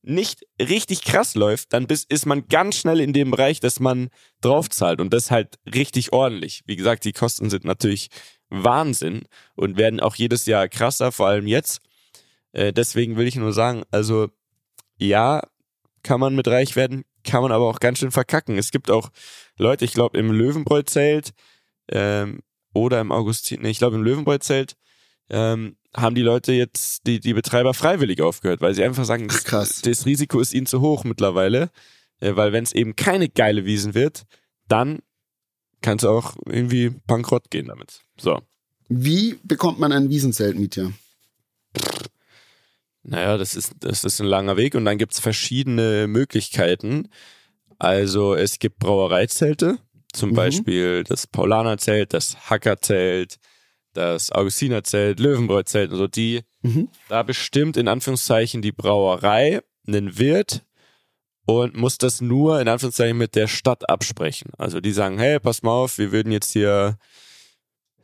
nicht 0.03 0.47
richtig 0.61 1.03
krass 1.03 1.35
läuft, 1.35 1.73
dann 1.73 1.87
bis, 1.87 2.05
ist 2.05 2.27
man 2.27 2.47
ganz 2.49 2.77
schnell 2.77 3.01
in 3.01 3.13
dem 3.13 3.33
Bereich, 3.33 3.59
dass 3.59 3.81
man 3.81 4.09
draufzahlt 4.41 5.01
und 5.01 5.13
das 5.13 5.31
halt 5.31 5.59
richtig 5.67 6.13
ordentlich. 6.13 6.63
Wie 6.67 6.77
gesagt, 6.77 7.05
die 7.05 7.13
Kosten 7.13 7.51
sind 7.51 7.65
natürlich 7.65 8.09
Wahnsinn 8.49 9.25
und 9.57 9.77
werden 9.77 10.01
auch 10.01 10.15
jedes 10.15 10.47
Jahr 10.47 10.69
krasser, 10.69 11.11
vor 11.11 11.27
allem 11.27 11.49
jetzt. 11.49 11.81
Äh, 12.53 12.73
deswegen 12.73 13.17
will 13.17 13.27
ich 13.27 13.35
nur 13.35 13.53
sagen, 13.53 13.83
also 13.91 14.29
ja, 14.97 15.43
kann 16.05 16.21
man 16.21 16.37
mit 16.37 16.47
reich 16.47 16.77
werden, 16.77 17.05
kann 17.25 17.43
man 17.43 17.51
aber 17.51 17.67
auch 17.67 17.81
ganz 17.81 17.99
schön 17.99 18.13
verkacken. 18.13 18.59
Es 18.59 18.71
gibt 18.71 18.91
auch 18.91 19.11
Leute, 19.59 19.85
ich 19.85 19.93
glaube 19.93 20.19
im 20.19 20.31
Löwenbräu-Zelt 20.31 21.33
ähm, 21.89 22.43
oder 22.73 23.01
im 23.01 23.11
Augustin, 23.11 23.63
nee, 23.63 23.71
ich 23.71 23.79
glaube 23.79 23.97
im 23.97 24.05
Löwenbräu-Zelt 24.05 24.77
ähm, 25.31 25.77
haben 25.97 26.15
die 26.15 26.23
Leute 26.23 26.53
jetzt, 26.53 27.07
die, 27.07 27.21
die 27.21 27.35
Betreiber 27.35 27.75
freiwillig 27.75 28.21
aufgehört, 28.21 28.61
weil 28.61 28.75
sie 28.75 28.85
einfach 28.85 29.05
sagen, 29.05 29.29
Ach, 29.31 29.45
krass. 29.45 29.81
das, 29.81 29.99
das 29.99 30.07
Risiko 30.07 30.41
ist 30.41 30.53
ihnen 30.53 30.67
zu 30.67 30.81
hoch 30.81 31.05
mittlerweile, 31.05 31.71
äh, 32.21 32.37
weil 32.37 32.53
wenn 32.53 32.65
es 32.65 32.73
eben 32.73 32.95
keine 32.97 33.29
geile 33.29 33.65
Wiesen 33.65 33.95
wird, 33.95 34.25
dann 34.69 35.01
kannst 35.83 36.05
du 36.05 36.09
auch 36.11 36.37
irgendwie 36.47 36.91
bankrott 37.07 37.51
gehen 37.51 37.67
damit. 37.69 38.03
So. 38.19 38.41
Wie 38.89 39.39
bekommt 39.43 39.79
man 39.79 39.93
ein 39.93 40.11
Wiesenzelt, 40.11 40.59
Mietja? 40.59 40.93
Naja, 43.03 43.37
das 43.37 43.55
ist, 43.55 43.73
das 43.81 44.05
ist 44.05 44.21
ein 44.21 44.27
langer 44.27 44.57
Weg 44.57 44.75
und 44.75 44.85
dann 44.85 44.99
gibt's 44.99 45.21
verschiedene 45.21 46.07
Möglichkeiten. 46.09 47.09
Also 47.79 48.35
es 48.35 48.59
gibt 48.59 48.79
Brauereizelte, 48.79 49.79
zum 50.13 50.31
Mhm. 50.31 50.35
Beispiel 50.35 51.05
das 51.05 51.27
Paulanerzelt, 51.27 52.13
das 52.13 52.51
Hackerzelt, 52.51 53.37
das 53.97 54.31
Augustinerzelt, 54.33 55.21
Löwenbräuzelt 55.21 55.91
und 55.91 55.99
so, 55.99 56.07
die 56.07 56.43
Mhm. 56.63 56.89
da 57.09 57.23
bestimmt 57.23 57.77
in 57.77 57.89
Anführungszeichen 57.89 58.61
die 58.63 58.73
Brauerei 58.73 59.61
einen 59.87 60.19
Wirt 60.19 60.65
und 61.47 61.77
muss 61.77 61.97
das 61.99 62.21
nur 62.21 62.61
in 62.61 62.69
Anführungszeichen 62.69 63.17
mit 63.17 63.37
der 63.37 63.47
Stadt 63.47 63.89
absprechen. 63.89 64.51
Also 64.59 64.81
die 64.81 64.93
sagen, 64.93 65.19
hey, 65.19 65.39
pass 65.39 65.63
mal 65.63 65.71
auf, 65.71 65.99
wir 65.99 66.11
würden 66.11 66.33
jetzt 66.33 66.53
hier 66.53 66.99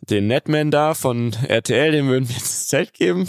den 0.09 0.28
Netman 0.28 0.70
da 0.70 0.94
von 0.94 1.33
RTL, 1.33 1.92
dem 1.92 2.09
würden 2.09 2.28
wir 2.28 2.37
jetzt 2.37 2.44
das 2.52 2.68
Zelt 2.68 2.94
geben. 2.94 3.28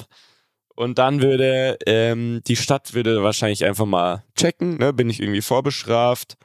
Und 0.75 0.97
dann 0.97 1.21
würde 1.21 1.77
ähm, 1.85 2.41
die 2.47 2.55
Stadt 2.55 2.93
würde 2.93 3.23
wahrscheinlich 3.23 3.63
einfach 3.65 3.85
mal 3.85 4.23
checken, 4.35 4.77
ne? 4.77 4.91
bin 4.91 5.09
ich 5.09 5.19
irgendwie 5.19 5.41
vorbestraft, 5.41 6.37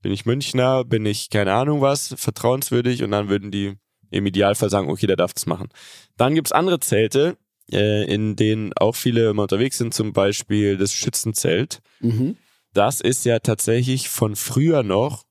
bin 0.00 0.12
ich 0.12 0.26
Münchner, 0.26 0.84
bin 0.84 1.04
ich 1.06 1.28
keine 1.30 1.54
Ahnung 1.54 1.80
was, 1.80 2.14
vertrauenswürdig 2.16 3.02
und 3.02 3.10
dann 3.10 3.28
würden 3.28 3.50
die 3.50 3.74
im 4.14 4.26
Idealfall 4.26 4.70
sagen, 4.70 4.90
okay, 4.90 5.06
der 5.06 5.16
darf 5.16 5.32
das 5.34 5.46
machen. 5.46 5.68
Dann 6.16 6.34
gibt's 6.34 6.52
andere 6.52 6.80
Zelte, 6.80 7.36
äh, 7.70 8.04
in 8.12 8.36
denen 8.36 8.72
auch 8.74 8.94
viele 8.94 9.30
immer 9.30 9.42
unterwegs 9.42 9.78
sind, 9.78 9.92
zum 9.92 10.12
Beispiel 10.12 10.76
das 10.76 10.94
Schützenzelt. 10.94 11.80
Mhm. 12.00 12.36
Das 12.72 13.00
ist 13.00 13.24
ja 13.24 13.38
tatsächlich 13.40 14.08
von 14.08 14.36
früher 14.36 14.82
noch 14.82 15.24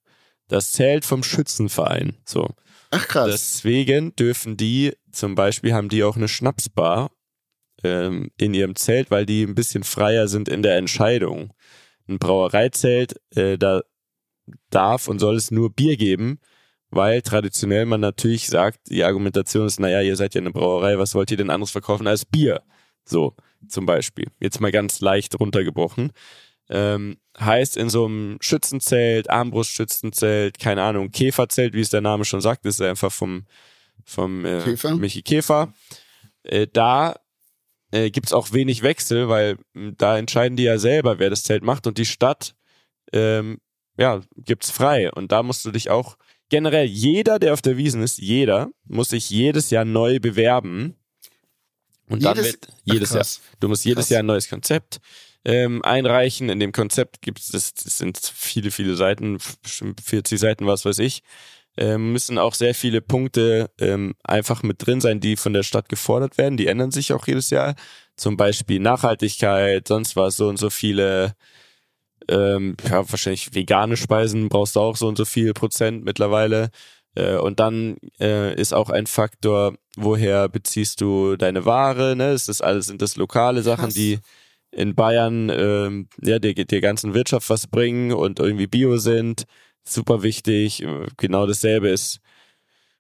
das 0.48 0.72
Zelt 0.72 1.06
vom 1.06 1.24
Schützenverein. 1.24 2.18
So. 2.26 2.50
Ach 2.92 3.08
krass. 3.08 3.32
Deswegen 3.32 4.16
dürfen 4.16 4.58
die, 4.58 4.94
zum 5.12 5.36
Beispiel 5.36 5.74
haben 5.74 5.90
die 5.90 6.04
auch 6.04 6.16
eine 6.16 6.28
Schnapsbar 6.28 7.12
ähm, 7.84 8.32
in 8.38 8.54
ihrem 8.54 8.76
Zelt, 8.76 9.12
weil 9.12 9.26
die 9.26 9.44
ein 9.44 9.56
bisschen 9.56 9.84
freier 9.84 10.28
sind 10.28 10.50
in 10.50 10.62
der 10.62 10.78
Entscheidung. 10.78 11.54
Ein 12.08 12.20
Brauereizelt, 12.20 13.16
äh, 13.36 13.58
da 13.58 13.82
darf 14.70 15.08
und 15.08 15.20
soll 15.20 15.38
es 15.38 15.52
nur 15.52 15.74
Bier 15.74 15.96
geben, 15.96 16.40
weil 16.96 17.22
traditionell 17.22 17.86
man 17.86 18.02
natürlich 18.02 18.48
sagt, 18.48 18.90
die 18.90 19.04
Argumentation 19.04 19.66
ist, 19.66 19.80
naja, 19.80 20.02
ihr 20.02 20.16
seid 20.16 20.36
ja 20.36 20.42
eine 20.42 20.52
Brauerei, 20.52 20.98
was 20.98 21.16
wollt 21.16 21.32
ihr 21.32 21.38
denn 21.38 21.50
anderes 21.50 21.72
verkaufen 21.72 22.08
als 22.08 22.26
Bier? 22.26 22.62
So, 23.06 23.36
zum 23.68 23.86
Beispiel. 23.86 24.28
Jetzt 24.40 24.62
mal 24.62 24.72
ganz 24.72 25.02
leicht 25.02 25.40
runtergebrochen. 25.40 26.12
Ähm, 26.70 27.18
heißt 27.40 27.78
in 27.78 27.90
so 27.90 28.06
einem 28.06 28.38
Schützenzelt, 28.40 29.30
Armbrustschützenzelt, 29.30 30.60
keine 30.60 30.84
Ahnung, 30.84 31.12
Käferzelt, 31.12 31.74
wie 31.74 31.82
es 31.82 31.90
der 31.90 32.02
Name 32.02 32.26
schon 32.26 32.42
sagt, 32.42 32.66
ist 32.66 32.82
einfach 32.82 33.12
vom, 33.12 33.46
vom 34.06 34.46
äh, 34.46 34.62
Käfer? 34.62 34.96
Michi 34.96 35.22
Käfer. 35.22 35.74
Äh, 36.44 36.68
da 36.72 37.16
äh, 37.92 38.12
gibt's 38.12 38.34
auch 38.34 38.54
wenig 38.54 38.82
Wechsel, 38.82 39.28
weil 39.28 39.58
mh, 39.74 39.94
da 39.98 40.18
entscheiden 40.18 40.56
die 40.56 40.64
ja 40.64 40.78
selber, 40.78 41.20
wer 41.20 41.30
das 41.30 41.44
Zelt 41.44 41.64
macht 41.64 41.86
und 41.86 41.98
die 41.98 42.06
Stadt 42.06 42.56
ähm, 43.12 43.60
ja, 43.98 44.22
gibt's 44.38 44.72
frei. 44.72 45.12
Und 45.12 45.32
da 45.32 45.44
musst 45.44 45.66
du 45.66 45.72
dich 45.72 45.90
auch 45.90 46.18
generell, 46.54 46.86
jeder, 46.86 47.40
der 47.40 47.54
auf 47.54 47.64
der 47.64 47.78
Wiesen 47.78 48.04
ist, 48.04 48.20
jeder, 48.20 48.70
muss 48.86 49.10
sich 49.10 49.28
jedes 49.32 49.72
Jahr 49.72 49.86
neu 49.86 50.20
bewerben. 50.20 50.96
Und 52.08 52.24
dann 52.24 52.36
Jedes- 52.38 52.52
wird 52.54 52.68
jedes 52.84 53.12
Ach, 53.14 53.16
Jahr. 53.16 53.26
Du 53.60 53.70
musst 53.70 53.86
jedes 53.86 54.04
Krass. 54.06 54.10
Jahr 54.12 54.20
ein 54.20 54.28
neues 54.28 54.48
Konzept 54.50 55.00
ähm, 55.46 55.82
einreichen. 55.84 56.50
In 56.50 56.60
dem 56.60 56.72
Konzept 56.72 57.24
gibt 57.24 57.40
es, 57.40 57.48
das, 57.48 57.74
sind 57.98 58.20
viele, 58.22 58.70
viele 58.70 58.96
Seiten, 58.96 59.40
bestimmt 59.64 60.00
40 60.02 60.40
Seiten, 60.40 60.68
was 60.68 60.86
weiß 60.86 61.00
ich. 61.00 61.24
Ähm, 61.76 62.12
müssen 62.12 62.38
auch 62.38 62.54
sehr 62.54 62.76
viele 62.76 63.02
Punkte 63.02 63.72
ähm, 63.80 64.14
einfach 64.24 64.62
mit 64.62 64.86
drin 64.86 65.02
sein, 65.02 65.20
die 65.20 65.38
von 65.38 65.54
der 65.54 65.64
Stadt 65.64 65.90
gefordert 65.90 66.38
werden. 66.38 66.56
Die 66.56 66.68
ändern 66.68 66.92
sich 66.92 67.14
auch 67.14 67.26
jedes 67.26 67.50
Jahr. 67.50 67.74
Zum 68.16 68.38
Beispiel 68.38 68.80
Nachhaltigkeit, 68.80 69.88
sonst 69.88 70.16
was, 70.16 70.38
so 70.38 70.50
und 70.50 70.58
so 70.58 70.70
viele 70.70 71.34
ähm, 72.30 72.76
ja, 72.88 73.10
wahrscheinlich 73.10 73.54
vegane 73.54 73.98
Speisen 73.98 74.50
brauchst 74.50 74.76
du 74.76 74.80
auch 74.80 74.96
so 74.96 75.08
und 75.08 75.18
so 75.18 75.26
viel 75.26 75.54
Prozent 75.54 76.04
mittlerweile. 76.06 76.70
Äh, 77.16 77.38
und 77.38 77.60
dann 77.60 77.98
äh, 78.20 78.60
ist 78.60 78.74
auch 78.74 78.90
ein 78.90 79.08
Faktor, 79.08 79.76
woher 79.96 80.50
beziehst 80.50 81.02
du 81.02 81.36
deine 81.36 81.66
Ware, 81.66 82.16
ne? 82.16 82.34
Ist 82.34 82.50
das 82.50 82.62
alles, 82.62 82.88
sind 82.88 83.02
das 83.02 83.16
lokale 83.16 83.62
Sachen, 83.62 83.86
Krass. 83.86 83.94
die 83.94 84.20
in 84.72 84.96
Bayern 84.96 85.50
ähm, 85.50 86.08
ja 86.22 86.40
der, 86.40 86.54
der 86.54 86.82
ganzen 86.82 87.14
Wirtschaft 87.14 87.50
was 87.50 87.68
bringen 87.68 88.12
und 88.12 88.40
irgendwie 88.40 88.68
Bio 88.68 88.98
sind. 88.98 89.46
Super 89.84 90.24
wichtig. 90.24 90.84
Äh, 90.84 91.08
Genau 91.18 91.46
dasselbe 91.46 91.90
ist 91.90 92.20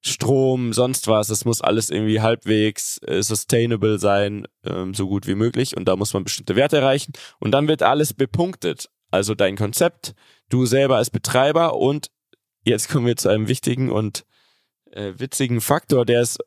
Strom, 0.05 0.73
sonst 0.73 1.07
was. 1.07 1.29
Es 1.29 1.45
muss 1.45 1.61
alles 1.61 1.89
irgendwie 1.89 2.19
halbwegs 2.21 2.99
äh, 3.07 3.23
sustainable 3.23 3.99
sein, 3.99 4.45
ähm, 4.65 4.93
so 4.93 5.07
gut 5.07 5.27
wie 5.27 5.35
möglich. 5.35 5.77
Und 5.77 5.85
da 5.85 5.95
muss 5.95 6.13
man 6.13 6.25
bestimmte 6.25 6.55
Werte 6.57 6.77
erreichen. 6.77 7.13
Und 7.39 7.51
dann 7.51 7.67
wird 7.69 7.81
alles 7.83 8.13
bepunktet. 8.13 8.89
Also 9.13 9.35
dein 9.35 9.55
Konzept, 9.55 10.15
du 10.49 10.65
selber 10.65 10.97
als 10.97 11.11
Betreiber 11.11 11.75
und 11.75 12.07
jetzt 12.63 12.89
kommen 12.89 13.05
wir 13.05 13.15
zu 13.15 13.29
einem 13.29 13.47
wichtigen 13.47 13.91
und 13.91 14.25
äh, 14.89 15.13
witzigen 15.17 15.61
Faktor, 15.61 16.03
der 16.03 16.21
ist 16.21 16.39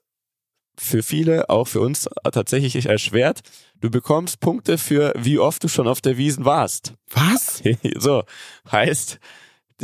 für 0.76 1.04
viele, 1.04 1.48
auch 1.48 1.68
für 1.68 1.80
uns 1.80 2.08
tatsächlich 2.32 2.86
erschwert. 2.86 3.42
Du 3.80 3.88
bekommst 3.88 4.40
Punkte 4.40 4.78
für, 4.78 5.12
wie 5.16 5.38
oft 5.38 5.62
du 5.62 5.68
schon 5.68 5.86
auf 5.86 6.00
der 6.00 6.16
Wiesen 6.16 6.44
warst. 6.44 6.94
Was? 7.10 7.62
so, 7.98 8.24
heißt, 8.72 9.20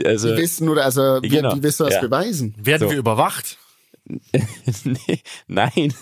also 0.05 0.35
Die 0.35 0.43
wissen 0.43 0.69
oder 0.69 0.85
also 0.85 1.21
wie, 1.23 1.29
Genau, 1.29 1.55
wie 1.55 1.63
willst 1.63 1.79
du 1.79 1.85
das 1.85 1.95
ja. 1.95 2.01
beweisen? 2.01 2.57
Werden 2.59 2.89
So. 2.89 2.91
wir 2.91 2.99
überwacht? 2.99 3.59
nee, 4.85 5.21
nein. 5.47 5.95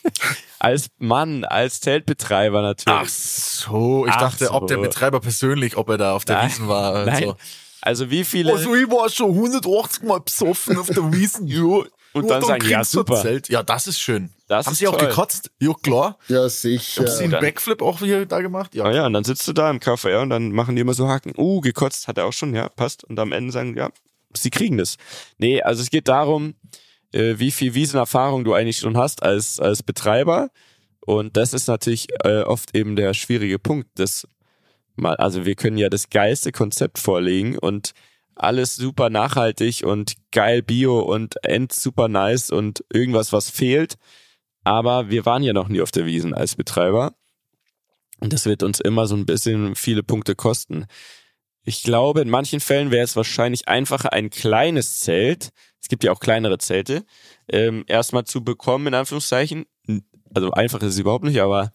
als 0.58 0.88
Mann, 0.98 1.44
als 1.44 1.80
Zeltbetreiber 1.80 2.62
natürlich. 2.62 3.00
Ach 3.00 3.08
so, 3.08 4.06
ich 4.06 4.12
Ach 4.12 4.20
dachte, 4.20 4.50
ob 4.52 4.66
der 4.68 4.76
so. 4.76 4.82
Betreiber 4.82 5.20
persönlich, 5.20 5.76
ob 5.76 5.88
er 5.88 5.98
da 5.98 6.12
auf 6.14 6.24
der 6.24 6.36
Nein, 6.36 6.48
Wiesen 6.50 6.68
war. 6.68 6.94
und 7.00 7.06
Nein. 7.06 7.24
So. 7.24 7.36
Also 7.82 8.10
wie 8.10 8.24
viele 8.24 8.52
Also 8.52 8.74
ich 8.74 8.88
war 8.90 9.08
schon 9.08 9.30
180 9.30 10.02
Mal 10.04 10.20
besoffen 10.20 10.78
auf 10.78 10.88
der 10.88 11.12
Wiesen. 11.12 11.46
ja. 11.46 11.82
und 12.12 12.28
dann 12.28 12.42
sagen, 12.42 12.68
ja 12.68 12.84
super. 12.84 13.20
Zelt. 13.22 13.48
Ja, 13.48 13.62
das 13.62 13.86
ist 13.86 14.00
schön. 14.00 14.30
Das 14.48 14.66
Haben 14.66 14.72
ist 14.72 14.78
sie 14.80 14.88
auch 14.88 14.96
toll. 14.96 15.08
gekotzt? 15.08 15.50
Ja, 15.60 15.72
klar. 15.82 16.18
Ja, 16.28 16.48
sicher. 16.48 17.02
Haben 17.02 17.10
sie 17.10 17.22
einen 17.24 17.32
dann- 17.32 17.40
Backflip 17.40 17.82
auch 17.82 18.00
hier 18.00 18.26
da 18.26 18.40
gemacht? 18.40 18.74
Ja. 18.74 18.84
Ah 18.84 18.92
ja, 18.92 19.06
und 19.06 19.12
dann 19.12 19.24
sitzt 19.24 19.46
du 19.48 19.52
da 19.52 19.70
im 19.70 19.80
KVR 19.80 20.20
und 20.20 20.30
dann 20.30 20.52
machen 20.52 20.76
die 20.76 20.82
immer 20.82 20.94
so 20.94 21.08
Haken. 21.08 21.32
Uh, 21.36 21.60
gekotzt 21.60 22.06
hat 22.08 22.18
er 22.18 22.26
auch 22.26 22.32
schon, 22.32 22.54
ja, 22.54 22.68
passt. 22.68 23.04
Und 23.04 23.18
am 23.18 23.32
Ende 23.32 23.52
sagen, 23.52 23.76
ja, 23.76 23.90
sie 24.34 24.50
kriegen 24.50 24.76
das. 24.76 24.96
Nee, 25.38 25.62
also 25.62 25.82
es 25.82 25.88
geht 25.90 26.08
darum, 26.08 26.54
äh, 27.12 27.38
wie 27.38 27.50
viel 27.50 27.74
Wiesenerfahrung 27.74 28.44
du 28.44 28.54
eigentlich 28.54 28.78
schon 28.78 28.96
hast 28.96 29.22
als, 29.22 29.58
als 29.60 29.82
Betreiber. 29.82 30.50
Und 31.00 31.36
das 31.36 31.54
ist 31.54 31.66
natürlich 31.66 32.08
äh, 32.24 32.42
oft 32.42 32.76
eben 32.76 32.96
der 32.96 33.14
schwierige 33.14 33.58
Punkt. 33.58 33.88
Das 33.94 34.26
mal, 34.96 35.16
also 35.16 35.44
wir 35.46 35.54
können 35.54 35.78
ja 35.78 35.88
das 35.88 36.10
geilste 36.10 36.52
Konzept 36.52 36.98
vorlegen 36.98 37.58
und 37.58 37.92
alles 38.34 38.76
super 38.76 39.10
nachhaltig 39.10 39.82
und 39.84 40.14
geil 40.32 40.62
bio 40.62 41.00
und 41.00 41.42
end 41.44 41.72
super 41.72 42.08
nice 42.08 42.50
und 42.50 42.84
irgendwas, 42.92 43.32
was 43.32 43.50
fehlt. 43.50 43.96
Aber 44.64 45.10
wir 45.10 45.26
waren 45.26 45.42
ja 45.42 45.52
noch 45.52 45.68
nie 45.68 45.80
auf 45.80 45.90
der 45.90 46.06
Wiesen 46.06 46.34
als 46.34 46.54
Betreiber. 46.54 47.14
Und 48.20 48.32
das 48.32 48.46
wird 48.46 48.62
uns 48.62 48.80
immer 48.80 49.06
so 49.06 49.16
ein 49.16 49.26
bisschen 49.26 49.74
viele 49.74 50.02
Punkte 50.02 50.34
kosten. 50.34 50.86
Ich 51.64 51.82
glaube, 51.82 52.20
in 52.20 52.30
manchen 52.30 52.60
Fällen 52.60 52.90
wäre 52.90 53.04
es 53.04 53.16
wahrscheinlich 53.16 53.68
einfacher, 53.68 54.12
ein 54.12 54.30
kleines 54.30 55.00
Zelt, 55.00 55.50
es 55.80 55.88
gibt 55.88 56.04
ja 56.04 56.12
auch 56.12 56.20
kleinere 56.20 56.58
Zelte, 56.58 57.04
ähm, 57.48 57.84
erstmal 57.86 58.24
zu 58.24 58.44
bekommen, 58.44 58.88
in 58.88 58.94
Anführungszeichen. 58.94 59.66
Also 60.34 60.52
einfach 60.52 60.80
ist 60.80 60.94
es 60.94 60.98
überhaupt 60.98 61.24
nicht, 61.24 61.40
aber 61.40 61.72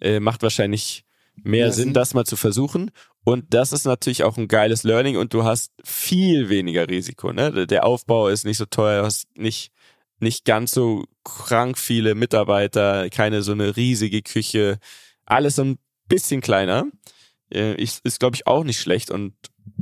äh, 0.00 0.20
macht 0.20 0.42
wahrscheinlich 0.42 1.04
mehr 1.36 1.66
Ja, 1.66 1.72
Sinn, 1.72 1.84
Sinn. 1.84 1.94
das 1.94 2.14
mal 2.14 2.24
zu 2.24 2.36
versuchen. 2.36 2.90
Und 3.24 3.54
das 3.54 3.72
ist 3.72 3.86
natürlich 3.86 4.22
auch 4.24 4.36
ein 4.36 4.48
geiles 4.48 4.82
Learning 4.82 5.16
und 5.16 5.32
du 5.32 5.44
hast 5.44 5.72
viel 5.82 6.48
weniger 6.50 6.88
Risiko. 6.88 7.32
Ne? 7.32 7.66
Der 7.66 7.84
Aufbau 7.86 8.28
ist 8.28 8.44
nicht 8.44 8.58
so 8.58 8.66
teuer, 8.66 9.00
du 9.00 9.06
hast 9.06 9.26
nicht, 9.36 9.72
nicht 10.20 10.44
ganz 10.44 10.72
so 10.72 11.04
krank 11.24 11.78
viele 11.78 12.14
Mitarbeiter, 12.14 13.08
keine 13.08 13.42
so 13.42 13.52
eine 13.52 13.76
riesige 13.76 14.20
Küche, 14.22 14.78
alles 15.24 15.56
so 15.56 15.64
ein 15.64 15.78
bisschen 16.08 16.40
kleiner. 16.42 16.86
Äh, 17.50 17.80
ist, 17.82 18.04
ist 18.04 18.20
glaube 18.20 18.36
ich, 18.36 18.46
auch 18.46 18.64
nicht 18.64 18.80
schlecht 18.80 19.10
und 19.10 19.34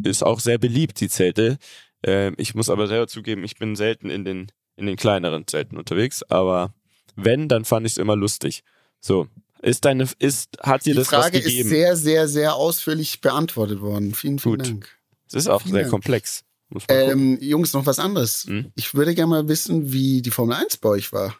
ist 0.04 0.22
auch 0.22 0.38
sehr 0.40 0.58
beliebt, 0.58 1.00
die 1.00 1.08
Zelte. 1.08 1.58
Äh, 2.04 2.32
ich 2.36 2.54
muss 2.54 2.68
aber 2.70 2.86
selber 2.86 3.06
zugeben, 3.08 3.44
ich 3.44 3.56
bin 3.56 3.76
selten 3.76 4.10
in 4.10 4.24
den, 4.24 4.52
in 4.76 4.86
den 4.86 4.96
kleineren 4.96 5.46
Zelten 5.46 5.76
unterwegs, 5.76 6.22
aber 6.24 6.74
wenn, 7.16 7.48
dann 7.48 7.64
fand 7.64 7.86
ich 7.86 7.92
es 7.92 7.98
immer 7.98 8.16
lustig. 8.16 8.62
So. 9.00 9.28
Ist 9.60 9.84
deine, 9.84 10.08
ist, 10.18 10.58
hat 10.60 10.84
dir 10.84 10.94
Die 10.94 10.98
das 10.98 11.08
Frage 11.08 11.38
was 11.38 11.44
ist 11.44 11.50
gegeben? 11.50 11.68
sehr, 11.68 11.96
sehr, 11.96 12.26
sehr 12.26 12.54
ausführlich 12.56 13.20
beantwortet 13.20 13.80
worden. 13.80 14.12
Vielen, 14.12 14.40
vielen 14.40 14.58
Gut. 14.58 14.66
Dank. 14.66 14.98
Es 15.28 15.34
ist 15.34 15.46
auch 15.48 15.62
Vielen 15.62 15.74
sehr 15.74 15.82
Dank. 15.82 15.92
komplex. 15.92 16.44
Ähm, 16.88 17.38
Jungs, 17.40 17.72
noch 17.72 17.86
was 17.86 17.98
anderes. 18.00 18.44
Hm? 18.48 18.72
Ich 18.74 18.94
würde 18.94 19.14
gerne 19.14 19.28
mal 19.30 19.48
wissen, 19.48 19.92
wie 19.92 20.20
die 20.20 20.30
Formel 20.30 20.56
1 20.56 20.78
bei 20.78 20.88
euch 20.88 21.12
war. 21.12 21.36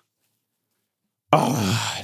Oh, 1.35 1.55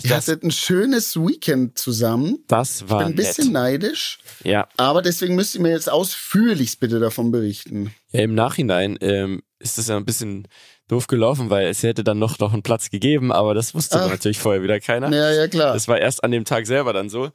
Ihr 0.03 0.09
das, 0.11 0.27
hattet 0.27 0.43
ein 0.43 0.51
schönes 0.51 1.17
Weekend 1.17 1.77
zusammen. 1.79 2.39
das 2.49 2.89
war 2.89 2.99
Bin 3.01 3.09
ein 3.09 3.15
bisschen 3.15 3.45
nett. 3.47 3.53
neidisch, 3.53 4.19
Ja. 4.43 4.69
aber 4.79 5.03
deswegen 5.03 5.35
müsst 5.35 5.55
ihr 5.55 5.61
mir 5.61 5.71
jetzt 5.71 5.91
ausführlichst 5.91 6.81
bitte 6.81 6.99
davon 6.99 7.31
berichten. 7.31 7.95
ja, 8.13 8.23
im 8.23 8.35
Nachhinein 8.35 8.97
ähm, 9.03 9.43
ist 9.59 9.77
das 9.77 9.89
ja 9.89 9.97
ein 9.99 10.07
bisschen 10.07 10.49
doof 10.89 11.09
gelaufen, 11.09 11.51
weil 11.51 11.67
es 11.67 11.83
hätte 11.83 12.05
dann 12.05 12.19
noch, 12.19 12.39
noch 12.39 12.55
einen 12.55 12.63
Platz 12.63 12.89
gegeben, 12.89 13.31
aber 13.31 13.53
das 13.53 13.75
wusste 13.75 14.01
Ach. 14.01 14.09
natürlich 14.09 14.39
vorher 14.39 14.63
wieder 14.63 14.81
keiner. 14.81 15.13
Ja, 15.15 15.31
ja, 15.31 15.47
klar. 15.49 15.75
Das 15.75 15.89
war 15.89 15.99
erst 15.99 16.25
an 16.25 16.31
dem 16.31 16.47
Tag 16.47 16.67
selber 16.67 16.95
dann 16.95 17.11
so. 17.11 17.31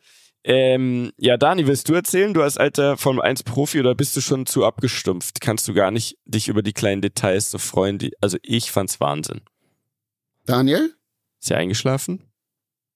Ähm, 0.45 1.11
ja, 1.17 1.37
Dani, 1.37 1.67
willst 1.67 1.87
du 1.89 1.93
erzählen? 1.93 2.33
Du 2.33 2.41
als 2.41 2.57
alter 2.57 2.97
Formel 2.97 3.21
1 3.21 3.43
Profi 3.43 3.79
oder 3.79 3.93
bist 3.93 4.17
du 4.17 4.21
schon 4.21 4.45
zu 4.47 4.65
abgestumpft? 4.65 5.39
Kannst 5.41 5.67
du 5.67 5.73
gar 5.75 5.91
nicht 5.91 6.17
dich 6.25 6.47
über 6.47 6.63
die 6.63 6.73
kleinen 6.73 7.01
Details 7.03 7.51
so 7.51 7.59
freuen? 7.59 7.99
Die, 7.99 8.11
also 8.19 8.37
ich 8.41 8.71
fand's 8.71 8.99
Wahnsinn. 8.99 9.41
Daniel, 10.45 10.93
Ist 11.43 11.51
er 11.51 11.57
eingeschlafen? 11.57 12.23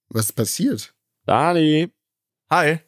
was 0.07 0.27
ist 0.27 0.31
passiert? 0.31 0.93
Dani! 1.25 1.89
Hi. 2.49 2.79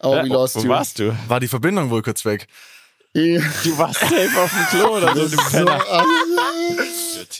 Oh, 0.00 0.10
we 0.16 0.26
lost 0.26 0.56
wo 0.56 0.62
you. 0.62 0.68
warst 0.68 0.98
du? 0.98 1.16
War 1.28 1.38
die 1.38 1.46
Verbindung 1.46 1.88
wohl 1.90 2.02
kurz 2.02 2.24
weg? 2.24 2.48
Ja, 3.12 3.40
Du 3.62 3.78
warst 3.78 4.00
safe 4.00 4.30
auf 4.42 4.50
dem 4.50 4.66
Klo 4.80 4.96
oder 4.96 5.14
so, 5.14 5.28
du 5.28 5.36
Penner. 5.50 5.80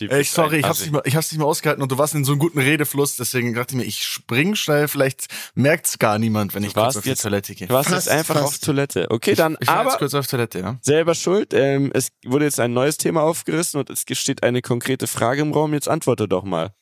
Ey, 0.09 0.23
sorry, 0.23 0.59
ich 0.59 0.65
hab's, 0.65 0.79
nicht 0.79 0.93
mehr, 0.93 1.01
ich 1.03 1.17
hab's 1.17 1.33
nicht 1.33 1.37
mehr 1.39 1.47
ausgehalten 1.47 1.83
und 1.83 1.91
du 1.91 1.97
warst 1.97 2.15
in 2.15 2.23
so 2.23 2.31
einem 2.31 2.39
guten 2.39 2.59
Redefluss, 2.59 3.17
deswegen 3.17 3.53
dachte 3.53 3.73
ich 3.73 3.77
mir, 3.81 3.83
ich 3.83 4.03
spring 4.05 4.55
schnell, 4.55 4.87
vielleicht 4.87 5.27
merkt's 5.53 5.99
gar 5.99 6.17
niemand, 6.17 6.53
wenn 6.55 6.63
ich 6.63 6.73
kurz 6.73 6.95
auf 6.95 7.03
die 7.03 7.09
jetzt- 7.09 7.23
Toilette 7.23 7.55
gehe. 7.55 7.67
Du 7.67 7.73
warst 7.73 7.89
Fast, 7.89 8.07
jetzt 8.07 8.15
einfach 8.15 8.35
fast. 8.35 8.45
auf 8.47 8.57
Toilette. 8.59 9.07
Okay, 9.11 9.35
dann 9.35 9.57
Ich 9.59 9.67
war 9.67 9.79
jetzt 9.83 9.87
aber 9.89 9.97
kurz 9.97 10.13
auf 10.13 10.27
Toilette, 10.27 10.59
ja. 10.59 10.77
selber 10.81 11.13
schuld. 11.13 11.53
Ähm, 11.53 11.91
es 11.93 12.07
wurde 12.25 12.45
jetzt 12.45 12.61
ein 12.61 12.71
neues 12.71 12.95
Thema 12.95 13.23
aufgerissen 13.23 13.81
und 13.81 13.89
es 13.89 14.05
steht 14.17 14.43
eine 14.43 14.61
konkrete 14.61 15.07
Frage 15.07 15.41
im 15.41 15.51
Raum. 15.51 15.73
Jetzt 15.73 15.89
antworte 15.89 16.29
doch 16.29 16.45
mal. 16.45 16.73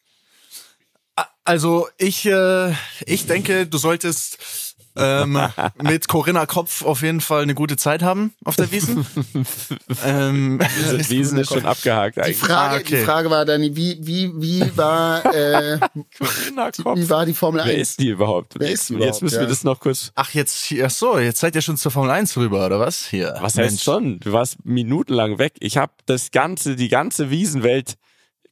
Also 1.46 1.88
ich, 1.98 2.26
äh, 2.26 2.72
ich 3.06 3.26
denke, 3.28 3.68
du 3.68 3.78
solltest 3.78 4.38
ähm, 4.96 5.40
mit 5.82 6.08
Corinna 6.08 6.46
Kopf 6.46 6.84
auf 6.86 7.02
jeden 7.02 7.20
Fall 7.20 7.42
eine 7.42 7.56
gute 7.56 7.76
Zeit 7.78 8.02
haben 8.04 8.34
auf 8.46 8.56
der 8.56 8.72
Wiesen. 8.72 9.06
ähm, 10.06 10.60
Diese 10.80 11.00
Wiesen 11.10 11.40
ist 11.40 11.50
schon 11.50 11.66
abgehakt 11.66 12.16
Die 12.18 12.22
eigentlich. 12.22 12.38
Frage, 12.38 12.54
Ah, 12.76 12.80
okay. 12.80 13.00
die 13.00 13.04
Frage 13.04 13.30
war, 13.30 13.44
Dani, 13.44 13.76
wie, 13.76 13.98
wie, 14.02 14.32
wie 14.36 14.78
war, 14.78 15.26
äh, 15.36 15.80
Corinna 16.18 16.72
Kopf. 16.72 16.98
wie 16.98 17.10
war 17.10 17.26
die 17.26 17.34
Formel 17.34 17.62
Wer 17.66 17.74
1? 17.74 17.82
ist 17.90 18.00
die 18.00 18.10
überhaupt? 18.10 18.54
Wer 18.58 18.70
ist 18.70 18.90
die 18.90 18.94
Jetzt 18.94 19.00
überhaupt, 19.02 19.22
müssen 19.24 19.36
wir 19.38 19.44
ja. 19.44 19.50
das 19.50 19.64
noch 19.64 19.80
kurz. 19.80 20.12
ach 20.16 20.30
jetzt, 20.34 20.74
ach 20.84 20.90
so, 20.92 21.18
jetzt 21.20 21.40
seid 21.40 21.56
ihr 21.56 21.62
schon 21.62 21.76
zur 21.78 21.92
Formel 21.92 22.12
1 22.12 22.38
rüber 22.38 22.66
oder 22.66 22.80
was? 22.80 23.08
Hier. 23.08 23.36
Was 23.42 23.56
Mensch. 23.56 23.72
heißt 23.74 23.84
schon? 23.84 24.20
Du 24.20 24.32
warst 24.32 24.64
minutenlang 24.64 25.40
weg. 25.40 25.54
Ich 25.60 25.76
habe 25.78 25.92
das 26.06 26.32
ganze, 26.32 26.76
die 26.76 26.88
ganze 26.90 27.32
Wiesenwelt 27.32 27.96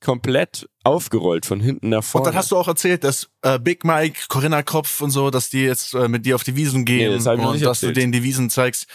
komplett 0.04 0.68
aufgerollt 0.84 1.46
von 1.46 1.60
hinten 1.62 1.90
nach 1.90 1.98
Und 2.00 2.04
vorne. 2.04 2.26
dann 2.26 2.36
hast 2.36 2.52
du 2.52 2.58
auch 2.58 2.68
erzählt, 2.68 3.04
dass 3.04 3.30
äh, 3.44 3.60
Big 3.60 3.86
Mike, 3.86 4.20
Corinna 4.30 4.64
Kopf 4.64 5.00
und 5.02 5.12
so, 5.12 5.30
dass 5.30 5.50
die 5.50 5.62
jetzt 5.64 5.94
äh, 5.94 6.08
mit 6.08 6.26
dir 6.26 6.36
auf 6.36 6.44
die 6.44 6.56
Wiesen 6.56 6.86
gehen 6.86 7.12
Nee, 7.12 7.18
das 7.24 7.28
und 7.28 7.62
dass 7.64 7.80
du 7.82 7.94
denen 7.94 8.12
die 8.12 8.24
Wiesen 8.24 8.50
zeigst. 8.50 8.88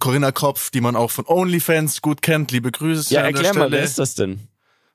Corinna 0.00 0.32
Kopf, 0.32 0.70
die 0.70 0.80
man 0.80 0.96
auch 0.96 1.10
von 1.10 1.26
OnlyFans 1.26 2.00
gut 2.02 2.22
kennt, 2.22 2.50
liebe 2.50 2.72
Grüße. 2.72 3.12
ja, 3.14 3.20
erklär 3.20 3.54
mal, 3.54 3.70
wer 3.70 3.82
ist 3.82 3.98
das 3.98 4.14
denn? 4.14 4.40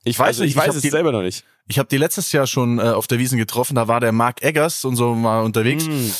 Ich 0.03 0.17
weiß 0.17 0.27
weiß, 0.27 0.39
nicht, 0.39 0.49
ich 0.51 0.55
weiß 0.57 0.75
es 0.75 0.81
die- 0.81 0.89
selber 0.89 1.11
noch 1.11 1.21
nicht. 1.21 1.43
Ich 1.71 1.77
habe 1.77 1.87
die 1.87 1.97
letztes 1.97 2.31
Jahr 2.31 2.47
schon 2.47 2.79
äh, 2.79 2.81
auf 2.81 3.05
der 3.05 3.19
Wiesen 3.19 3.37
getroffen, 3.37 3.75
da 3.75 3.87
war 3.87 3.99
der 3.99 4.11
Mark 4.11 4.41
Eggers 4.41 4.85
und 4.85 4.95
so 4.95 5.13
mal 5.13 5.41
unterwegs. 5.43 5.85
Hm. 5.85 6.11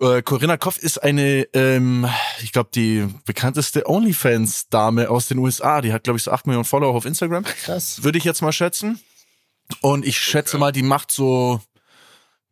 Äh, 0.00 0.22
Corinna 0.22 0.56
Kopf 0.56 0.78
ist 0.78 1.02
eine, 1.02 1.48
ähm, 1.54 2.08
ich 2.42 2.52
glaube, 2.52 2.70
die 2.74 3.06
bekannteste 3.24 3.88
OnlyFans-Dame 3.88 5.08
aus 5.08 5.28
den 5.28 5.38
USA. 5.38 5.80
Die 5.80 5.92
hat, 5.92 6.04
glaube 6.04 6.18
ich, 6.18 6.22
so 6.24 6.30
8 6.30 6.46
Millionen 6.46 6.64
Follower 6.64 6.94
auf 6.94 7.04
Instagram. 7.04 7.44
Krass. 7.44 8.02
Würde 8.02 8.18
ich 8.18 8.24
jetzt 8.24 8.42
mal 8.42 8.52
schätzen. 8.52 9.00
Und 9.80 10.06
ich 10.06 10.18
schätze 10.18 10.58
mal, 10.58 10.72
die 10.72 10.82
macht 10.82 11.10
so, 11.10 11.60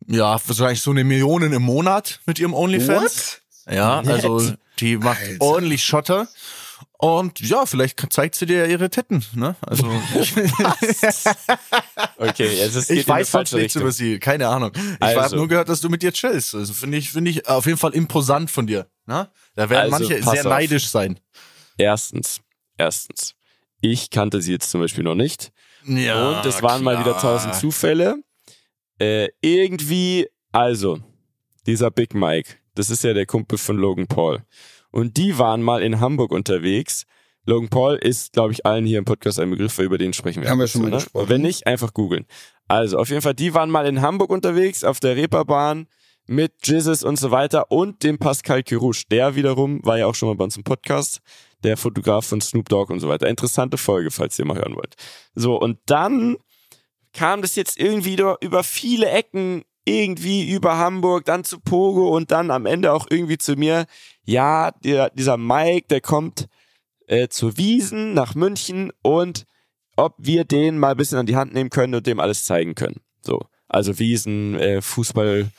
ja, 0.05 0.39
wahrscheinlich 0.45 0.81
so 0.81 0.91
eine 0.91 1.03
Million 1.03 1.41
im 1.41 1.61
Monat 1.61 2.21
mit 2.25 2.39
ihrem 2.39 2.53
OnlyFans. 2.53 3.41
What? 3.65 3.75
Ja, 3.75 3.99
also 3.99 4.53
die 4.79 4.97
macht 4.97 5.21
Alter. 5.21 5.41
ordentlich 5.41 5.83
Schotter. 5.83 6.27
Und 6.99 7.39
ja, 7.41 7.65
vielleicht 7.65 8.11
zeigt 8.11 8.35
sie 8.35 8.45
dir 8.47 8.65
ihre 8.67 8.89
Titten, 8.89 9.23
ne? 9.33 9.55
Also 9.61 9.85
Okay, 12.17 12.47
jetzt 12.57 12.75
ist 12.75 12.89
ich 12.89 13.07
weiß 13.07 13.31
sonst 13.31 13.49
falsche 13.51 13.57
nichts 13.57 13.75
über 13.75 13.91
sie, 13.91 14.19
keine 14.19 14.47
Ahnung. 14.47 14.71
Ich 14.75 15.01
Also. 15.01 15.21
habe 15.21 15.35
nur 15.35 15.47
gehört, 15.47 15.69
dass 15.69 15.81
du 15.81 15.89
mit 15.89 16.03
ihr 16.03 16.11
chillst. 16.11 16.55
Also 16.55 16.73
finde 16.73 16.97
ich, 16.97 17.11
finde 17.11 17.31
ich 17.31 17.47
auf 17.47 17.65
jeden 17.65 17.77
Fall 17.77 17.93
imposant 17.93 18.49
von 18.51 18.67
dir. 18.67 18.87
Ne? 19.05 19.29
Da 19.55 19.69
werden 19.69 19.93
Also, 19.93 20.07
manche 20.09 20.23
sehr 20.23 20.41
auf. 20.45 20.49
neidisch 20.51 20.87
sein. 20.89 21.19
Erstens, 21.77 22.41
erstens, 22.77 23.35
ich 23.81 24.09
kannte 24.09 24.41
sie 24.41 24.51
jetzt 24.53 24.69
zum 24.71 24.81
Beispiel 24.81 25.03
noch 25.03 25.15
nicht. 25.15 25.51
Ja, 25.85 26.39
und 26.39 26.45
es 26.45 26.61
waren 26.61 26.83
mal 26.83 26.99
wieder 26.99 27.17
tausend 27.17 27.55
Zufälle. 27.55 28.15
Äh, 28.99 29.29
irgendwie, 29.41 30.27
also, 30.51 30.99
dieser 31.67 31.91
Big 31.91 32.13
Mike, 32.15 32.55
das 32.73 32.89
ist 32.89 33.03
ja 33.03 33.13
der 33.13 33.25
Kumpel 33.27 33.57
von 33.57 33.77
Logan 33.77 34.07
Paul. 34.07 34.43
Und 34.97 35.17
die 35.17 35.37
waren 35.37 35.61
mal 35.61 35.83
in 35.83 35.99
Hamburg 35.99 36.31
unterwegs. 36.31 37.05
Logan 37.45 37.69
Paul 37.69 37.97
ist, 37.97 38.33
glaube 38.33 38.53
ich, 38.53 38.65
allen 38.65 38.83
hier 38.83 38.97
im 38.97 39.05
Podcast 39.05 39.39
ein 39.39 39.51
Begriff, 39.51 39.77
weil 39.77 39.85
über 39.85 39.99
den 39.99 40.11
sprechen 40.11 40.41
wir. 40.41 40.49
Haben 40.49 40.57
wir 40.57 40.65
schon 40.65 40.81
mal 40.81 40.89
gesprochen. 40.89 41.21
Und 41.21 41.29
wenn 41.29 41.41
nicht, 41.43 41.67
einfach 41.67 41.93
googeln. 41.93 42.25
Also, 42.67 42.97
auf 42.97 43.09
jeden 43.09 43.21
Fall, 43.21 43.35
die 43.35 43.53
waren 43.53 43.69
mal 43.69 43.85
in 43.85 44.01
Hamburg 44.01 44.31
unterwegs, 44.31 44.83
auf 44.83 44.99
der 44.99 45.15
Reeperbahn 45.15 45.85
mit 46.25 46.53
Jesus 46.63 47.03
und 47.03 47.19
so 47.19 47.29
weiter 47.29 47.71
und 47.71 48.01
dem 48.01 48.17
Pascal 48.17 48.63
Kirouche. 48.63 49.03
Der 49.11 49.35
wiederum 49.35 49.85
war 49.85 49.99
ja 49.99 50.07
auch 50.07 50.15
schon 50.15 50.29
mal 50.29 50.35
bei 50.35 50.45
uns 50.45 50.57
im 50.57 50.63
Podcast, 50.63 51.19
der 51.63 51.77
Fotograf 51.77 52.25
von 52.25 52.41
Snoop 52.41 52.67
Dogg 52.67 52.91
und 52.91 52.99
so 52.99 53.07
weiter. 53.07 53.27
Interessante 53.27 53.77
Folge, 53.77 54.09
falls 54.09 54.39
ihr 54.39 54.45
mal 54.45 54.57
hören 54.57 54.75
wollt. 54.75 54.95
So, 55.35 55.61
und 55.61 55.77
dann 55.85 56.37
kam 57.13 57.43
das 57.43 57.55
jetzt 57.55 57.79
irgendwie 57.79 58.17
über 58.41 58.63
viele 58.63 59.11
Ecken, 59.11 59.63
irgendwie 59.87 60.49
über 60.51 60.77
Hamburg, 60.77 61.25
dann 61.25 61.43
zu 61.43 61.59
Pogo 61.59 62.15
und 62.15 62.31
dann 62.31 62.51
am 62.51 62.65
Ende 62.65 62.91
auch 62.91 63.07
irgendwie 63.09 63.37
zu 63.37 63.55
mir. 63.55 63.85
Ja, 64.25 64.71
der, 64.83 65.09
dieser 65.11 65.37
Mike, 65.37 65.87
der 65.89 66.01
kommt 66.01 66.47
äh, 67.07 67.29
zur 67.29 67.57
Wiesen 67.57 68.13
nach 68.13 68.35
München 68.35 68.91
und 69.01 69.45
ob 69.95 70.15
wir 70.17 70.43
den 70.43 70.77
mal 70.77 70.91
ein 70.91 70.97
bisschen 70.97 71.17
an 71.17 71.25
die 71.25 71.35
Hand 71.35 71.53
nehmen 71.53 71.69
können 71.69 71.95
und 71.95 72.05
dem 72.05 72.19
alles 72.19 72.45
zeigen 72.45 72.75
können. 72.75 73.01
So. 73.21 73.39
Also 73.67 73.97
Wiesen, 73.97 74.59
äh, 74.59 74.81
Fußball, 74.81 75.49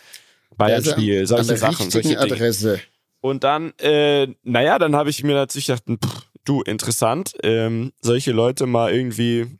Bayernspiel, 0.56 1.20
Also, 1.20 1.36
solche 1.36 1.56
Sachen, 1.56 1.90
solche 1.90 2.08
Dinge. 2.10 2.20
Adresse. 2.20 2.80
Und 3.20 3.44
dann, 3.44 3.72
äh, 3.78 4.28
naja, 4.44 4.78
dann 4.78 4.94
habe 4.94 5.10
ich 5.10 5.24
mir 5.24 5.34
natürlich 5.34 5.66
gedacht, 5.66 5.84
pff, 5.86 6.22
du, 6.44 6.62
interessant, 6.62 7.32
ähm, 7.42 7.92
solche 8.00 8.32
Leute 8.32 8.66
mal 8.66 8.92
irgendwie 8.92 9.58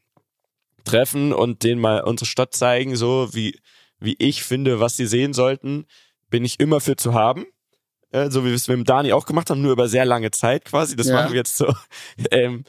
treffen 0.85 1.33
und 1.33 1.65
denen 1.65 1.81
mal 1.81 2.03
unsere 2.03 2.27
Stadt 2.27 2.55
zeigen, 2.55 2.97
so 2.97 3.29
wie, 3.33 3.59
wie 4.01 4.17
ich 4.19 4.43
finde, 4.43 4.81
was 4.81 4.97
sie 4.97 5.07
sehen 5.07 5.33
sollten, 5.33 5.87
bin 6.31 6.45
ich 6.45 6.61
immer 6.61 6.81
für 6.81 6.97
zu 6.97 7.15
haben. 7.15 7.47
Äh, 8.11 8.31
so 8.31 8.43
wie 8.45 8.49
wir 8.49 8.55
es 8.55 8.69
mit 8.69 8.77
dem 8.77 8.85
Dani 8.85 9.13
auch 9.13 9.27
gemacht 9.27 9.51
haben, 9.51 9.61
nur 9.61 9.73
über 9.73 9.89
sehr 9.89 10.05
lange 10.05 10.31
Zeit 10.31 10.65
quasi. 10.65 10.97
Das 10.97 11.09
Ja. 11.09 11.15
machen 11.17 11.33
wir 11.33 11.39
jetzt 11.39 11.57
so 11.57 11.73
ähm, 12.31 12.65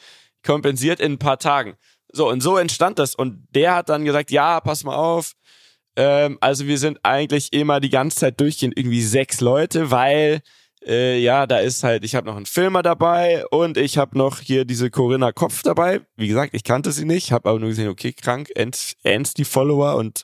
kompensiert 0.46 1.00
in 1.00 1.14
ein 1.14 1.20
paar 1.20 1.40
Tagen. 1.40 1.76
So, 2.12 2.30
und 2.30 2.42
so 2.42 2.58
entstand 2.58 3.00
das. 3.00 3.16
Und 3.16 3.48
der 3.54 3.76
hat 3.76 3.90
dann 3.90 4.06
gesagt, 4.06 4.32
ja, 4.32 4.60
pass 4.60 4.84
mal 4.84 4.96
auf, 4.96 5.34
ähm, 5.96 6.38
also 6.42 6.66
wir 6.68 6.78
sind 6.78 7.00
eigentlich 7.04 7.54
immer 7.54 7.80
die 7.80 7.90
ganze 7.90 8.18
Zeit 8.18 8.40
durchgehend 8.40 8.78
irgendwie 8.78 9.02
sechs 9.02 9.42
Leute, 9.42 9.92
weil 9.92 10.42
äh, 10.86 11.20
ja, 11.20 11.46
da 11.46 11.60
ist 11.60 11.84
halt, 11.84 12.06
ich 12.06 12.16
habe 12.16 12.26
noch 12.28 12.38
einen 12.38 12.46
Filmer 12.46 12.82
dabei 12.82 13.46
und 13.48 13.78
ich 13.78 13.98
habe 13.98 14.18
noch 14.18 14.40
hier 14.40 14.64
diese 14.66 14.90
Corinna 14.90 15.32
Kopf 15.34 15.62
dabei. 15.62 16.02
Wie 16.16 16.28
gesagt, 16.28 16.54
ich 16.54 16.64
kannte 16.64 16.92
sie 16.94 17.06
nicht, 17.06 17.32
habe 17.32 17.50
aber 17.50 17.60
nur 17.60 17.70
gesehen, 17.70 17.90
okay, 17.90 18.14
krank, 18.14 18.50
ernst, 18.56 18.96
ernst 19.04 19.38
die 19.38 19.46
Follower 19.46 19.96
und 19.96 20.24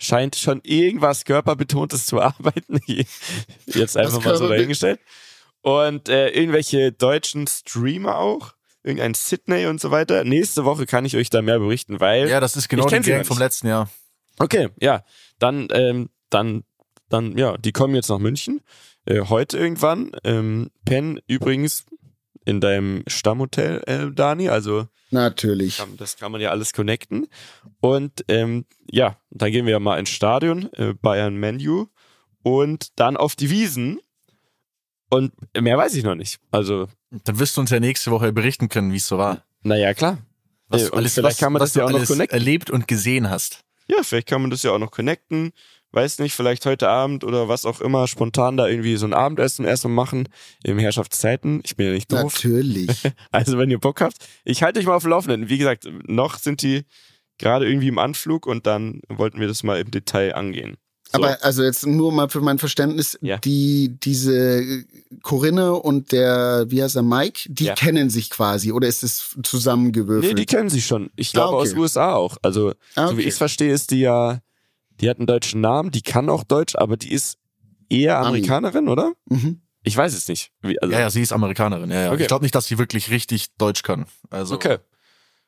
scheint 0.00 0.34
schon 0.34 0.60
irgendwas 0.64 1.24
körperbetontes 1.24 2.06
zu 2.06 2.20
arbeiten. 2.20 2.80
Jetzt 3.66 3.96
einfach 3.96 4.24
mal 4.24 4.36
so 4.36 4.48
dahingestellt. 4.48 4.98
Und 5.62 6.08
äh, 6.08 6.30
irgendwelche 6.30 6.90
deutschen 6.90 7.46
Streamer 7.46 8.18
auch, 8.18 8.54
irgendein 8.82 9.14
Sydney 9.14 9.66
und 9.66 9.80
so 9.80 9.90
weiter. 9.90 10.24
Nächste 10.24 10.64
Woche 10.64 10.86
kann 10.86 11.04
ich 11.04 11.16
euch 11.16 11.28
da 11.28 11.42
mehr 11.42 11.58
berichten, 11.58 12.00
weil 12.00 12.28
Ja, 12.28 12.40
das 12.40 12.56
ist 12.56 12.68
genau 12.68 12.86
Ich 12.86 13.00
die 13.02 13.10
Gang 13.10 13.26
vom 13.26 13.38
letzten 13.38 13.68
Jahr. 13.68 13.90
Okay, 14.38 14.70
ja. 14.80 15.04
Dann, 15.38 15.68
ähm, 15.72 16.08
dann, 16.30 16.64
dann, 17.10 17.36
ja, 17.36 17.58
die 17.58 17.72
kommen 17.72 17.94
jetzt 17.94 18.08
nach 18.08 18.18
München. 18.18 18.62
Äh, 19.04 19.20
heute 19.28 19.58
irgendwann. 19.58 20.12
Ähm, 20.24 20.70
Penn 20.86 21.20
übrigens 21.26 21.84
in 22.44 22.60
deinem 22.60 23.02
Stammhotel, 23.06 23.82
äh, 23.86 24.10
Dani. 24.14 24.48
Also 24.48 24.88
Natürlich. 25.10 25.78
kann, 25.78 25.96
das 25.96 26.16
kann 26.16 26.32
man 26.32 26.40
ja 26.40 26.50
alles 26.50 26.72
connecten. 26.72 27.26
Und 27.80 28.24
ähm, 28.28 28.64
ja, 28.90 29.16
dann 29.30 29.50
gehen 29.52 29.66
wir 29.66 29.72
ja 29.72 29.80
mal 29.80 29.98
ins 29.98 30.10
Stadion, 30.10 30.72
äh, 30.74 30.94
Bayern 30.94 31.34
Menu 31.36 31.86
und 32.42 32.98
dann 32.98 33.16
auf 33.16 33.36
die 33.36 33.50
Wiesen. 33.50 34.00
Und 35.10 35.32
mehr 35.60 35.76
weiß 35.76 35.94
ich 35.96 36.04
noch 36.04 36.14
nicht. 36.14 36.38
Also, 36.50 36.86
Dann 37.10 37.38
wirst 37.40 37.56
du 37.56 37.60
uns 37.62 37.70
ja 37.70 37.80
nächste 37.80 38.10
Woche 38.12 38.32
berichten 38.32 38.68
können, 38.68 38.92
wie 38.92 38.96
es 38.98 39.06
so 39.08 39.18
war. 39.18 39.44
naja, 39.62 39.92
klar. 39.94 40.18
Was, 40.68 40.84
Äh, 40.84 40.90
alles, 40.92 41.14
vielleicht 41.14 41.34
was, 41.34 41.38
kann 41.38 41.52
man 41.52 41.60
was 41.60 41.72
das 41.72 41.80
ja 41.80 41.84
auch 41.84 41.90
noch 41.90 42.06
connecten. 42.06 42.38
erlebt 42.38 42.70
und 42.70 42.86
gesehen 42.86 43.28
hast. 43.28 43.64
Ja, 43.88 44.04
vielleicht 44.04 44.28
kann 44.28 44.40
man 44.40 44.52
das 44.52 44.62
ja 44.62 44.70
auch 44.70 44.78
noch 44.78 44.92
connecten. 44.92 45.50
Weiß 45.92 46.18
nicht, 46.20 46.34
vielleicht 46.34 46.66
heute 46.66 46.88
Abend 46.88 47.24
oder 47.24 47.48
was 47.48 47.66
auch 47.66 47.80
immer, 47.80 48.06
spontan 48.06 48.56
da 48.56 48.68
irgendwie 48.68 48.96
so 48.96 49.06
ein 49.06 49.12
Abendessen 49.14 49.64
erstmal 49.64 49.92
machen 49.92 50.28
im 50.62 50.78
Herrschaftszeiten. 50.78 51.60
Ich 51.64 51.74
bin 51.76 51.86
ja 51.86 51.92
nicht 51.92 52.12
doof. 52.12 52.34
Natürlich. 52.34 52.90
Also 53.32 53.58
wenn 53.58 53.70
ihr 53.70 53.78
Bock 53.80 54.00
habt, 54.00 54.16
ich 54.44 54.62
halte 54.62 54.78
euch 54.80 54.86
mal 54.86 54.94
auf 54.94 55.02
dem 55.02 55.10
Laufenden. 55.10 55.48
Wie 55.48 55.58
gesagt, 55.58 55.88
noch 56.06 56.38
sind 56.38 56.62
die 56.62 56.82
gerade 57.38 57.66
irgendwie 57.68 57.88
im 57.88 57.98
Anflug 57.98 58.46
und 58.46 58.66
dann 58.66 59.00
wollten 59.08 59.40
wir 59.40 59.48
das 59.48 59.62
mal 59.62 59.80
im 59.80 59.90
Detail 59.90 60.34
angehen. 60.34 60.76
So. 61.12 61.18
Aber 61.18 61.38
also 61.42 61.64
jetzt 61.64 61.84
nur 61.86 62.12
mal 62.12 62.28
für 62.28 62.40
mein 62.40 62.58
Verständnis, 62.60 63.18
Ja. 63.20 63.38
die 63.38 63.96
diese 64.00 64.84
Corinne 65.22 65.72
und 65.74 66.12
der, 66.12 66.66
wie 66.68 66.82
heißt 66.84 66.94
er, 66.94 67.02
Mike, 67.02 67.48
die 67.52 67.64
Ja. 67.64 67.74
kennen 67.74 68.10
sich 68.10 68.30
quasi 68.30 68.70
oder 68.70 68.86
ist 68.86 69.02
es 69.02 69.32
nee, 69.34 69.42
zusammengewürfelt? 69.42 70.38
die 70.38 70.46
kennen 70.46 70.70
sie 70.70 70.80
schon. 70.82 71.10
Ich 71.16 71.32
glaube 71.32 71.56
Ah, 71.56 71.60
okay. 71.60 71.70
aus 71.72 71.76
USA 71.76 72.14
auch. 72.14 72.36
Also 72.42 72.74
Ah, 72.94 73.08
so 73.08 73.12
wie 73.14 73.20
okay. 73.20 73.20
ich 73.22 73.26
es 73.28 73.38
verstehe, 73.38 73.72
ist 73.72 73.90
die 73.90 74.00
ja, 74.00 74.40
die 75.00 75.08
hat 75.08 75.18
einen 75.18 75.26
deutschen 75.26 75.60
Namen, 75.60 75.90
die 75.90 76.02
kann 76.02 76.28
auch 76.28 76.44
Deutsch, 76.44 76.74
aber 76.76 76.96
die 76.96 77.12
ist 77.12 77.38
eher 77.88 78.18
Ami. 78.18 78.28
Amerikanerin, 78.28 78.88
oder? 78.88 79.12
Mhm. 79.26 79.62
Ich 79.82 79.96
weiß 79.96 80.14
es 80.14 80.28
nicht. 80.28 80.52
Wie, 80.60 80.80
also, 80.80 80.92
Ja, 80.92 81.00
ja, 81.00 81.10
sie 81.10 81.22
ist 81.22 81.32
Amerikanerin. 81.32 81.90
Ja, 81.90 82.02
ja. 82.04 82.12
Okay. 82.12 82.22
Ich 82.22 82.28
glaube 82.28 82.44
nicht, 82.44 82.54
dass 82.54 82.66
sie 82.66 82.78
wirklich 82.78 83.10
richtig 83.10 83.48
Deutsch 83.56 83.82
kann. 83.82 84.06
Also 84.28 84.54
Okay. 84.56 84.78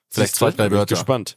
vielleicht 0.08 0.34
zwei, 0.34 0.50
drei 0.50 0.64
Bin 0.64 0.66
ich 0.66 0.72
Wörter. 0.78 0.94
Gespannt. 0.94 1.36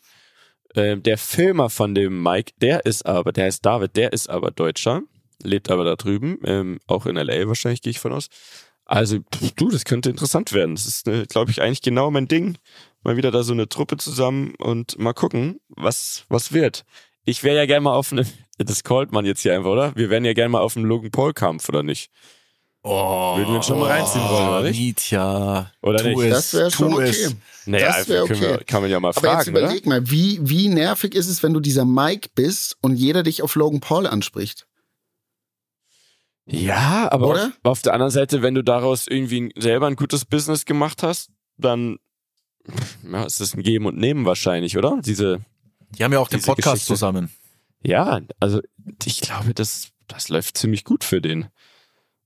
Ähm, 0.76 1.03
der 1.03 1.18
Filmer 1.18 1.70
von 1.70 1.93
dem 1.95 2.22
Mike, 2.24 2.53
der 2.61 2.86
ist 2.86 3.05
aber, 3.05 3.32
der 3.32 3.45
heißt 3.45 3.66
David, 3.66 3.95
der 3.95 4.13
ist 4.13 4.30
aber 4.30 4.51
Deutscher, 4.51 5.01
lebt 5.43 5.70
aber 5.70 5.84
da 5.84 5.95
drüben, 5.95 6.38
ähm, 6.45 6.80
auch 6.88 7.05
in 7.05 7.16
LA 7.18 7.47
wahrscheinlich, 7.47 7.82
gehe 7.82 7.91
ich 7.91 7.99
von 7.99 8.13
aus. 8.13 8.28
Also, 8.86 9.20
du, 9.55 9.70
das 9.70 9.84
könnte 9.86 10.09
interessant 10.09 10.53
werden. 10.53 10.76
Das 10.76 10.86
ist, 10.86 11.05
glaube 11.30 11.51
ich, 11.51 11.61
eigentlich 11.61 11.82
genau 11.82 12.11
mein 12.11 12.28
Ding. 12.28 12.57
Mal 13.03 13.18
wieder 13.18 13.32
da 13.32 13.43
so 13.43 13.53
eine 13.53 13.68
Truppe 13.70 13.97
zusammen 13.97 14.53
und 14.57 14.97
mal 14.99 15.13
gucken, 15.13 15.59
was, 15.70 16.26
was 16.30 16.51
wird. 16.53 16.86
Ich 17.26 17.43
wäre 17.43 17.57
ja 17.57 17.65
gerne 17.65 17.82
mal 17.82 17.93
auf 17.93 18.11
eine, 18.11 18.26
das 18.57 18.84
callt 18.84 19.11
man 19.11 19.26
jetzt 19.26 19.41
hier 19.41 19.55
einfach, 19.55 19.69
oder? 19.71 19.95
Wir 19.95 20.09
wären 20.09 20.26
ja 20.26 20.34
gerne 20.34 20.49
mal 20.49 20.61
auf 20.61 20.78
einen 20.78 20.86
Logan 20.86 21.11
Paul 21.11 21.34
Kampf, 21.34 21.67
oder 21.69 21.84
nicht? 21.84 22.11
Oh, 22.84 23.36
Würden 23.36 23.49
wir 23.49 23.55
uns 23.55 23.65
schon 23.65 23.80
mal 23.80 23.89
reinziehen 23.89 24.30
wollen, 24.30 24.47
oder 24.47 24.61
nicht? 24.61 24.80
Mietja. 24.80 25.71
Oder 25.82 25.97
tu 26.03 26.07
nicht? 26.09 26.19
Es, 26.21 26.51
Das 26.51 26.53
wäre 26.53 26.71
schon 26.71 26.93
okay. 26.93 27.09
Es. 27.09 27.36
Naja, 27.65 27.88
Das 27.97 28.07
wär 28.07 28.26
können 28.26 28.41
wir, 28.41 28.53
okay. 28.53 28.63
kann 28.65 28.82
man 28.84 28.91
ja 28.91 28.99
mal 28.99 29.09
Aber 29.09 29.21
jetzt 29.21 29.26
fragen, 29.26 29.49
oder? 29.51 29.61
überleg 29.61 29.86
mal, 29.88 30.11
wie, 30.11 30.39
wie 30.43 30.67
nervig 30.69 31.15
ist 31.15 31.28
es, 31.28 31.41
wenn 31.41 31.53
du 31.55 31.59
dieser 31.59 31.84
Mike 31.84 32.30
bist 32.36 32.78
und 32.82 32.95
jeder 32.95 33.23
dich 33.23 33.41
auf 33.41 33.55
Logan 33.55 33.80
Paul 33.80 34.05
anspricht? 34.05 34.67
Ja, 36.45 37.11
aber 37.11 37.28
Oder? 37.30 37.45
Auf, 37.63 37.71
auf 37.71 37.82
der 37.82 37.93
anderen 37.93 38.11
Seite, 38.11 38.43
wenn 38.43 38.53
du 38.53 38.63
daraus 38.63 39.07
irgendwie 39.07 39.51
selber 39.57 39.88
ein 39.88 39.95
gutes 39.95 40.26
Business 40.26 40.65
gemacht 40.65 41.01
hast, 41.01 41.32
dann 41.57 41.97
ja, 43.11 43.23
ist 43.23 43.41
das 43.41 43.55
ein 43.55 43.63
Geben 43.63 43.88
und 43.88 43.97
Nehmen 43.97 44.26
wahrscheinlich, 44.26 44.78
oder? 44.78 44.99
Diese, 45.03 45.39
Die 45.97 46.03
haben 46.03 46.13
ja 46.13 46.19
auch 46.19 46.27
den 46.29 46.41
Podcast 46.41 46.73
Geschichte. 46.75 46.93
zusammen. 46.93 47.31
ja, 47.83 48.21
also 48.39 48.61
ich 49.05 49.21
glaube, 49.21 49.53
das, 49.53 49.89
das 50.07 50.29
läuft 50.29 50.57
ziemlich 50.57 50.83
gut 50.83 51.03
für 51.03 51.21
den. 51.21 51.47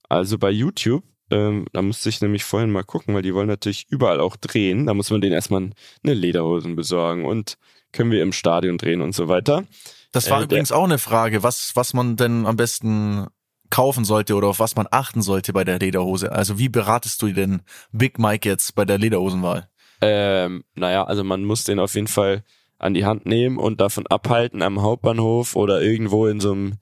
Also 0.08 0.38
bei 0.38 0.50
YouTube, 0.50 1.04
ähm, 1.32 1.66
da 1.74 1.82
musste 1.82 2.10
ich 2.10 2.22
nämlich 2.22 2.44
vorhin 2.44 2.72
mal 2.72 2.84
gucken, 2.84 3.14
weil 3.14 3.22
die 3.22 3.34
wollen 3.34 3.48
natürlich 3.48 3.86
überall 3.90 4.20
auch 4.20 4.36
drehen. 4.36 4.88
Da 4.88 4.94
muss 4.94 5.12
man 5.12 5.22
denen 5.22 5.34
erstmal 5.34 5.70
eine 6.04 6.14
Lederhosen 6.14 6.76
besorgen 6.76 7.26
und 7.26 7.58
können 7.92 8.12
wir 8.12 8.24
im 8.24 8.34
Stadion 8.34 8.78
drehen 8.78 9.02
und 9.02 9.14
so 9.14 9.28
weiter. 9.28 9.64
Das 10.12 10.30
war 10.30 10.38
Äh, 10.38 10.40
der- 10.42 10.46
übrigens 10.46 10.72
auch 10.72 10.84
eine 10.86 10.98
Frage, 10.98 11.44
was, 11.44 11.76
was 11.76 11.94
man 11.94 12.16
denn 12.18 12.46
am 12.48 12.56
besten 12.56 13.28
kaufen 13.70 14.04
sollte 14.04 14.34
oder 14.34 14.48
auf 14.48 14.60
was 14.60 14.76
man 14.76 14.88
achten 14.90 15.22
sollte 15.22 15.54
bei 15.54 15.64
der 15.64 15.78
Lederhose. 15.78 16.32
Also 16.32 16.58
wie 16.58 16.70
beratest 16.70 17.22
du 17.22 17.32
denn 17.32 17.62
Big 17.92 18.18
Mike 18.18 18.50
jetzt 18.50 18.74
bei 18.74 18.84
der 18.86 18.98
Lederhosenwahl? 18.98 19.70
Ähm, 20.02 20.64
naja, 20.74 21.04
also 21.04 21.24
man 21.24 21.44
muss 21.44 21.66
den 21.66 21.80
auf 21.80 21.94
jeden 21.94 22.08
Fall 22.08 22.44
an 22.80 22.94
die 22.94 23.06
Hand 23.06 23.26
nehmen 23.26 23.58
und 23.58 23.80
davon 23.82 24.08
abhalten, 24.08 24.62
am 24.62 24.82
Hauptbahnhof 24.82 25.56
oder 25.56 25.82
irgendwo 25.82 26.28
in 26.28 26.40
so 26.40 26.52
einem 26.54 26.74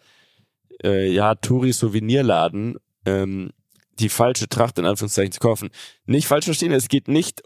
äh, 0.83 1.11
ja, 1.11 1.35
Touri-Souvenirladen 1.35 2.77
ähm, 3.05 3.51
die 3.99 4.09
falsche 4.09 4.47
Tracht 4.47 4.77
in 4.77 4.85
Anführungszeichen 4.85 5.31
zu 5.31 5.39
kaufen. 5.39 5.69
Nicht 6.05 6.27
falsch 6.27 6.45
verstehen, 6.45 6.71
es 6.71 6.87
geht 6.87 7.07
nicht 7.07 7.41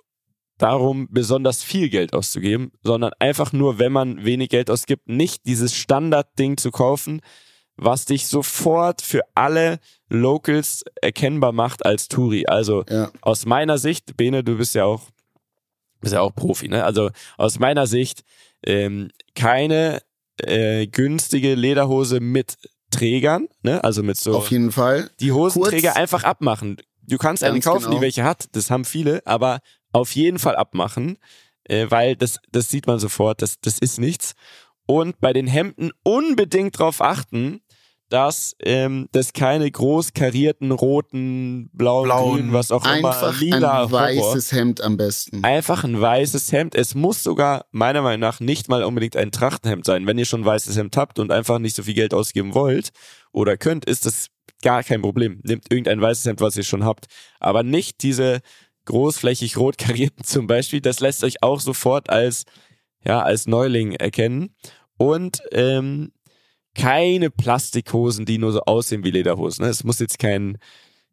darum, 0.57 1.07
besonders 1.09 1.63
viel 1.63 1.89
Geld 1.89 2.13
auszugeben, 2.13 2.71
sondern 2.83 3.13
einfach 3.19 3.51
nur, 3.53 3.79
wenn 3.79 3.91
man 3.91 4.25
wenig 4.25 4.49
Geld 4.49 4.69
ausgibt, 4.69 5.07
nicht 5.07 5.45
dieses 5.45 5.73
Standardding 5.75 6.57
zu 6.57 6.71
kaufen, 6.71 7.21
was 7.77 8.05
dich 8.05 8.27
sofort 8.27 9.01
für 9.01 9.21
alle 9.33 9.79
Locals 10.09 10.83
erkennbar 11.01 11.51
macht 11.51 11.85
als 11.85 12.09
Touri. 12.09 12.45
Also 12.45 12.83
Ja. 12.89 13.09
aus 13.21 13.45
meiner 13.45 13.77
Sicht, 13.77 14.17
Bene, 14.17 14.43
du 14.43 14.57
bist 14.57 14.75
ja 14.75 14.85
auch, 14.85 15.03
bist 16.01 16.13
ja 16.13 16.21
auch 16.21 16.35
Profi, 16.35 16.67
ne? 16.67 16.83
Also 16.83 17.09
aus 17.37 17.59
meiner 17.59 17.87
Sicht 17.87 18.23
ähm, 18.65 19.09
keine 19.35 20.01
äh, 20.41 20.87
günstige 20.87 21.55
Lederhose 21.55 22.19
mit 22.19 22.57
Trägern, 22.91 23.47
ne? 23.63 23.83
Also 23.83 24.03
mit 24.03 24.17
so 24.17 24.35
Auf 24.35 24.51
jeden 24.51 24.71
Fall. 24.71 25.09
die 25.19 25.31
Hosenträger 25.31 25.89
Kurz- 25.89 25.97
einfach 25.99 26.23
abmachen. 26.23 26.77
Du 27.03 27.17
kannst 27.17 27.43
eine 27.43 27.53
Ganz 27.55 27.65
kaufen, 27.65 27.85
genau. 27.85 27.95
die 27.95 28.01
welche 28.01 28.23
hat, 28.23 28.49
das 28.53 28.69
haben 28.69 28.85
viele, 28.85 29.21
aber 29.25 29.59
auf 29.91 30.11
jeden 30.15 30.39
Fall 30.39 30.55
abmachen, 30.55 31.17
äh, 31.65 31.87
weil 31.89 32.15
das, 32.15 32.39
das 32.51 32.69
sieht 32.69 32.87
man 32.87 32.99
sofort, 32.99 33.41
das, 33.41 33.59
das 33.59 33.79
ist 33.79 33.99
nichts. 33.99 34.33
Und 34.85 35.19
bei 35.19 35.33
den 35.33 35.47
Hemden 35.47 35.91
unbedingt 36.03 36.79
darauf 36.79 37.01
achten, 37.01 37.61
dass 38.11 38.57
ähm, 38.61 39.07
das 39.13 39.31
keine 39.31 39.71
groß 39.71 40.11
karierten, 40.13 40.71
roten, 40.71 41.69
blauen, 41.71 42.03
Blauen. 42.03 42.39
grün, 42.41 42.53
was 42.53 42.69
auch 42.71 42.83
immer, 42.83 43.09
Einfach 43.09 43.39
lila 43.39 43.83
ein 43.83 43.91
Horror. 43.91 43.91
weißes 43.91 44.51
Hemd 44.51 44.81
am 44.81 44.97
besten. 44.97 45.43
Einfach 45.45 45.85
ein 45.85 45.99
weißes 45.99 46.51
Hemd. 46.51 46.75
Es 46.75 46.93
muss 46.93 47.23
sogar 47.23 47.65
meiner 47.71 48.01
Meinung 48.01 48.19
nach 48.19 48.41
nicht 48.41 48.67
mal 48.67 48.83
unbedingt 48.83 49.15
ein 49.15 49.31
Trachtenhemd 49.31 49.85
sein. 49.85 50.05
Wenn 50.07 50.17
ihr 50.17 50.25
schon 50.25 50.41
ein 50.41 50.45
weißes 50.45 50.75
Hemd 50.75 50.97
habt 50.97 51.19
und 51.19 51.31
einfach 51.31 51.57
nicht 51.57 51.73
so 51.75 51.83
viel 51.83 51.93
Geld 51.93 52.13
ausgeben 52.13 52.53
wollt 52.53 52.89
oder 53.31 53.55
könnt, 53.55 53.85
ist 53.85 54.05
das 54.05 54.27
gar 54.61 54.83
kein 54.83 55.01
Problem. 55.01 55.39
Nehmt 55.43 55.71
irgendein 55.71 56.01
weißes 56.01 56.25
Hemd, 56.25 56.41
was 56.41 56.57
ihr 56.57 56.63
schon 56.63 56.83
habt. 56.83 57.05
Aber 57.39 57.63
nicht 57.63 58.03
diese 58.03 58.41
großflächig 58.85 59.55
rot 59.55 59.77
karierten 59.77 60.25
zum 60.25 60.47
Beispiel. 60.47 60.81
Das 60.81 60.99
lässt 60.99 61.23
euch 61.23 61.41
auch 61.43 61.61
sofort 61.61 62.09
als, 62.09 62.43
ja, 63.05 63.21
als 63.21 63.47
Neuling 63.47 63.93
erkennen. 63.93 64.53
Und 64.97 65.41
ähm, 65.53 66.11
keine 66.75 67.29
Plastikhosen, 67.29 68.25
die 68.25 68.37
nur 68.37 68.51
so 68.51 68.61
aussehen 68.61 69.03
wie 69.03 69.11
Lederhosen. 69.11 69.65
ne? 69.65 69.71
Es 69.71 69.83
muss 69.83 69.99
jetzt 69.99 70.19
kein 70.19 70.57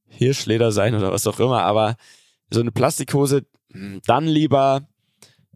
Hirschleder 0.07 0.73
sein 0.73 0.95
oder 0.95 1.13
was 1.13 1.27
auch 1.27 1.41
immer, 1.41 1.63
aber 1.63 1.97
so 2.51 2.61
eine 2.61 2.73
Plastikhose, 2.73 3.45
mh, 3.73 4.01
dann 4.07 4.27
lieber 4.27 4.87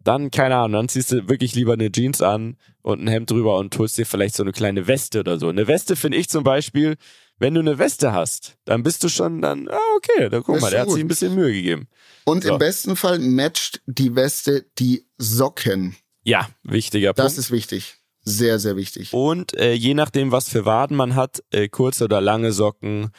dann, 0.05 0.33
keine 0.33 0.57
Ahnung, 0.57 0.73
dann 0.73 0.89
ziehst 0.89 1.13
du 1.13 1.29
wirklich 1.29 1.55
lieber 1.55 1.75
eine 1.75 1.93
Jeans 1.93 2.23
an 2.23 2.57
und 2.83 3.01
ein 3.01 3.07
Hemd 3.07 3.31
drüber 3.31 3.57
und 3.59 3.79
holst 3.79 3.97
dir 3.99 4.05
vielleicht 4.05 4.35
so 4.35 4.43
eine 4.43 4.51
kleine 4.51 4.89
Weste 4.89 5.21
oder 5.21 5.39
so. 5.39 5.49
Eine 5.49 5.69
Weste 5.69 5.95
finde 5.95 6.19
ich 6.19 6.29
zum 6.29 6.43
Beispiel, 6.43 6.97
wenn 7.39 7.55
du 7.55 7.61
eine 7.61 7.79
Weste 7.79 8.13
hast, 8.13 8.57
dann 8.65 8.83
bist 8.83 9.05
du 9.05 9.09
schon 9.09 9.41
dann, 9.41 9.69
ah, 9.69 9.79
okay, 9.97 10.29
dann 10.29 10.43
guck 10.43 10.57
Das 10.57 10.63
mal, 10.63 10.71
der 10.73 10.81
hat 10.81 10.87
gut. 10.89 10.95
sich 10.97 11.05
ein 11.05 11.09
bisschen 11.09 11.37
Mühe 11.37 11.53
gegeben. 11.53 11.87
Und 12.25 12.43
So. 12.43 12.53
im 12.55 12.59
besten 12.59 12.97
Fall 12.97 13.21
matcht 13.21 13.81
die 13.87 14.17
Weste 14.17 14.67
die 14.81 15.07
Socken. 15.19 15.95
Ja, 16.25 16.49
wichtiger 16.65 17.13
Das 17.13 17.35
Punkt. 17.35 17.39
ist 17.39 17.51
wichtig. 17.53 17.95
Sehr, 18.25 18.59
sehr 18.59 18.77
wichtig. 18.77 19.13
Und 19.13 19.55
äh, 19.55 19.73
je 19.73 19.95
nachdem, 19.95 20.31
was 20.31 20.49
für 20.49 20.65
Waden 20.65 20.97
man 20.97 21.15
hat, 21.15 21.43
äh, 21.51 21.69
kurze 21.69 22.05
oder 22.05 22.21
lange 22.21 22.53
Socken 22.53 23.11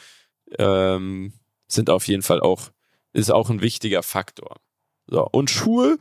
ähm, 0.58 1.32
sind 1.66 1.90
auf 1.90 2.08
jeden 2.08 2.22
Fall 2.22 2.40
auch, 2.40 2.70
ist 3.12 3.30
auch 3.30 3.50
ein 3.50 3.60
wichtiger 3.60 4.02
Faktor. 4.02 4.56
So, 5.06 5.28
und 5.30 5.50
Schuhe, 5.50 5.98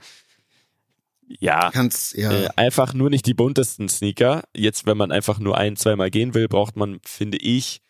ja, 1.28 1.72
Kannst, 1.72 2.16
ja. 2.16 2.32
äh, 2.32 2.50
einfach 2.56 2.94
nur 2.94 3.10
nicht 3.10 3.26
die 3.26 3.34
buntesten 3.34 3.90
Sneaker. 3.90 4.44
Jetzt, 4.56 4.86
wenn 4.86 4.98
man 4.98 5.12
einfach 5.12 5.40
nur 5.40 5.58
ein, 5.58 5.76
zweimal 5.76 6.10
gehen 6.10 6.34
will, 6.34 6.48
braucht 6.48 6.76
man, 6.76 7.00
finde 7.06 7.38
ich, 7.38 7.82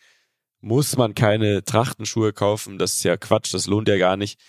muss 0.61 0.97
man 0.97 1.14
keine 1.14 1.64
Trachtenschuhe 1.64 2.34
kaufen. 2.34 2.78
Das 2.78 2.95
ist 2.95 3.03
ja 3.03 3.18
Quatsch, 3.18 3.53
das 3.53 3.68
lohnt 3.68 3.88
ja 3.88 3.97
gar 3.97 4.18
nicht. 4.18 4.39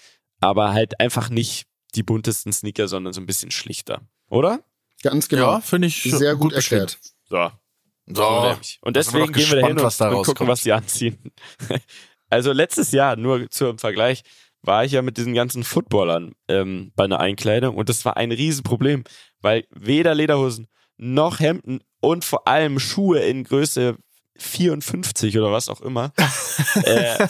Aber 0.41 0.73
halt 0.73 1.01
einfach 1.01 1.29
nicht 1.29 1.67
die 1.95 2.03
buntesten 2.03 2.53
Sneaker, 2.53 2.89
sondern 2.89 3.13
so 3.13 3.21
ein 3.21 3.27
bisschen 3.27 3.51
schlichter. 3.51 4.03
Oder? 4.29 4.61
Ganz 5.05 5.29
genau. 5.29 5.53
Ja, 5.53 5.61
finde 5.61 5.89
ich 5.89 6.03
Sehr 6.03 6.35
gut, 6.35 6.55
beschrieben. 6.55 6.81
erklärt. 6.81 6.99
So. 7.29 7.51
So. 8.07 8.49
nämlich. 8.49 8.79
Und 8.81 8.97
deswegen 8.97 9.33
gehen 9.33 9.51
wir 9.51 9.61
da 9.61 9.67
hin 9.67 9.77
gespannt, 9.77 9.81
und, 9.81 9.85
was 9.85 9.97
da 9.99 10.09
und 10.11 10.25
gucken, 10.25 10.49
was 10.49 10.63
die 10.63 10.73
anziehen. 10.73 11.19
Also 12.31 12.51
letztes 12.53 12.91
Jahr, 12.91 13.15
nur 13.15 13.49
zum 13.51 13.79
Vergleich, 13.79 14.25
war 14.63 14.85
ich 14.85 14.93
ja 14.93 15.03
mit 15.03 15.19
diesen 15.19 15.35
ganzen 15.35 15.63
Footballern 15.63 16.33
ähm, 16.49 16.91
bei 16.97 17.05
einer 17.05 17.21
Einkleidung 17.21 17.77
und 17.77 17.89
das 17.89 18.05
war 18.05 18.17
ein 18.17 18.33
Riesenproblem, 18.33 19.05
weil 19.41 19.67
weder 19.71 20.17
Lederhosen 20.17 20.67
noch 20.97 21.39
Hemden 21.39 21.81
und 22.01 22.25
vor 22.25 22.49
allem 22.49 22.81
Schuhe 22.81 23.21
in 23.21 23.45
Größe 23.45 23.97
54 24.37 25.39
oder 25.39 25.53
was 25.53 25.69
auch 25.69 25.81
immer, 25.81 26.13
äh, 26.83 27.29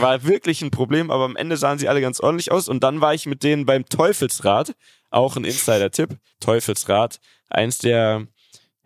war 0.00 0.24
wirklich 0.24 0.62
ein 0.62 0.70
Problem, 0.70 1.10
aber 1.10 1.24
am 1.24 1.36
Ende 1.36 1.56
sahen 1.58 1.78
sie 1.78 1.88
alle 1.88 2.00
ganz 2.00 2.20
ordentlich 2.20 2.50
aus 2.50 2.68
und 2.68 2.82
dann 2.82 3.00
war 3.00 3.12
ich 3.12 3.26
mit 3.26 3.42
denen 3.42 3.66
beim 3.66 3.84
Teufelsrad, 3.84 4.74
auch 5.14 5.36
ein 5.36 5.44
Insider-Tipp, 5.44 6.18
Teufelsrad, 6.40 7.20
eins 7.48 7.78
der 7.78 8.26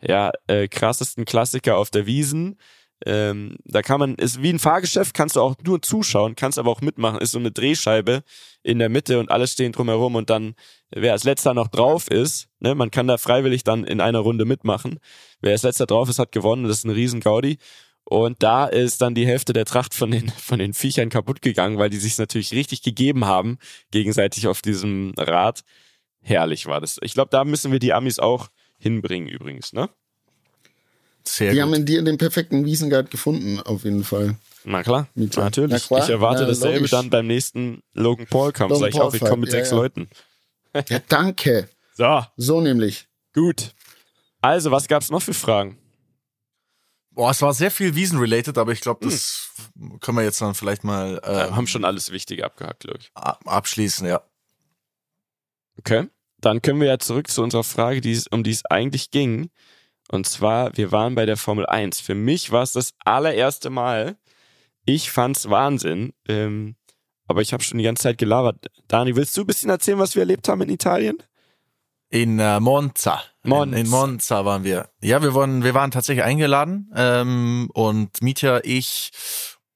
ja, 0.00 0.30
äh, 0.46 0.68
krassesten 0.68 1.24
Klassiker 1.24 1.76
auf 1.76 1.90
der 1.90 2.06
Wiesen. 2.06 2.58
Ähm, 3.06 3.56
da 3.64 3.82
kann 3.82 4.00
man, 4.00 4.14
ist 4.16 4.42
wie 4.42 4.50
ein 4.50 4.58
Fahrgeschäft, 4.58 5.14
kannst 5.14 5.36
du 5.36 5.40
auch 5.40 5.54
nur 5.64 5.80
zuschauen, 5.82 6.34
kannst 6.34 6.58
aber 6.58 6.70
auch 6.70 6.80
mitmachen. 6.80 7.20
Ist 7.20 7.32
so 7.32 7.38
eine 7.38 7.52
Drehscheibe 7.52 8.22
in 8.62 8.78
der 8.78 8.88
Mitte 8.88 9.20
und 9.20 9.30
alle 9.30 9.46
stehen 9.46 9.72
drumherum 9.72 10.16
und 10.16 10.30
dann, 10.30 10.54
wer 10.90 11.12
als 11.12 11.24
letzter 11.24 11.54
noch 11.54 11.68
drauf 11.68 12.08
ist, 12.08 12.48
ne, 12.58 12.74
man 12.74 12.90
kann 12.90 13.06
da 13.06 13.16
freiwillig 13.16 13.62
dann 13.62 13.84
in 13.84 14.00
einer 14.00 14.18
Runde 14.18 14.44
mitmachen. 14.44 14.98
Wer 15.40 15.52
als 15.52 15.62
letzter 15.62 15.86
drauf 15.86 16.08
ist, 16.08 16.18
hat 16.18 16.32
gewonnen. 16.32 16.64
Das 16.64 16.78
ist 16.78 16.84
ein 16.84 16.90
riesen 16.90 17.20
Gaudi. 17.20 17.58
Und 18.04 18.42
da 18.42 18.66
ist 18.66 19.02
dann 19.02 19.14
die 19.14 19.26
Hälfte 19.26 19.52
der 19.52 19.66
Tracht 19.66 19.94
von 19.94 20.10
den, 20.10 20.28
von 20.36 20.58
den 20.58 20.74
Viechern 20.74 21.08
kaputt 21.08 21.42
gegangen, 21.42 21.78
weil 21.78 21.90
die 21.90 21.98
sich 21.98 22.18
natürlich 22.18 22.52
richtig 22.52 22.82
gegeben 22.82 23.26
haben, 23.26 23.58
gegenseitig 23.90 24.48
auf 24.48 24.60
diesem 24.62 25.12
Rad. 25.16 25.62
Herrlich 26.22 26.66
war 26.66 26.80
das. 26.80 26.98
Ich 27.02 27.14
glaube, 27.14 27.30
da 27.30 27.44
müssen 27.44 27.72
wir 27.72 27.78
die 27.78 27.92
Amis 27.92 28.18
auch 28.18 28.48
hinbringen 28.78 29.28
übrigens, 29.28 29.72
ne? 29.72 29.88
Sehr 31.24 31.50
Die 31.50 31.56
gut. 31.56 31.62
haben 31.64 31.74
in 31.74 31.84
dir 31.86 32.02
den 32.02 32.16
perfekten 32.18 32.64
Wiesenguide 32.64 33.04
gefunden, 33.08 33.60
auf 33.60 33.84
jeden 33.84 34.04
Fall. 34.04 34.36
Na 34.64 34.82
klar, 34.82 35.08
klar. 35.30 35.44
natürlich. 35.46 35.72
Na 35.72 35.78
klar. 35.78 36.02
Ich 36.04 36.10
erwarte 36.10 36.42
Na, 36.42 36.48
dasselbe 36.48 36.76
logisch. 36.76 36.90
dann 36.90 37.10
beim 37.10 37.26
nächsten 37.26 37.82
Logan 37.92 38.26
Paul 38.26 38.52
Kampf. 38.52 38.70
Logan 38.72 38.80
Sag 38.92 38.94
ich 38.94 39.00
auch, 39.00 39.14
ich 39.14 39.20
komme 39.20 39.36
mit 39.38 39.50
Fight, 39.50 39.58
sechs 39.60 39.70
ja, 39.70 39.76
ja. 39.76 39.82
Leuten. 39.82 40.08
Ja, 40.88 40.98
danke. 41.08 41.68
So, 41.98 42.24
So 42.36 42.60
nämlich. 42.60 43.08
gut. 43.34 43.74
Also, 44.40 44.70
was 44.70 44.86
gab's 44.86 45.10
noch 45.10 45.20
für 45.20 45.34
Fragen? 45.34 45.76
Boah, 47.10 47.32
es 47.32 47.42
war 47.42 47.52
sehr 47.52 47.72
viel 47.72 47.96
Wiesen-related, 47.96 48.56
aber 48.56 48.70
ich 48.70 48.80
glaube, 48.80 49.04
das 49.04 49.48
können 50.00 50.16
wir 50.18 50.22
jetzt 50.22 50.40
dann 50.40 50.54
vielleicht 50.54 50.84
mal 50.84 51.20
Äh, 51.24 51.48
äh, 51.48 51.50
haben 51.50 51.66
schon 51.66 51.84
alles 51.84 52.12
Wichtige 52.12 52.44
abgehakt, 52.44 52.80
glaube 52.84 53.00
ich. 53.00 53.10
ab- 53.14 53.40
abschließen, 53.46 54.06
ja. 54.06 54.22
Okay. 55.78 56.08
Dann 56.40 56.62
können 56.62 56.80
wir 56.80 56.88
ja 56.88 56.98
zurück 56.98 57.28
zu 57.28 57.42
unserer 57.42 57.64
Frage, 57.64 58.00
die 58.00 58.12
es, 58.12 58.26
um 58.28 58.44
die 58.44 58.52
es 58.52 58.64
eigentlich 58.66 59.10
ging. 59.10 59.50
Und 60.10 60.26
zwar, 60.26 60.76
wir 60.76 60.92
waren 60.92 61.14
bei 61.14 61.26
der 61.26 61.36
Formel 61.36 61.66
1. 61.66 62.00
Für 62.00 62.14
mich 62.14 62.52
war 62.52 62.62
es 62.62 62.72
das 62.72 62.94
allererste 63.04 63.70
Mal. 63.70 64.16
Ich 64.84 65.10
fand's 65.10 65.50
Wahnsinn. 65.50 66.12
Ähm, 66.28 66.76
aber 67.26 67.42
ich 67.42 67.52
habe 67.52 67.62
schon 67.62 67.78
die 67.78 67.84
ganze 67.84 68.04
Zeit 68.04 68.18
gelabert. 68.18 68.66
Dani, 68.88 69.14
willst 69.14 69.36
du 69.36 69.42
ein 69.42 69.46
bisschen 69.46 69.68
erzählen, 69.68 69.98
was 69.98 70.14
wir 70.14 70.22
erlebt 70.22 70.48
haben 70.48 70.62
in 70.62 70.70
Italien? 70.70 71.18
In 72.08 72.38
äh, 72.38 72.58
Monza. 72.58 73.22
Monza. 73.42 73.76
In, 73.76 73.84
in 73.84 73.90
Monza 73.90 74.44
waren 74.46 74.64
wir. 74.64 74.88
Ja, 75.02 75.22
wir 75.22 75.34
waren, 75.34 75.62
wir 75.62 75.74
waren 75.74 75.90
tatsächlich 75.90 76.24
eingeladen 76.24 76.90
ähm, 76.96 77.68
und 77.74 78.22
Mietja, 78.22 78.60
ich 78.64 79.10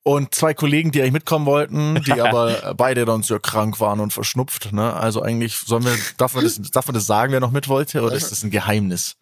und 0.04 0.34
zwei 0.34 0.52
Kollegen, 0.54 0.90
die 0.90 1.00
eigentlich 1.00 1.12
mitkommen 1.12 1.46
wollten, 1.46 2.02
die 2.02 2.12
aber 2.20 2.74
beide 2.76 3.04
dann 3.04 3.22
sehr 3.22 3.38
krank 3.40 3.80
waren 3.80 4.00
und 4.00 4.12
verschnupft. 4.12 4.72
Ne? 4.72 4.92
Also 4.92 5.22
eigentlich 5.22 5.56
sollen 5.56 5.84
wir, 5.84 5.96
darf 6.16 6.34
man 6.34 6.44
das, 6.44 6.60
darf 6.60 6.86
man 6.86 6.94
das 6.94 7.06
sagen, 7.06 7.32
wer 7.32 7.40
noch 7.40 7.52
mit 7.52 7.68
wollte, 7.68 8.02
oder 8.02 8.14
ist 8.14 8.32
das 8.32 8.42
ein 8.42 8.50
Geheimnis? 8.50 9.16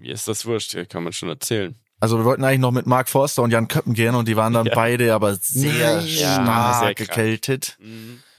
Mir 0.00 0.12
ist 0.14 0.28
das 0.28 0.46
wurscht, 0.46 0.70
hier 0.72 0.86
kann 0.86 1.02
man 1.02 1.12
schon 1.12 1.28
erzählen. 1.28 1.74
Also 2.00 2.18
wir 2.18 2.24
wollten 2.24 2.44
eigentlich 2.44 2.60
noch 2.60 2.70
mit 2.70 2.86
Mark 2.86 3.08
Forster 3.08 3.42
und 3.42 3.50
Jan 3.50 3.66
Köppen 3.68 3.94
gehen 3.94 4.14
und 4.14 4.28
die 4.28 4.36
waren 4.36 4.52
dann 4.52 4.66
Ja. 4.66 4.74
beide 4.74 5.14
aber 5.14 5.34
sehr. 5.36 6.00
Ja, 6.00 6.42
stark 6.42 6.80
sehr 6.80 6.94
gekältet. 6.94 7.78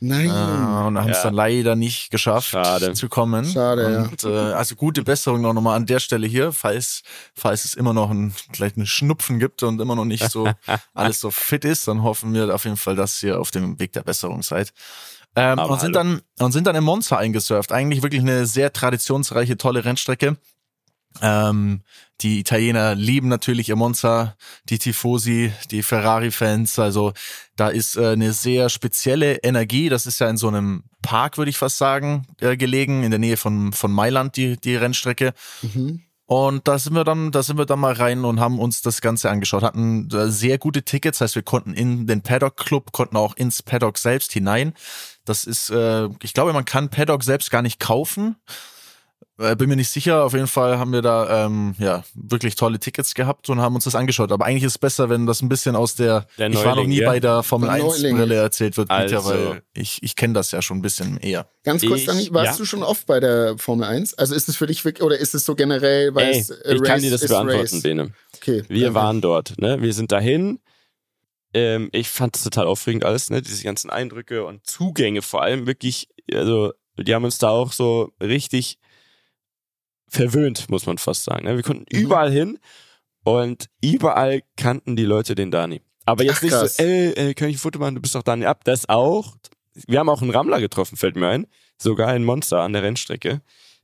Nein. 0.08 0.28
Äh, 0.28 0.88
und 0.88 0.98
haben 1.00 1.10
es 1.10 1.18
Ja. 1.18 1.24
dann 1.24 1.34
leider 1.34 1.76
nicht 1.76 2.12
geschafft 2.12 2.50
Schade. 2.50 2.94
zu 2.94 3.10
kommen. 3.10 3.46
Schade, 3.46 4.10
und, 4.10 4.24
äh, 4.24 4.28
also 4.54 4.76
gute 4.76 5.04
Besserung 5.04 5.42
noch 5.42 5.54
nochmal 5.54 5.76
an 5.78 5.86
der 5.86 6.00
Stelle 6.00 6.28
hier, 6.28 6.52
falls, 6.52 7.02
falls 7.34 7.66
es 7.66 7.74
immer 7.74 7.94
noch 7.94 8.10
ein, 8.12 8.34
vielleicht 8.54 8.78
einen 8.78 8.86
Schnupfen 8.86 9.40
gibt 9.40 9.64
und 9.64 9.82
immer 9.82 9.96
noch 9.96 10.06
nicht 10.06 10.30
so 10.30 10.48
alles 10.94 11.20
so 11.20 11.32
fit 11.32 11.66
ist, 11.66 11.88
dann 11.88 12.04
hoffen 12.04 12.34
wir 12.34 12.54
auf 12.54 12.66
jeden 12.66 12.78
Fall, 12.78 12.96
dass 12.96 13.22
ihr 13.24 13.40
auf 13.40 13.52
dem 13.52 13.80
Weg 13.80 13.94
der 13.94 14.04
Besserung 14.04 14.44
seid. 14.44 14.74
Ähm, 15.38 15.60
und 15.60 15.82
sind 15.82 15.96
hallo. 15.98 16.20
dann 16.38 16.46
und 16.46 16.52
sind 16.54 16.66
dann 16.66 16.76
in 16.78 16.84
Monza 16.84 17.18
eingesurft. 17.18 17.72
Eigentlich 17.74 18.02
wirklich 18.04 18.22
eine 18.22 18.46
sehr 18.46 18.72
traditionsreiche, 18.72 19.58
tolle 19.58 19.84
Rennstrecke. 19.84 20.38
Ähm, 21.22 21.82
die 22.22 22.40
Italiener 22.40 22.96
lieben 22.96 23.28
natürlich 23.28 23.70
ihr 23.70 23.76
Monza, 23.76 24.36
die 24.70 24.80
Tifosi, 24.80 25.52
die 25.72 25.84
Ferrari-Fans. 25.84 26.80
Also 26.80 27.14
da 27.56 27.68
ist 27.68 27.98
äh, 27.98 28.10
eine 28.10 28.32
sehr 28.34 28.70
spezielle 28.70 29.36
Energie. 29.38 29.90
Das 29.90 30.06
ist 30.06 30.20
ja 30.20 30.30
in 30.30 30.38
so 30.38 30.48
einem 30.48 30.84
Park, 31.02 31.38
würde 31.38 31.50
ich 31.50 31.58
fast 31.58 31.78
sagen, 31.78 32.26
äh, 32.40 32.58
gelegen, 32.58 33.04
in 33.04 33.12
der 33.12 33.20
Nähe 33.20 33.38
von, 33.38 33.74
von 33.74 33.92
Mailand, 33.92 34.38
die, 34.38 34.58
die 34.58 34.76
Rennstrecke. 34.76 35.34
Mhm. 35.62 36.02
Und 36.28 36.68
da 36.68 36.80
sind 36.80 36.94
wir 36.96 37.04
dann, 37.04 37.32
da 37.32 37.44
sind 37.44 37.58
wir 37.58 37.68
dann 37.68 37.80
mal 37.80 37.94
rein 37.94 38.26
und 38.26 38.40
haben 38.40 38.60
uns 38.60 38.82
das 38.82 39.02
Ganze 39.02 39.30
angeschaut. 39.30 39.62
Hatten 39.62 40.10
äh, 40.12 40.30
sehr 40.30 40.58
gute 40.58 40.84
Tickets, 40.84 41.22
heißt 41.22 41.36
wir 41.36 41.44
konnten 41.44 41.74
in 41.74 42.08
den 42.08 42.22
Paddock 42.22 42.58
Club, 42.58 42.92
konnten 42.94 43.18
auch 43.18 43.36
ins 43.36 43.62
Paddock 43.62 44.00
selbst 44.00 44.32
hinein. 44.32 44.74
Das 45.24 45.44
ist, 45.44 45.70
äh, 45.70 46.10
ich 46.24 46.34
glaube, 46.34 46.54
man 46.54 46.66
kann 46.66 46.90
Paddock 46.90 47.24
selbst 47.24 47.52
gar 47.52 47.62
nicht 47.62 47.80
kaufen. 47.80 48.38
Äh, 49.38 49.56
bin 49.58 49.68
mir 49.68 49.76
nicht 49.76 49.90
sicher. 49.90 50.24
Auf 50.24 50.32
jeden 50.34 50.48
Fall 50.48 50.78
haben 50.80 50.94
wir 50.94 51.02
da 51.02 51.46
ähm, 51.46 51.76
ja 51.78 52.06
wirklich 52.14 52.56
tolle 52.56 52.80
Tickets 52.80 53.14
gehabt 53.16 53.50
und 53.50 53.60
haben 53.60 53.76
uns 53.76 53.84
das 53.84 53.94
angeschaut. 53.94 54.32
Aber 54.32 54.46
eigentlich 54.46 54.64
ist 54.64 54.74
es 54.74 54.78
besser, 54.78 55.10
wenn 55.10 55.26
das 55.26 55.42
ein 55.42 55.50
bisschen 55.50 55.76
aus 55.76 55.96
der, 55.96 56.26
Der 56.38 56.50
ich 56.50 56.64
war 56.64 56.76
noch 56.78 56.86
nie 56.86 57.02
ja. 57.02 57.10
bei 57.10 57.20
der 57.20 57.44
Formel 57.44 57.68
Der 57.68 57.76
1 57.76 57.84
Neuling. 57.84 58.16
Brille 58.18 58.36
erzählt 58.36 58.78
wird, 58.78 58.88
Peter, 58.88 59.18
Also. 59.18 59.30
weil 59.30 59.62
ich, 59.74 60.02
ich 60.04 60.16
kenne 60.16 60.34
das 60.36 60.52
ja 60.52 60.62
schon 60.62 60.78
ein 60.78 60.82
bisschen 60.82 61.18
eher. 61.18 61.50
Ganz 61.64 61.86
kurz, 61.86 62.02
Ich- 62.02 62.06
Dani, 62.06 62.30
warst 62.32 62.52
ja. 62.54 62.58
du 62.58 62.66
schon 62.66 62.82
oft 62.82 63.08
bei 63.08 63.20
der 63.20 63.58
Formel 63.58 63.86
1? 63.86 64.14
Also 64.14 64.36
ist 64.36 64.48
es 64.48 64.56
für 64.56 64.68
dich 64.68 64.86
wirklich, 64.86 65.04
oder 65.04 65.18
ist 65.18 65.36
es 65.36 65.44
so 65.44 65.54
generell, 65.56 66.16
weil 66.16 66.28
Ey, 66.34 66.40
es 66.40 66.50
äh, 66.52 66.76
ich 66.76 66.82
kann 66.84 66.94
Race 66.94 67.02
dir 67.02 67.12
das 67.12 67.28
beantworten, 67.28 67.60
Race? 67.60 67.82
Bene. 67.82 68.14
Okay. 68.38 68.64
Wir 68.70 68.88
ähm, 68.88 68.94
waren 68.94 69.20
dort, 69.20 69.60
ne? 69.60 69.82
Wir 69.82 69.94
sind 69.94 70.14
dahin. 70.14 70.60
Ähm, 71.54 71.90
ich 71.92 72.08
fand 72.10 72.38
es 72.38 72.44
total 72.44 72.68
aufregend 72.68 73.04
alles, 73.04 73.30
ne? 73.30 73.42
Diese 73.42 73.64
ganzen 73.64 73.90
Eindrücke 73.90 74.46
und 74.46 74.66
Zugänge 74.66 75.22
vor 75.22 75.42
allem 75.42 75.68
wirklich, 75.68 76.08
also 76.34 76.72
die 76.98 77.14
haben 77.14 77.26
uns 77.26 77.38
da 77.38 77.50
auch 77.50 77.74
so 77.74 78.12
richtig 78.22 78.80
verwöhnt, 80.16 80.70
muss 80.70 80.86
man 80.86 80.98
fast 80.98 81.24
sagen. 81.24 81.46
Ne? 81.46 81.56
Wir 81.56 81.64
konnten 81.64 81.86
Mhm. 81.96 82.02
überall 82.04 82.32
hin 82.32 82.60
und 83.24 83.68
überall 83.82 84.42
kannten 84.58 84.96
die 84.96 85.06
Leute 85.06 85.36
den 85.36 85.52
Dani. 85.52 85.82
Aber 86.06 86.24
jetzt 86.24 86.38
Ach, 86.38 86.42
nicht 86.44 86.52
krass. 86.52 86.78
so, 86.78 86.84
ey, 86.84 87.14
ey, 87.16 87.34
kann 87.34 87.50
ich 87.50 87.56
ein 87.56 87.60
Foto 87.60 87.80
machen, 87.80 87.96
du 87.96 88.02
bist 88.02 88.16
doch 88.16 88.24
Dani 88.24 88.46
ab. 88.46 88.64
Das 88.64 88.88
auch. 88.90 89.36
Wir 89.88 90.00
haben 90.00 90.10
auch 90.10 90.22
einen 90.22 90.32
Rammler 90.32 90.60
getroffen, 90.60 90.98
fällt 90.98 91.16
mir 91.16 91.28
ein. 91.28 91.48
Sogar 91.78 92.10
ein 92.10 92.24
Monster 92.24 92.62
an 92.62 92.74
der 92.74 92.84
Rennstrecke. 92.84 93.42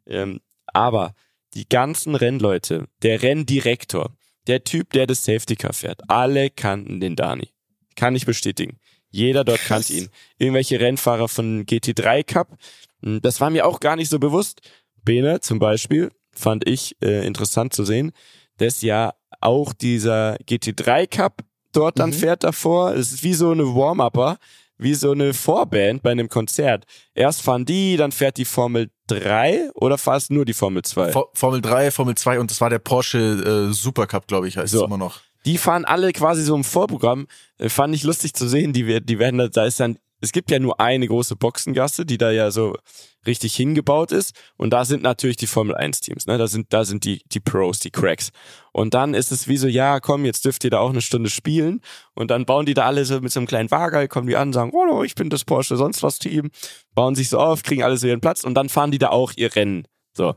Ähm, 0.08 0.40
aber 0.68 1.14
die 1.54 1.68
ganzen 1.68 2.16
Rennleute, 2.16 2.86
der 3.02 3.22
Renndirektor, 3.22 4.16
der 4.48 4.64
Typ, 4.64 4.92
der 4.94 5.08
das 5.08 5.26
Safety 5.26 5.56
Car 5.56 5.74
fährt, 5.74 6.02
alle 6.10 6.50
kannten 6.50 7.00
den 7.02 7.16
Dani. 7.16 7.50
Kann 7.96 8.16
ich 8.16 8.26
bestätigen. 8.26 8.78
Jeder 9.10 9.44
dort 9.44 9.58
Krass. 9.60 9.88
kannte 9.88 9.94
ihn. 9.94 10.10
Irgendwelche 10.38 10.80
Rennfahrer 10.80 11.28
von 11.28 11.66
GT3 11.66 12.24
Cup. 12.24 12.58
Hm, 13.04 13.22
Das 13.22 13.42
war 13.42 13.50
mir 13.50 13.66
auch 13.66 13.80
gar 13.82 13.96
nicht 13.98 14.10
so 14.10 14.20
bewusst. 14.20 14.62
Bene 15.04 15.42
zum 15.42 15.60
Beispiel 15.60 16.12
fand 16.34 16.68
ich 16.68 16.96
äh, 17.02 17.26
interessant 17.26 17.74
zu 17.74 17.84
sehen, 17.86 18.12
dass 18.58 18.82
ja 18.82 19.14
auch 19.40 19.74
dieser 19.74 20.36
GT3 20.48 21.08
Cup 21.08 21.42
dort 21.72 22.00
dann 22.00 22.10
Mhm. 22.12 22.14
fährt 22.16 22.44
davor. 22.44 22.94
Es 22.94 23.12
ist 23.12 23.24
wie 23.24 23.34
so 23.34 23.52
eine 23.52 23.64
Warm-Upper, 23.64 24.38
wie 24.78 24.94
so 24.94 25.12
eine 25.12 25.34
Vorband 25.34 26.02
bei 26.04 26.12
einem 26.12 26.28
Konzert. 26.30 26.86
Erst 27.14 27.42
fahren 27.42 27.66
die, 27.66 27.98
dann 27.98 28.12
fährt 28.12 28.38
die 28.38 28.46
Formel 28.46 28.90
3 29.08 29.72
oder 29.76 29.98
es 30.18 30.30
nur 30.30 30.46
die 30.46 30.54
Formel 30.54 30.84
2? 30.84 31.12
For 31.12 31.30
Formel 31.34 31.62
3, 31.62 31.92
Formel 31.92 32.16
2 32.16 32.40
und 32.40 32.50
das 32.52 32.62
war 32.62 32.70
der 32.70 32.80
Porsche 32.80 33.68
äh, 33.70 33.74
Supercup, 33.74 34.28
glaube 34.28 34.48
ich, 34.48 34.58
heißt 34.58 34.72
So. 34.74 34.80
es 34.82 34.88
immer 34.88 34.98
noch. 34.98 35.20
die 35.46 35.58
fahren 35.58 35.86
alle 35.86 36.12
quasi 36.14 36.44
so 36.44 36.56
im 36.56 36.64
Vorprogramm. 36.64 37.28
Äh, 37.58 37.70
fand 37.70 37.94
ich 37.96 38.04
lustig 38.04 38.34
zu 38.34 38.48
sehen. 38.48 38.74
Die, 38.74 39.02
die 39.04 39.20
werden 39.20 39.38
da, 39.38 39.48
da 39.48 39.66
ist 39.66 39.80
dann, 39.80 39.98
es 40.22 40.32
gibt 40.32 40.52
ja 40.52 40.60
nur 40.60 40.80
eine 40.80 41.08
große 41.08 41.36
Boxengasse, 41.36 42.06
die 42.06 42.18
da 42.18 42.32
ja 42.32 42.52
so 42.52 42.78
richtig 43.26 43.56
hingebaut 43.56 44.12
ist. 44.12 44.34
Und 44.56 44.72
da 44.72 44.86
sind 44.86 45.04
natürlich 45.04 45.38
die 45.38 45.48
Formel 45.48 45.76
1 45.76 46.02
Teams, 46.02 46.28
ne? 46.28 46.38
Da 46.38 46.48
sind, 46.48 46.72
da 46.74 46.86
sind 46.86 47.04
die, 47.04 47.24
die 47.32 47.40
Pros, 47.40 47.80
die 47.80 47.92
Cracks. 47.92 48.30
Und 48.72 48.94
dann 48.94 49.14
ist 49.14 49.32
es 49.32 49.48
wie 49.48 49.58
so, 49.58 49.68
ja, 49.68 50.00
komm, 50.00 50.26
jetzt 50.26 50.46
dürft 50.46 50.64
ihr 50.64 50.70
da 50.70 50.80
auch 50.80 50.92
eine 50.92 51.02
Stunde 51.02 51.30
spielen. 51.30 51.82
Und 52.14 52.32
dann 52.32 52.46
bauen 52.46 52.66
die 52.66 52.74
da 52.74 52.86
alle 52.86 53.04
so 53.04 53.20
mit 53.20 53.32
so 53.32 53.40
einem 53.40 53.48
kleinen 53.48 53.72
Wagerl, 53.72 54.08
kommen 54.08 54.28
die 54.28 54.38
an, 54.38 54.54
sagen, 54.54 54.72
oh, 54.74 55.04
ich 55.04 55.16
bin 55.16 55.30
das 55.30 55.44
Porsche, 55.44 55.76
sonst 55.76 56.04
was 56.04 56.20
Team. 56.20 56.52
Bauen 56.94 57.16
sich 57.16 57.30
so 57.30 57.40
auf, 57.40 57.64
kriegen 57.64 57.84
alle 57.84 57.98
so 57.98 58.08
ihren 58.08 58.22
Platz 58.22 58.44
und 58.44 58.54
dann 58.54 58.70
fahren 58.70 58.92
die 58.92 59.00
da 59.00 59.10
auch 59.10 59.34
ihr 59.36 59.56
Rennen. 59.56 59.88
So. 60.14 60.36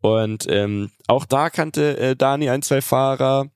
Und 0.00 0.46
ähm, 0.48 0.90
auch 1.06 1.24
da 1.24 1.50
kannte 1.50 1.96
äh, 1.98 2.16
Dani 2.16 2.50
ein, 2.50 2.62
zwei 2.62 2.82
Fahrer. 2.82 3.48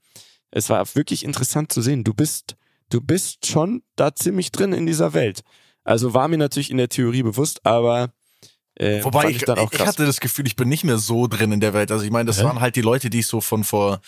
Es 0.51 0.69
war 0.69 0.85
wirklich 0.95 1.25
interessant 1.25 1.71
zu 1.73 1.81
sehen. 1.81 2.03
Du 2.03 2.15
bist, 2.15 2.57
du 2.91 3.01
bist 3.01 3.47
schon 3.47 3.83
da 3.97 4.15
ziemlich 4.15 4.53
drin 4.53 4.73
in 4.73 4.87
dieser 4.87 5.15
Welt. 5.15 5.43
Also 5.85 6.13
war 6.13 6.29
mir 6.29 6.37
natürlich 6.37 6.71
in 6.71 6.77
der 6.77 6.89
Theorie 6.89 7.23
bewusst, 7.23 7.65
aber 7.65 8.13
äh, 8.75 9.03
Wobei 9.05 9.31
ich, 9.31 9.37
ich 9.37 9.45
dann 9.45 9.59
auch 9.59 9.73
ich 9.73 9.81
hatte 9.81 10.07
das 10.07 10.21
Gefühl, 10.21 10.47
ich 10.47 10.57
bin 10.57 10.69
nicht 10.69 10.85
mehr 10.85 10.99
so 10.99 11.27
drin 11.27 11.53
in 11.53 11.61
der 11.61 11.75
Welt. 11.75 11.91
Also 11.91 12.05
ich 12.05 12.11
meine, 12.11 12.27
das 12.27 12.41
Hä? 12.41 12.45
waren 12.45 12.61
halt 12.61 12.77
die 12.77 12.81
Leute, 12.81 13.11
die 13.11 13.21
ich 13.21 13.27
so 13.27 13.41
von 13.41 13.65
vor 13.65 14.01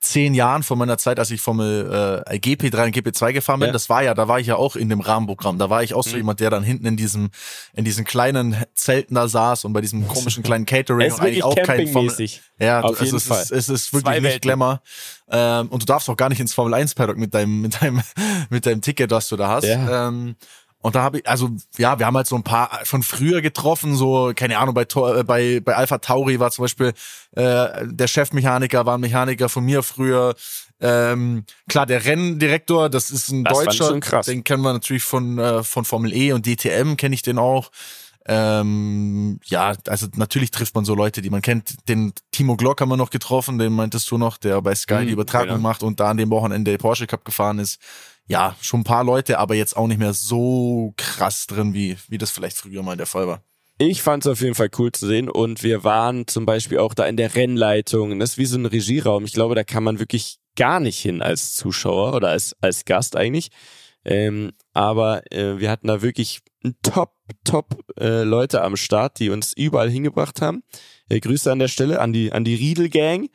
zehn 0.00 0.32
Jahren 0.34 0.62
von 0.62 0.78
meiner 0.78 0.96
Zeit, 0.98 1.18
als 1.18 1.30
ich 1.30 1.40
Formel 1.42 2.22
äh, 2.26 2.34
GP3 2.36 2.84
und 2.86 2.96
GP2 2.96 3.32
gefahren 3.34 3.60
bin, 3.60 3.66
Ja. 3.68 3.72
das 3.72 3.90
war 3.90 4.02
ja, 4.02 4.14
da 4.14 4.28
war 4.28 4.40
ich 4.40 4.46
ja 4.46 4.56
auch 4.56 4.74
in 4.74 4.88
dem 4.88 5.00
Rahmenprogramm. 5.00 5.58
Da 5.58 5.68
war 5.68 5.82
ich 5.82 5.92
auch 5.94 6.02
so 6.02 6.12
Mhm. 6.12 6.16
jemand, 6.16 6.40
der 6.40 6.48
dann 6.50 6.62
hinten 6.62 6.86
in 6.86 6.96
diesem, 6.96 7.30
in 7.74 7.84
diesen 7.84 8.04
kleinen 8.06 8.56
Zelten 8.74 9.14
da 9.14 9.28
saß 9.28 9.64
und 9.66 9.72
bei 9.74 9.80
diesem 9.82 10.08
komischen 10.08 10.42
kleinen 10.42 10.64
Catering 10.64 11.06
es 11.06 11.12
ist 11.14 11.20
und 11.20 11.26
eigentlich 11.26 11.44
wirklich 11.44 11.60
auch 11.60 11.66
kein 11.66 11.86
Formel, 11.88 12.28
ja, 12.58 12.80
Auf 12.80 12.90
also 12.90 13.04
jeden 13.04 13.16
es 13.18 13.26
Fall. 13.26 13.42
Ist, 13.42 13.50
es 13.52 13.68
ist 13.68 13.86
Zwei 13.90 13.92
wirklich 13.98 14.14
nicht 14.14 14.22
Welten. 14.24 14.40
Glamour. 14.40 14.82
Ähm, 15.30 15.68
und 15.68 15.82
du 15.82 15.86
darfst 15.86 16.08
auch 16.08 16.16
gar 16.16 16.28
nicht 16.30 16.40
ins 16.40 16.54
Formel 16.54 16.72
1 16.74 16.94
Paddock 16.94 17.16
mit 17.18 17.34
deinem, 17.34 17.60
mit 17.60 17.80
deinem, 17.82 18.02
mit 18.50 18.64
deinem 18.66 18.80
Ticket, 18.80 19.12
das 19.12 19.28
du 19.28 19.36
da 19.36 19.48
hast. 19.48 19.64
Ja. 19.64 20.08
Ähm, 20.08 20.34
und 20.82 20.94
da 20.94 21.02
habe 21.02 21.18
ich, 21.18 21.28
also 21.28 21.50
ja, 21.76 21.98
wir 21.98 22.06
haben 22.06 22.16
halt 22.16 22.26
so 22.26 22.36
ein 22.36 22.42
paar 22.42 22.80
von 22.84 23.02
früher 23.02 23.42
getroffen, 23.42 23.94
so, 23.96 24.32
keine 24.34 24.58
Ahnung, 24.58 24.74
bei, 24.74 24.82
äh, 24.82 25.24
bei, 25.24 25.60
bei 25.60 25.74
Alpha 25.76 25.98
Tauri 25.98 26.40
war 26.40 26.50
zum 26.50 26.64
Beispiel 26.64 26.92
äh, 27.32 27.86
der 27.86 28.06
Chefmechaniker, 28.06 28.86
war 28.86 28.96
ein 28.96 29.00
Mechaniker 29.00 29.48
von 29.48 29.64
mir 29.64 29.82
früher. 29.82 30.34
Ähm, 30.80 31.44
klar, 31.68 31.84
der 31.84 32.06
Renndirektor, 32.06 32.88
das 32.88 33.10
ist 33.10 33.28
ein 33.28 33.44
Das 33.44 33.52
Deutscher, 33.52 34.00
den 34.22 34.44
kennen 34.44 34.62
wir 34.62 34.72
natürlich 34.72 35.02
von, 35.02 35.38
äh, 35.38 35.62
von 35.62 35.84
Formel 35.84 36.14
E 36.14 36.32
und 36.32 36.46
DTM, 36.46 36.96
kenne 36.96 37.14
ich 37.14 37.22
den 37.22 37.38
auch. 37.38 37.70
Ähm, 38.26 39.40
ja, 39.44 39.74
also 39.88 40.06
natürlich 40.16 40.50
trifft 40.50 40.74
man 40.74 40.84
so 40.84 40.94
Leute, 40.94 41.20
die 41.20 41.30
man 41.30 41.42
kennt. 41.42 41.88
Den 41.88 42.12
Timo 42.30 42.56
Glock 42.56 42.80
haben 42.80 42.88
wir 42.88 42.96
noch 42.96 43.10
getroffen, 43.10 43.58
den 43.58 43.72
meintest 43.72 44.10
du 44.10 44.18
noch, 44.18 44.38
der 44.38 44.62
bei 44.62 44.74
Sky 44.74 45.00
Mhm, 45.00 45.06
die 45.06 45.12
Übertragung 45.12 45.48
genau. 45.48 45.60
macht 45.60 45.82
und 45.82 46.00
da 46.00 46.10
an 46.10 46.16
dem 46.16 46.30
Wochenende 46.30 46.76
Porsche 46.78 47.06
Cup 47.06 47.24
gefahren 47.24 47.58
ist. 47.58 47.80
Ja, 48.30 48.54
schon 48.60 48.82
ein 48.82 48.84
paar 48.84 49.02
Leute, 49.02 49.40
aber 49.40 49.56
jetzt 49.56 49.76
auch 49.76 49.88
nicht 49.88 49.98
mehr 49.98 50.12
so 50.12 50.94
krass 50.96 51.48
drin, 51.48 51.74
wie, 51.74 51.96
wie 52.08 52.16
das 52.16 52.30
vielleicht 52.30 52.56
früher 52.56 52.84
mal 52.84 52.96
der 52.96 53.06
Fall 53.06 53.26
war. 53.26 53.42
Ich 53.76 54.02
fand 54.02 54.24
es 54.24 54.30
auf 54.30 54.40
jeden 54.40 54.54
Fall 54.54 54.70
cool 54.78 54.92
zu 54.92 55.08
sehen 55.08 55.28
und 55.28 55.64
wir 55.64 55.82
waren 55.82 56.28
zum 56.28 56.46
Beispiel 56.46 56.78
auch 56.78 56.94
da 56.94 57.06
in 57.06 57.16
der 57.16 57.34
Rennleitung. 57.34 58.20
Das 58.20 58.30
ist 58.30 58.38
wie 58.38 58.46
so 58.46 58.56
ein 58.56 58.66
Regieraum. 58.66 59.24
Ich 59.24 59.32
glaube, 59.32 59.56
da 59.56 59.64
kann 59.64 59.82
man 59.82 59.98
wirklich 59.98 60.38
gar 60.54 60.78
nicht 60.78 61.00
hin 61.00 61.22
als 61.22 61.56
Zuschauer 61.56 62.14
oder 62.14 62.28
als, 62.28 62.54
als 62.60 62.84
Gast 62.84 63.16
eigentlich. 63.16 63.48
Ähm, 64.04 64.52
aber 64.74 65.22
äh, 65.32 65.58
wir 65.58 65.68
hatten 65.68 65.88
da 65.88 66.00
wirklich 66.00 66.38
top, 66.84 67.16
top 67.42 67.82
äh, 67.98 68.22
Leute 68.22 68.62
am 68.62 68.76
Start, 68.76 69.18
die 69.18 69.30
uns 69.30 69.54
überall 69.54 69.90
hingebracht 69.90 70.40
haben. 70.40 70.62
Äh, 71.08 71.18
Grüße 71.18 71.50
an 71.50 71.58
der 71.58 71.66
Stelle 71.66 72.00
an 72.00 72.12
die, 72.12 72.30
an 72.30 72.44
die 72.44 72.54
Riedel-Gang. 72.54 73.28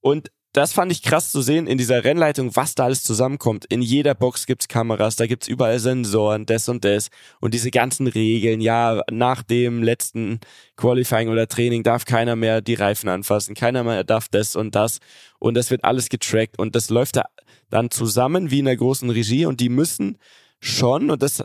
Und 0.00 0.32
das 0.52 0.72
fand 0.72 0.90
ich 0.90 1.02
krass 1.02 1.30
zu 1.30 1.42
sehen 1.42 1.68
in 1.68 1.78
dieser 1.78 2.02
Rennleitung, 2.02 2.56
was 2.56 2.74
da 2.74 2.84
alles 2.84 3.04
zusammenkommt. 3.04 3.66
In 3.66 3.82
jeder 3.82 4.14
Box 4.14 4.46
gibt's 4.46 4.66
Kameras, 4.66 5.14
da 5.14 5.26
gibt's 5.26 5.46
überall 5.46 5.78
Sensoren, 5.78 6.44
das 6.44 6.68
und 6.68 6.84
das. 6.84 7.08
Und 7.40 7.54
diese 7.54 7.70
ganzen 7.70 8.08
Regeln, 8.08 8.60
ja, 8.60 9.02
nach 9.10 9.42
dem 9.44 9.82
letzten 9.82 10.40
Qualifying 10.76 11.28
oder 11.28 11.46
Training 11.46 11.84
darf 11.84 12.04
keiner 12.04 12.34
mehr 12.34 12.62
die 12.62 12.74
Reifen 12.74 13.08
anfassen, 13.08 13.54
keiner 13.54 13.84
mehr 13.84 14.02
darf 14.02 14.28
das 14.28 14.56
und 14.56 14.74
das. 14.74 14.98
Und 15.38 15.54
das 15.54 15.70
wird 15.70 15.84
alles 15.84 16.08
getrackt 16.08 16.58
und 16.58 16.74
das 16.74 16.90
läuft 16.90 17.16
da 17.16 17.26
dann 17.70 17.90
zusammen 17.92 18.50
wie 18.50 18.58
in 18.58 18.64
der 18.64 18.76
großen 18.76 19.08
Regie 19.08 19.46
und 19.46 19.60
die 19.60 19.68
müssen 19.68 20.18
schon, 20.58 21.10
und 21.10 21.22
das 21.22 21.44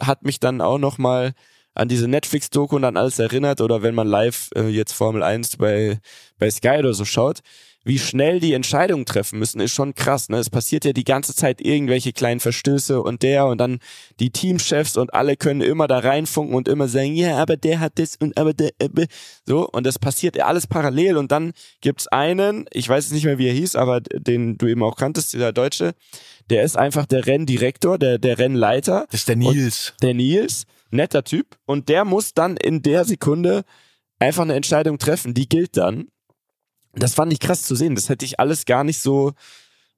hat 0.00 0.22
mich 0.22 0.38
dann 0.38 0.60
auch 0.60 0.78
nochmal 0.78 1.32
an 1.74 1.88
diese 1.88 2.06
Netflix-Doku 2.08 2.76
und 2.76 2.84
an 2.84 2.96
alles 2.96 3.18
erinnert 3.18 3.60
oder 3.60 3.82
wenn 3.82 3.94
man 3.94 4.06
live 4.06 4.50
äh, 4.54 4.68
jetzt 4.68 4.92
Formel 4.92 5.22
1 5.22 5.56
bei, 5.58 5.98
bei 6.38 6.50
Sky 6.50 6.76
oder 6.78 6.94
so 6.94 7.04
schaut, 7.04 7.40
wie 7.86 8.00
schnell 8.00 8.40
die 8.40 8.52
Entscheidungen 8.52 9.06
treffen 9.06 9.38
müssen, 9.38 9.60
ist 9.60 9.72
schon 9.72 9.94
krass. 9.94 10.28
Ne? 10.28 10.38
Es 10.38 10.50
passiert 10.50 10.84
ja 10.84 10.92
die 10.92 11.04
ganze 11.04 11.36
Zeit 11.36 11.60
irgendwelche 11.60 12.12
kleinen 12.12 12.40
Verstöße 12.40 13.00
und 13.00 13.22
der 13.22 13.46
und 13.46 13.58
dann 13.58 13.78
die 14.18 14.30
Teamchefs 14.30 14.96
und 14.96 15.14
alle 15.14 15.36
können 15.36 15.60
immer 15.60 15.86
da 15.86 16.00
reinfunken 16.00 16.56
und 16.56 16.66
immer 16.66 16.88
sagen, 16.88 17.14
ja, 17.14 17.36
aber 17.36 17.56
der 17.56 17.78
hat 17.78 18.00
das 18.00 18.16
und 18.16 18.36
aber 18.36 18.54
der, 18.54 18.72
äh, 18.80 18.88
so 19.44 19.68
und 19.68 19.86
das 19.86 20.00
passiert 20.00 20.34
ja 20.34 20.46
alles 20.46 20.66
parallel 20.66 21.16
und 21.16 21.30
dann 21.30 21.52
gibt's 21.80 22.08
einen, 22.08 22.66
ich 22.72 22.88
weiß 22.88 23.04
jetzt 23.04 23.12
nicht 23.12 23.24
mehr, 23.24 23.38
wie 23.38 23.46
er 23.46 23.54
hieß, 23.54 23.76
aber 23.76 24.00
den 24.00 24.58
du 24.58 24.66
eben 24.66 24.82
auch 24.82 24.96
kanntest, 24.96 25.32
dieser 25.32 25.52
Deutsche, 25.52 25.94
der 26.50 26.64
ist 26.64 26.76
einfach 26.76 27.06
der 27.06 27.24
Renndirektor, 27.24 27.98
der, 27.98 28.18
der 28.18 28.38
Rennleiter 28.38 29.06
Das 29.12 29.20
ist 29.20 29.28
der 29.28 29.36
Nils. 29.36 29.94
der 30.02 30.14
Nils, 30.14 30.66
netter 30.90 31.22
Typ, 31.22 31.56
und 31.66 31.88
der 31.88 32.04
muss 32.04 32.34
dann 32.34 32.56
in 32.56 32.82
der 32.82 33.04
Sekunde 33.04 33.62
einfach 34.18 34.42
eine 34.42 34.54
Entscheidung 34.54 34.98
treffen, 34.98 35.34
die 35.34 35.48
gilt 35.48 35.76
dann. 35.76 36.08
Das 36.98 37.14
fand 37.14 37.32
ich 37.32 37.40
krass 37.40 37.62
zu 37.62 37.74
sehen. 37.74 37.94
Das 37.94 38.08
hätte 38.08 38.24
ich 38.24 38.40
alles 38.40 38.64
gar 38.64 38.84
nicht 38.84 39.00
so, 39.00 39.32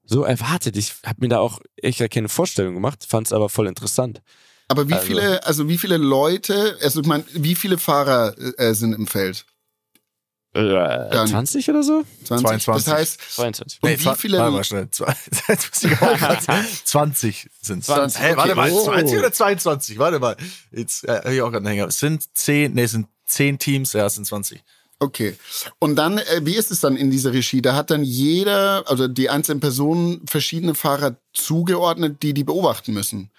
so 0.04 0.24
erwartet. 0.24 0.76
Ich 0.76 0.94
habe 1.04 1.20
mir 1.20 1.28
da 1.28 1.38
auch 1.38 1.60
echt 1.76 1.98
keine 2.10 2.28
Vorstellung 2.28 2.74
gemacht, 2.74 3.06
fand 3.08 3.26
es 3.28 3.32
aber 3.32 3.48
voll 3.48 3.66
interessant. 3.68 4.20
Aber 4.68 4.88
wie 4.88 4.94
Also- 4.94 5.06
viele, 5.06 5.46
also 5.46 5.68
wie 5.68 5.78
viele 5.78 5.96
Leute, 5.96 6.76
also 6.82 7.00
ich 7.00 7.06
meine, 7.06 7.24
wie 7.32 7.54
viele 7.54 7.78
Fahrer 7.78 8.34
äh, 8.58 8.74
sind 8.74 8.92
im 8.92 9.06
Feld? 9.06 9.46
Äh, 10.54 10.62
Dann- 10.62 11.28
20 11.28 11.68
oder 11.70 11.82
so? 11.82 12.04
20? 12.24 12.46
22. 12.64 12.84
Das 12.84 12.94
heißt, 12.94 13.20
22. 13.36 13.82
Und 13.82 13.90
Nee, 13.90 13.98
wie 14.00 14.16
viele- 14.16 14.38
Warte 14.38 14.52
mal 14.52 14.64
schnell. 14.64 14.90
Zwei- 14.90 15.14
Jetzt 15.48 15.70
muss 15.84 15.84
ich 15.92 16.02
auch 16.02 16.18
grad- 16.18 16.42
20 16.84 17.48
sind 17.60 17.84
20, 17.84 18.20
Hey, 18.20 18.36
warte 18.36 18.52
okay. 18.52 18.56
mal, 18.60 18.70
Oh. 18.72 18.84
20 18.84 19.18
oder 19.18 19.32
22? 19.32 19.98
Warte 19.98 20.18
mal. 20.18 20.36
Jetzt 20.72 21.04
äh, 21.04 21.12
hab 21.12 21.26
ich 21.26 21.42
auch 21.42 21.50
gerade 21.50 21.58
einen 21.58 21.66
Hänger. 21.68 21.86
Es 21.88 21.98
sind 22.00 22.24
10, 22.36 22.72
nee, 22.74 22.84
es 22.84 22.92
sind 22.92 23.06
10 23.26 23.58
Teams, 23.58 23.92
ja, 23.92 24.06
es 24.06 24.14
sind 24.14 24.24
20. 24.26 24.62
okay. 25.00 25.36
Und 25.78 25.96
dann, 25.96 26.18
äh, 26.18 26.40
wie 26.42 26.56
ist 26.56 26.70
es 26.70 26.80
dann 26.80 26.96
in 26.96 27.10
dieser 27.10 27.32
Regie? 27.32 27.62
Da 27.62 27.74
hat 27.74 27.90
dann 27.90 28.04
jeder, 28.04 28.84
also 28.86 29.08
die 29.08 29.30
einzelnen 29.30 29.60
Personen, 29.60 30.22
verschiedene 30.26 30.74
Fahrer 30.74 31.16
zugeordnet, 31.32 32.22
die 32.22 32.34
die 32.34 32.44
beobachten 32.44 32.92
müssen. 32.92 33.30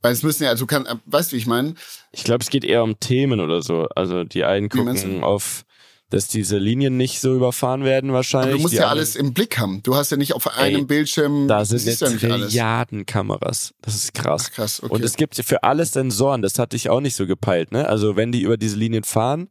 Weil 0.00 0.12
es 0.12 0.22
müssen 0.22 0.44
ja, 0.44 0.50
also 0.50 0.66
kann, 0.66 0.86
äh, 0.86 0.96
weißt 1.06 1.32
du, 1.32 1.36
wie 1.36 1.40
ich 1.40 1.46
meine? 1.46 1.74
Ich 2.12 2.24
glaube, 2.24 2.42
es 2.42 2.50
geht 2.50 2.64
eher 2.64 2.82
um 2.82 3.00
Themen 3.00 3.40
oder 3.40 3.62
so. 3.62 3.88
Also 3.94 4.24
die 4.24 4.44
einen 4.44 4.68
gucken 4.68 5.24
auf, 5.24 5.64
dass 6.10 6.28
diese 6.28 6.56
Linien 6.56 6.96
nicht 6.96 7.20
so 7.20 7.34
überfahren 7.34 7.84
werden 7.84 8.12
wahrscheinlich. 8.12 8.50
Aber 8.50 8.56
du 8.56 8.62
musst 8.62 8.74
die 8.74 8.78
ja 8.78 8.88
alles 8.88 9.16
im 9.16 9.34
Blick 9.34 9.58
haben. 9.58 9.82
Du 9.82 9.94
hast 9.94 10.10
ja 10.10 10.16
nicht 10.16 10.34
auf 10.34 10.56
einem 10.56 10.80
Ey, 10.80 10.84
Bildschirm, 10.84 11.48
Da 11.48 11.64
sind 11.64 11.82
ja 11.84 11.90
jetzt 11.90 12.02
alles. 12.02 12.20
Trilliarden 12.20 13.06
Kameras. 13.06 13.74
Das 13.82 13.94
ist 13.94 14.14
krass. 14.14 14.46
Ach, 14.48 14.54
krass, 14.54 14.82
okay. 14.82 14.92
Und 14.92 15.04
es 15.04 15.16
gibt 15.16 15.34
für 15.34 15.62
alles 15.64 15.92
Sensoren, 15.92 16.42
das 16.42 16.58
hatte 16.58 16.76
ich 16.76 16.88
auch 16.88 17.00
nicht 17.00 17.16
so 17.16 17.26
gepeilt, 17.26 17.72
ne? 17.72 17.86
Also 17.88 18.16
wenn 18.16 18.32
die 18.32 18.42
über 18.42 18.56
diese 18.56 18.76
Linien 18.76 19.04
fahren 19.04 19.50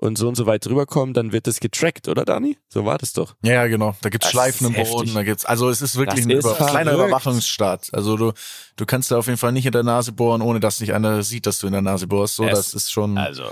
und 0.00 0.16
so 0.16 0.28
und 0.28 0.34
so 0.34 0.46
weit 0.46 0.66
rüberkommen, 0.66 1.12
dann 1.14 1.32
wird 1.32 1.46
das 1.46 1.60
getrackt, 1.60 2.08
oder 2.08 2.24
Dani? 2.24 2.56
So 2.68 2.84
war 2.86 2.96
das 2.98 3.12
doch. 3.12 3.34
Ja, 3.42 3.52
ja, 3.52 3.66
genau. 3.66 3.94
Da 4.00 4.08
gibt's 4.08 4.26
Das 4.26 4.32
Schleifen 4.32 4.68
im 4.68 4.72
heftig. 4.72 4.92
Boden, 4.94 5.14
da 5.14 5.22
gibt's, 5.22 5.44
also 5.44 5.68
es 5.68 5.82
ist 5.82 5.96
wirklich 5.96 6.24
Das 6.24 6.26
ein 6.26 6.30
ist 6.30 6.44
über, 6.44 6.54
kleiner. 6.54 6.92
Überwachungsstaat. 6.94 7.90
Also 7.92 8.16
du, 8.16 8.32
du 8.76 8.86
kannst 8.86 9.10
da 9.10 9.18
auf 9.18 9.26
jeden 9.26 9.38
Fall 9.38 9.52
nicht 9.52 9.66
in 9.66 9.72
der 9.72 9.82
Nase 9.82 10.12
bohren, 10.12 10.40
ohne 10.42 10.58
dass 10.58 10.80
nicht 10.80 10.94
einer 10.94 11.22
sieht, 11.22 11.46
dass 11.46 11.58
du 11.58 11.66
in 11.66 11.72
der 11.74 11.82
Nase 11.82 12.06
bohrst. 12.06 12.36
So, 12.36 12.44
Es- 12.44 12.52
das 12.52 12.74
ist 12.74 12.90
schon. 12.92 13.18
Also, 13.18 13.44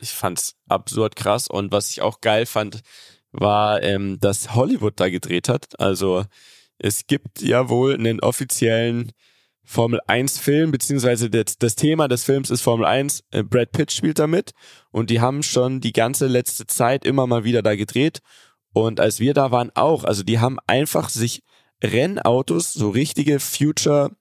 ich 0.00 0.10
fand's 0.12 0.54
absurd 0.68 1.16
krass 1.16 1.48
und 1.48 1.72
was 1.72 1.90
ich 1.90 2.02
auch 2.02 2.20
geil 2.20 2.46
fand, 2.46 2.82
war, 3.32 3.82
ähm, 3.82 4.18
dass 4.20 4.54
Hollywood 4.54 4.94
da 5.00 5.08
gedreht 5.08 5.48
hat. 5.48 5.78
Also, 5.80 6.24
es 6.78 7.06
gibt 7.06 7.40
ja 7.42 7.68
wohl 7.68 7.94
einen 7.94 8.20
offiziellen 8.20 9.12
Formel 9.68 10.00
1 10.06 10.38
Film, 10.38 10.70
beziehungsweise 10.70 11.28
das, 11.28 11.58
das 11.58 11.74
Thema 11.74 12.06
des 12.06 12.22
Films 12.22 12.50
ist 12.50 12.62
Formel 12.62 12.86
1. 12.86 13.24
Äh, 13.32 13.42
Brad 13.42 13.72
Pitt 13.72 13.90
spielt 13.90 14.18
da 14.20 14.28
mit 14.28 14.52
und 14.92 15.10
die 15.10 15.20
haben 15.20 15.42
schon 15.42 15.80
die 15.80 15.92
ganze 15.92 16.28
letzte 16.28 16.66
Zeit 16.66 17.04
immer 17.04 17.26
mal 17.26 17.44
wieder 17.44 17.62
da 17.62 17.74
gedreht. 17.74 18.20
Und 18.72 19.00
als 19.00 19.18
wir 19.18 19.34
da 19.34 19.50
waren 19.50 19.72
auch, 19.74 20.04
also 20.04 20.22
die 20.22 20.38
haben 20.38 20.58
einfach 20.66 21.08
sich 21.08 21.42
Rennautos, 21.82 22.72
so 22.72 22.90
richtige 22.90 23.40
Future, 23.40 24.12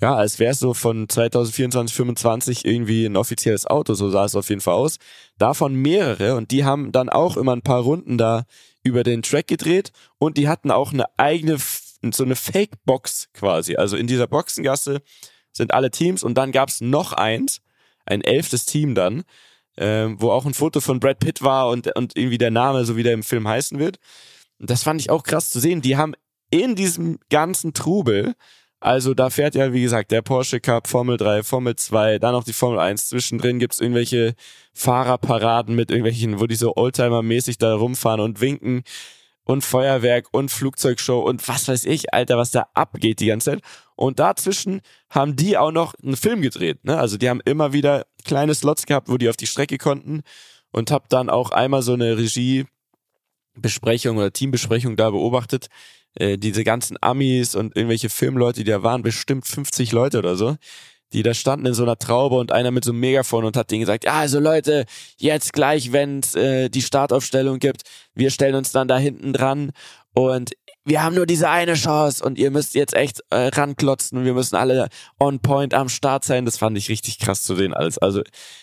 ja, 0.00 0.14
als 0.14 0.38
wäre 0.38 0.52
es 0.52 0.58
so 0.58 0.74
von 0.74 1.08
2024, 1.08 1.94
25 1.94 2.64
irgendwie 2.64 3.06
ein 3.06 3.16
offizielles 3.16 3.66
Auto, 3.66 3.94
so 3.94 4.10
sah 4.10 4.24
es 4.24 4.34
auf 4.34 4.48
jeden 4.48 4.60
Fall 4.60 4.74
aus. 4.74 4.98
Davon 5.38 5.74
mehrere 5.74 6.34
und 6.34 6.50
die 6.50 6.64
haben 6.64 6.92
dann 6.92 7.08
auch 7.08 7.36
immer 7.36 7.54
ein 7.54 7.62
paar 7.62 7.82
Runden 7.82 8.18
da 8.18 8.44
über 8.82 9.04
den 9.04 9.22
Track 9.22 9.46
gedreht 9.46 9.92
und 10.18 10.36
die 10.36 10.48
hatten 10.48 10.70
auch 10.70 10.92
eine 10.92 11.04
eigene, 11.16 11.58
so 12.14 12.24
eine 12.24 12.36
Fake-Box 12.36 13.28
quasi. 13.32 13.76
Also 13.76 13.96
in 13.96 14.06
dieser 14.06 14.26
Boxengasse 14.26 15.02
sind 15.52 15.72
alle 15.72 15.90
Teams 15.90 16.22
und 16.22 16.34
dann 16.34 16.52
gab's 16.52 16.80
noch 16.80 17.12
eins, 17.12 17.60
ein 18.04 18.22
elftes 18.22 18.66
Team 18.66 18.94
dann, 18.94 19.24
ähm, 19.76 20.16
wo 20.20 20.30
auch 20.30 20.46
ein 20.46 20.54
Foto 20.54 20.80
von 20.80 21.00
Brad 21.00 21.18
Pitt 21.18 21.42
war 21.42 21.68
und, 21.68 21.94
und 21.96 22.16
irgendwie 22.16 22.38
der 22.38 22.50
Name, 22.50 22.84
so 22.84 22.96
wie 22.96 23.02
der 23.02 23.14
im 23.14 23.22
Film 23.22 23.48
heißen 23.48 23.78
wird. 23.78 23.98
Und 24.58 24.70
das 24.70 24.82
fand 24.82 25.00
ich 25.00 25.10
auch 25.10 25.22
krass 25.22 25.50
zu 25.50 25.60
sehen. 25.60 25.82
Die 25.82 25.96
haben 25.96 26.14
in 26.50 26.76
diesem 26.76 27.18
ganzen 27.28 27.74
Trubel, 27.74 28.34
also 28.80 29.14
da 29.14 29.30
fährt 29.30 29.54
ja, 29.54 29.72
wie 29.72 29.82
gesagt, 29.82 30.12
der 30.12 30.22
Porsche 30.22 30.60
Cup, 30.60 30.86
Formel 30.86 31.16
3, 31.16 31.42
Formel 31.42 31.76
2, 31.76 32.18
dann 32.18 32.32
noch 32.32 32.44
die 32.44 32.52
Formel 32.52 32.78
1. 32.78 33.08
Zwischendrin 33.08 33.58
gibt's 33.58 33.80
irgendwelche 33.80 34.34
Fahrerparaden 34.72 35.74
mit 35.74 35.90
irgendwelchen, 35.90 36.40
wo 36.40 36.46
die 36.46 36.54
so 36.54 36.74
Oldtimer-mäßig 36.76 37.58
da 37.58 37.74
rumfahren 37.74 38.20
und 38.20 38.40
winken 38.40 38.82
und 39.46 39.64
Feuerwerk 39.64 40.26
und 40.32 40.50
Flugzeugshow 40.50 41.20
und 41.20 41.46
was 41.48 41.68
weiß 41.68 41.84
ich, 41.84 42.12
Alter, 42.12 42.36
was 42.36 42.50
da 42.50 42.66
abgeht 42.74 43.20
die 43.20 43.26
ganze 43.26 43.52
Zeit. 43.52 43.62
Und 43.94 44.18
dazwischen 44.18 44.80
haben 45.08 45.36
die 45.36 45.56
auch 45.56 45.70
noch 45.70 45.94
einen 46.02 46.16
Film 46.16 46.42
gedreht. 46.42 46.84
Ne? 46.84 46.98
Also 46.98 47.16
die 47.16 47.30
haben 47.30 47.40
immer 47.44 47.72
wieder 47.72 48.06
kleine 48.24 48.54
Slots 48.54 48.86
gehabt, 48.86 49.08
wo 49.08 49.16
die 49.16 49.28
auf 49.28 49.36
die 49.36 49.46
Strecke 49.46 49.78
konnten 49.78 50.22
und 50.72 50.90
hab 50.90 51.08
dann 51.08 51.30
auch 51.30 51.52
einmal 51.52 51.82
so 51.82 51.92
eine 51.92 52.18
Regiebesprechung 52.18 54.16
oder 54.16 54.32
Teambesprechung 54.32 54.96
da 54.96 55.10
beobachtet. 55.10 55.68
Äh, 56.14 56.38
diese 56.38 56.64
ganzen 56.64 56.96
Amis 57.00 57.54
und 57.54 57.76
irgendwelche 57.76 58.08
Filmleute, 58.08 58.64
die 58.64 58.70
da 58.70 58.82
waren, 58.82 59.02
bestimmt 59.02 59.46
50 59.46 59.92
Leute 59.92 60.18
oder 60.18 60.34
so 60.34 60.56
die 61.12 61.22
da 61.22 61.34
standen 61.34 61.66
in 61.66 61.74
so 61.74 61.82
einer 61.82 61.98
Traube 61.98 62.36
und 62.36 62.52
einer 62.52 62.70
mit 62.70 62.84
so 62.84 62.92
einem 62.92 63.00
Megafon 63.00 63.44
und 63.44 63.56
hat 63.56 63.70
denen 63.70 63.80
gesagt, 63.80 64.04
ja, 64.04 64.14
also 64.14 64.40
Leute, 64.40 64.84
jetzt 65.18 65.52
gleich, 65.52 65.92
wenn 65.92 66.20
es 66.20 66.34
äh, 66.34 66.68
die 66.68 66.82
Startaufstellung 66.82 67.58
gibt, 67.58 67.82
wir 68.14 68.30
stellen 68.30 68.54
uns 68.54 68.72
dann 68.72 68.88
da 68.88 68.98
hinten 68.98 69.32
dran 69.32 69.72
und 70.14 70.52
wir 70.84 71.02
haben 71.02 71.16
nur 71.16 71.26
diese 71.26 71.50
eine 71.50 71.74
Chance 71.74 72.24
und 72.24 72.38
ihr 72.38 72.50
müsst 72.50 72.74
jetzt 72.74 72.94
echt 72.94 73.20
äh, 73.30 73.48
ranklotzen 73.48 74.18
und 74.18 74.24
wir 74.24 74.34
müssen 74.34 74.54
alle 74.54 74.88
on 75.18 75.40
point 75.40 75.74
am 75.74 75.88
Start 75.88 76.24
sein. 76.24 76.44
Das 76.44 76.58
fand 76.58 76.78
ich 76.78 76.88
richtig 76.88 77.18
krass 77.18 77.42
zu 77.42 77.56
sehen 77.56 77.74
alles. 77.74 77.98
Also 77.98 78.22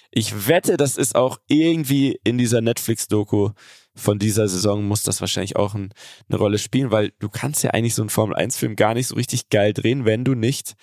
ich 0.09 0.47
wette, 0.47 0.77
das 0.77 0.95
ist 0.95 1.15
auch 1.15 1.37
irgendwie 1.47 2.17
in 2.23 2.37
dieser 2.37 2.61
Netflix-Doku 2.61 3.49
von 3.95 4.19
dieser 4.19 4.47
Saison 4.47 4.83
muss 4.83 5.03
das 5.03 5.21
wahrscheinlich 5.21 5.55
auch 5.55 5.75
ein, 5.75 5.93
eine 6.29 6.37
Rolle 6.39 6.57
spielen, 6.57 6.91
weil 6.91 7.11
du 7.19 7.29
kannst 7.29 7.63
ja 7.63 7.71
eigentlich 7.71 7.95
so 7.95 8.01
einen 8.01 8.09
Formel-1-Film 8.09 8.75
gar 8.75 8.93
nicht 8.93 9.07
so 9.07 9.15
richtig 9.15 9.49
geil 9.49 9.73
drehen, 9.73 10.05
wenn 10.05 10.23
du 10.23 10.33
nicht 10.33 10.73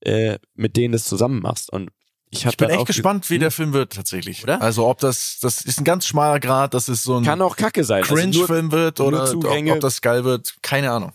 äh, 0.00 0.38
mit 0.54 0.76
denen 0.76 0.92
das 0.92 1.04
zusammen 1.04 1.40
machst. 1.40 1.72
Und 1.72 1.90
ich, 2.30 2.46
ich 2.46 2.56
bin 2.56 2.70
echt 2.70 2.86
gespannt, 2.86 3.28
wie 3.30 3.38
der 3.38 3.50
Film 3.50 3.72
wird 3.72 3.92
tatsächlich. 3.92 4.44
Oder? 4.44 4.62
Also 4.62 4.86
ob 4.86 4.98
das, 5.00 5.38
das 5.40 5.62
ist 5.62 5.80
ein 5.80 5.84
ganz 5.84 6.06
schmaler 6.06 6.38
Grad, 6.38 6.74
dass 6.74 6.88
es 6.88 7.02
so 7.02 7.16
ein 7.16 7.24
kann 7.24 7.42
auch 7.42 7.56
Kacke 7.56 7.82
sein, 7.82 8.02
also 8.02 8.14
Cringe-Film 8.14 8.66
also 8.66 8.76
wird 8.76 9.00
oder 9.00 9.34
ob, 9.34 9.44
ob, 9.44 9.80
das 9.80 10.00
geil 10.00 10.24
wird, 10.24 10.54
keine 10.62 10.92
Ahnung. 10.92 11.12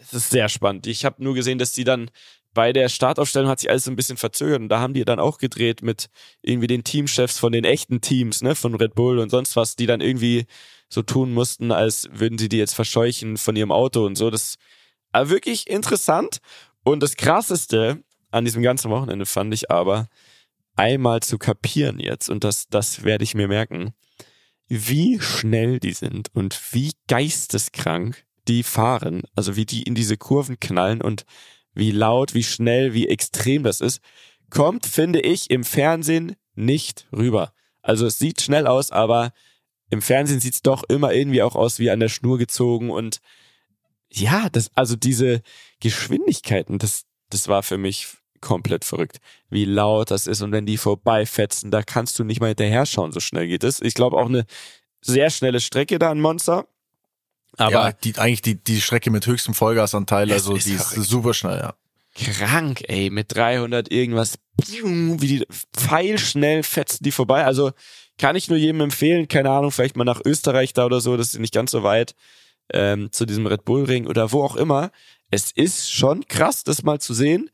Es 0.00 0.14
ist 0.14 0.30
sehr 0.30 0.48
spannend. 0.48 0.86
Ich 0.86 1.04
habe 1.04 1.22
nur 1.22 1.34
gesehen, 1.34 1.58
dass 1.58 1.72
die 1.72 1.84
dann 1.84 2.10
bei 2.54 2.72
der 2.72 2.88
Startaufstellung 2.88 3.48
hat 3.50 3.60
sich 3.60 3.68
alles 3.68 3.84
so 3.84 3.90
ein 3.90 3.96
bisschen 3.96 4.16
verzögert 4.16 4.60
und 4.60 4.68
da 4.68 4.80
haben 4.80 4.94
die 4.94 5.04
dann 5.04 5.18
auch 5.18 5.38
gedreht 5.38 5.82
mit 5.82 6.08
irgendwie 6.40 6.68
den 6.68 6.84
Teamchefs 6.84 7.38
von 7.38 7.52
den 7.52 7.64
echten 7.64 8.00
Teams, 8.00 8.42
ne, 8.42 8.54
von 8.54 8.74
Red 8.74 8.94
Bull 8.94 9.18
und 9.18 9.28
sonst 9.28 9.56
was, 9.56 9.76
die 9.76 9.86
dann 9.86 10.00
irgendwie 10.00 10.46
so 10.88 11.02
tun 11.02 11.34
mussten, 11.34 11.72
als 11.72 12.08
würden 12.12 12.38
sie 12.38 12.48
die 12.48 12.58
jetzt 12.58 12.74
verscheuchen 12.74 13.36
von 13.36 13.56
ihrem 13.56 13.72
Auto 13.72 14.06
und 14.06 14.16
so. 14.16 14.30
Das 14.30 14.54
war 15.12 15.28
wirklich 15.28 15.68
interessant 15.68 16.38
und 16.84 17.02
das 17.02 17.16
krasseste 17.16 18.02
an 18.34 18.44
diesem 18.44 18.62
ganzen 18.62 18.90
Wochenende 18.90 19.26
fand 19.26 19.54
ich 19.54 19.70
aber 19.70 20.08
einmal 20.76 21.20
zu 21.20 21.38
kapieren 21.38 22.00
jetzt 22.00 22.28
und 22.28 22.44
das 22.44 22.68
das 22.68 23.04
werde 23.04 23.24
ich 23.24 23.34
mir 23.34 23.48
merken, 23.48 23.94
wie 24.68 25.20
schnell 25.20 25.78
die 25.78 25.92
sind 25.92 26.34
und 26.34 26.60
wie 26.72 26.92
geisteskrank 27.06 28.24
die 28.48 28.62
fahren, 28.62 29.22
also 29.34 29.56
wie 29.56 29.66
die 29.66 29.82
in 29.82 29.94
diese 29.94 30.16
Kurven 30.16 30.58
knallen 30.60 31.00
und 31.00 31.24
wie 31.74 31.90
laut, 31.90 32.34
wie 32.34 32.44
schnell, 32.44 32.94
wie 32.94 33.08
extrem 33.08 33.62
das 33.62 33.80
ist, 33.80 34.00
kommt, 34.50 34.86
finde 34.86 35.20
ich, 35.20 35.50
im 35.50 35.64
Fernsehen 35.64 36.36
nicht 36.54 37.06
rüber. 37.12 37.52
Also 37.82 38.06
es 38.06 38.18
sieht 38.18 38.40
schnell 38.40 38.66
aus, 38.66 38.90
aber 38.90 39.32
im 39.90 40.02
Fernsehen 40.02 40.40
sieht 40.40 40.54
es 40.54 40.62
doch 40.62 40.84
immer 40.88 41.12
irgendwie 41.12 41.42
auch 41.42 41.56
aus 41.56 41.78
wie 41.78 41.90
an 41.90 42.00
der 42.00 42.08
Schnur 42.08 42.38
gezogen 42.38 42.90
und 42.90 43.20
ja, 44.10 44.48
das, 44.48 44.70
also 44.74 44.96
diese 44.96 45.42
Geschwindigkeiten, 45.80 46.78
das, 46.78 47.04
das 47.30 47.48
war 47.48 47.62
für 47.62 47.78
mich 47.78 48.08
komplett 48.44 48.84
verrückt, 48.84 49.18
wie 49.48 49.64
laut 49.64 50.10
das 50.10 50.26
ist 50.26 50.42
und 50.42 50.52
wenn 50.52 50.66
die 50.66 50.76
vorbeifetzen, 50.76 51.70
da 51.70 51.82
kannst 51.82 52.18
du 52.18 52.24
nicht 52.24 52.40
mal 52.40 52.48
hinterher 52.48 52.86
schauen, 52.86 53.10
so 53.10 53.20
schnell 53.20 53.48
geht 53.48 53.64
es. 53.64 53.80
Ich 53.80 53.94
glaube 53.94 54.16
auch 54.16 54.28
eine 54.28 54.44
sehr 55.00 55.30
schnelle 55.30 55.60
Strecke 55.60 55.98
da 55.98 56.12
in 56.12 56.20
Monster. 56.20 56.66
Aber 57.56 57.72
ja, 57.72 57.92
die, 57.92 58.16
eigentlich 58.18 58.42
die, 58.42 58.62
die 58.62 58.80
Strecke 58.80 59.10
mit 59.10 59.26
höchstem 59.26 59.54
Vollgasanteil, 59.54 60.30
also 60.30 60.54
ist 60.54 60.66
die 60.66 60.74
verrückt. 60.74 60.96
ist 60.98 61.08
super 61.08 61.34
schnell, 61.34 61.58
ja. 61.58 61.74
Krank, 62.16 62.84
ey, 62.86 63.10
mit 63.10 63.34
300 63.34 63.90
irgendwas, 63.90 64.38
wie 64.56 65.26
die 65.26 65.46
pfeilschnell 65.76 66.62
fetzen 66.62 67.02
die 67.02 67.10
vorbei. 67.10 67.44
Also 67.44 67.72
kann 68.18 68.36
ich 68.36 68.48
nur 68.48 68.58
jedem 68.58 68.80
empfehlen, 68.80 69.26
keine 69.26 69.50
Ahnung, 69.50 69.72
vielleicht 69.72 69.96
mal 69.96 70.04
nach 70.04 70.20
Österreich 70.24 70.72
da 70.72 70.86
oder 70.86 71.00
so, 71.00 71.16
das 71.16 71.34
ist 71.34 71.40
nicht 71.40 71.54
ganz 71.54 71.72
so 71.72 71.82
weit, 71.82 72.14
ähm, 72.72 73.10
zu 73.10 73.26
diesem 73.26 73.46
Red 73.46 73.64
Bull 73.64 73.84
Ring 73.84 74.06
oder 74.06 74.30
wo 74.30 74.44
auch 74.44 74.56
immer. 74.56 74.90
Es 75.30 75.50
ist 75.50 75.90
schon 75.90 76.26
krass, 76.28 76.62
das 76.62 76.84
mal 76.84 77.00
zu 77.00 77.14
sehen. 77.14 77.50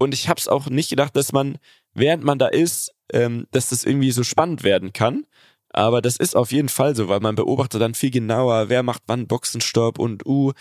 Und 0.00 0.14
ich 0.14 0.30
habe 0.30 0.40
es 0.40 0.48
auch 0.48 0.66
nicht 0.70 0.88
gedacht, 0.88 1.14
dass 1.14 1.32
man, 1.32 1.58
während 1.92 2.24
man 2.24 2.38
da 2.38 2.46
ist, 2.46 2.94
ähm, 3.12 3.46
dass 3.50 3.68
das 3.68 3.84
irgendwie 3.84 4.12
so 4.12 4.24
spannend 4.24 4.62
werden 4.64 4.94
kann. 4.94 5.26
Aber 5.68 6.00
das 6.00 6.16
ist 6.16 6.34
auf 6.34 6.52
jeden 6.52 6.70
Fall 6.70 6.96
so, 6.96 7.08
weil 7.08 7.20
man 7.20 7.34
beobachtet 7.34 7.82
dann 7.82 7.94
viel 7.94 8.10
genauer, 8.10 8.70
wer 8.70 8.82
macht 8.82 9.02
wann 9.06 9.26
Boxenstopp 9.26 9.98
und 9.98 10.24
uh, 10.24 10.52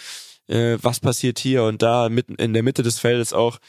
äh, 0.48 0.78
was 0.82 1.00
passiert 1.00 1.40
hier 1.40 1.64
und 1.64 1.82
da, 1.82 2.10
mitten 2.10 2.36
in 2.36 2.54
der 2.54 2.64
Mitte 2.64 2.84
des 2.84 3.00
Feldes 3.00 3.32
auch. 3.32 3.60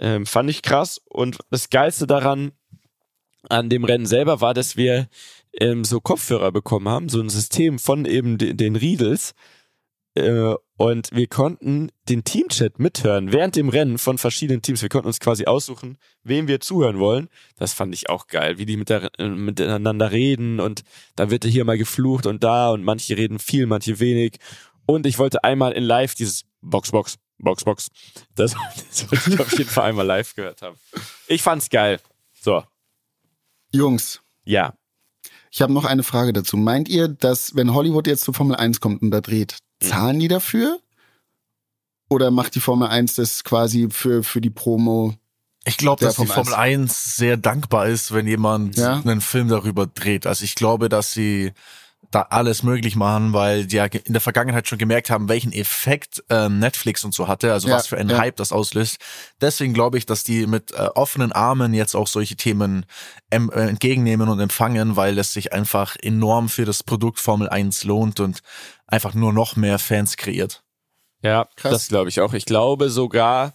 Ähm, 0.00 0.26
fand 0.26 0.50
ich 0.50 0.62
krass. 0.62 1.00
Und 1.08 1.38
das 1.50 1.70
Geilste 1.70 2.08
daran, 2.08 2.50
an 3.48 3.68
dem 3.70 3.84
Rennen 3.84 4.06
selber, 4.06 4.40
war, 4.40 4.52
dass 4.52 4.76
wir 4.76 5.08
ähm, 5.60 5.84
so 5.84 6.00
Kopfhörer 6.00 6.50
bekommen 6.50 6.88
haben, 6.88 7.08
so 7.08 7.20
ein 7.20 7.30
System 7.30 7.78
von 7.78 8.04
eben 8.04 8.36
den, 8.36 8.56
den 8.56 8.74
Riedels. 8.74 9.34
Äh, 10.14 10.54
und 10.76 11.10
wir 11.12 11.26
konnten 11.26 11.92
den 12.08 12.24
Teamchat 12.24 12.78
mithören 12.78 13.32
während 13.32 13.54
dem 13.54 13.68
Rennen 13.68 13.98
von 13.98 14.18
verschiedenen 14.18 14.62
Teams. 14.62 14.82
Wir 14.82 14.88
konnten 14.88 15.06
uns 15.06 15.20
quasi 15.20 15.44
aussuchen, 15.44 15.98
wem 16.24 16.48
wir 16.48 16.60
zuhören 16.60 16.98
wollen. 16.98 17.28
Das 17.56 17.74
fand 17.74 17.94
ich 17.94 18.08
auch 18.08 18.26
geil, 18.26 18.58
wie 18.58 18.66
die 18.66 18.76
mit 18.76 18.88
der, 18.88 19.10
äh, 19.18 19.28
miteinander 19.28 20.10
reden 20.10 20.58
und 20.58 20.82
da 21.16 21.30
wird 21.30 21.44
hier 21.44 21.64
mal 21.64 21.78
geflucht 21.78 22.26
und 22.26 22.42
da 22.42 22.70
und 22.70 22.82
manche 22.82 23.16
reden 23.16 23.38
viel, 23.38 23.66
manche 23.66 24.00
wenig. 24.00 24.38
Und 24.86 25.06
ich 25.06 25.18
wollte 25.18 25.44
einmal 25.44 25.72
in 25.72 25.84
live 25.84 26.14
dieses 26.14 26.44
Box, 26.60 26.90
Box, 26.90 27.16
Box, 27.38 27.64
Box. 27.64 27.88
Das, 28.34 28.56
das 28.88 29.10
wollte 29.10 29.30
ich 29.34 29.40
auf 29.40 29.58
jeden 29.58 29.70
Fall 29.70 29.90
einmal 29.90 30.06
live 30.06 30.34
gehört 30.34 30.62
haben. 30.62 30.76
Ich 31.28 31.42
fand's 31.42 31.70
geil. 31.70 32.00
So. 32.32 32.64
Jungs. 33.72 34.20
Ja. 34.44 34.74
Ich 35.52 35.62
habe 35.62 35.72
noch 35.72 35.84
eine 35.84 36.02
Frage 36.02 36.32
dazu. 36.32 36.56
Meint 36.56 36.88
ihr, 36.88 37.08
dass 37.08 37.54
wenn 37.54 37.74
Hollywood 37.74 38.06
jetzt 38.06 38.22
zu 38.22 38.32
Formel 38.32 38.56
1 38.56 38.80
kommt 38.80 39.02
und 39.02 39.10
da 39.10 39.20
dreht, 39.20 39.58
Zahlen 39.80 40.20
die 40.20 40.28
dafür? 40.28 40.78
Oder 42.08 42.30
macht 42.30 42.54
die 42.54 42.60
Formel 42.60 42.88
1 42.88 43.14
das 43.14 43.44
quasi 43.44 43.88
für, 43.90 44.22
für 44.22 44.40
die 44.40 44.50
Promo? 44.50 45.14
Ich 45.64 45.76
glaube, 45.76 46.04
dass 46.04 46.16
die 46.16 46.26
Formel 46.26 46.54
1 46.54 47.16
sehr 47.16 47.36
dankbar 47.36 47.86
ist, 47.86 48.12
wenn 48.12 48.26
jemand 48.26 48.76
ja? 48.76 48.98
einen 48.98 49.20
Film 49.20 49.48
darüber 49.48 49.86
dreht. 49.86 50.26
Also 50.26 50.44
ich 50.44 50.54
glaube, 50.54 50.88
dass 50.88 51.12
sie 51.12 51.52
da 52.10 52.22
alles 52.30 52.62
möglich 52.64 52.96
machen, 52.96 53.32
weil 53.32 53.66
die 53.66 53.76
ja 53.76 53.84
in 53.84 54.12
der 54.12 54.20
Vergangenheit 54.20 54.66
schon 54.66 54.78
gemerkt 54.78 55.10
haben, 55.10 55.28
welchen 55.28 55.52
Effekt 55.52 56.24
ähm, 56.28 56.58
Netflix 56.58 57.04
und 57.04 57.14
so 57.14 57.28
hatte, 57.28 57.52
also 57.52 57.68
ja, 57.68 57.76
was 57.76 57.86
für 57.86 57.98
ein 57.98 58.08
ja. 58.08 58.18
Hype 58.18 58.36
das 58.36 58.50
auslöst. 58.50 58.98
Deswegen 59.40 59.74
glaube 59.74 59.96
ich, 59.96 60.06
dass 60.06 60.24
die 60.24 60.46
mit 60.46 60.72
äh, 60.72 60.88
offenen 60.94 61.30
Armen 61.30 61.72
jetzt 61.72 61.94
auch 61.94 62.08
solche 62.08 62.34
Themen 62.34 62.84
ähm, 63.30 63.50
äh, 63.54 63.68
entgegennehmen 63.68 64.28
und 64.28 64.40
empfangen, 64.40 64.96
weil 64.96 65.18
es 65.18 65.32
sich 65.32 65.52
einfach 65.52 65.96
enorm 66.02 66.48
für 66.48 66.64
das 66.64 66.82
Produkt 66.82 67.20
Formel 67.20 67.48
1 67.48 67.84
lohnt 67.84 68.18
und 68.18 68.40
einfach 68.90 69.14
nur 69.14 69.32
noch 69.32 69.56
mehr 69.56 69.78
Fans 69.78 70.16
kreiert. 70.16 70.62
Ja, 71.22 71.48
Krass. 71.56 71.72
das 71.72 71.88
glaube 71.88 72.08
ich 72.08 72.20
auch. 72.20 72.32
Ich 72.32 72.46
glaube 72.46 72.90
sogar, 72.90 73.54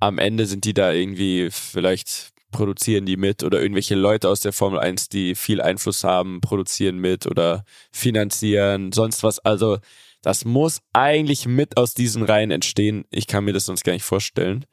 am 0.00 0.18
Ende 0.18 0.46
sind 0.46 0.64
die 0.64 0.74
da 0.74 0.92
irgendwie 0.92 1.50
vielleicht 1.50 2.32
produzieren 2.50 3.04
die 3.04 3.16
mit 3.16 3.42
oder 3.42 3.60
irgendwelche 3.60 3.94
Leute 3.94 4.28
aus 4.28 4.40
der 4.40 4.52
Formel 4.52 4.78
1, 4.78 5.08
die 5.08 5.34
viel 5.34 5.60
Einfluss 5.60 6.04
haben, 6.04 6.40
produzieren 6.40 6.98
mit 6.98 7.26
oder 7.26 7.64
finanzieren, 7.92 8.92
sonst 8.92 9.22
was. 9.22 9.38
Also 9.40 9.78
das 10.22 10.44
muss 10.44 10.80
eigentlich 10.92 11.46
mit 11.46 11.76
aus 11.76 11.94
diesen 11.94 12.22
Reihen 12.22 12.50
entstehen. 12.50 13.04
Ich 13.10 13.26
kann 13.26 13.44
mir 13.44 13.52
das 13.52 13.66
sonst 13.66 13.84
gar 13.84 13.92
nicht 13.92 14.04
vorstellen. 14.04 14.64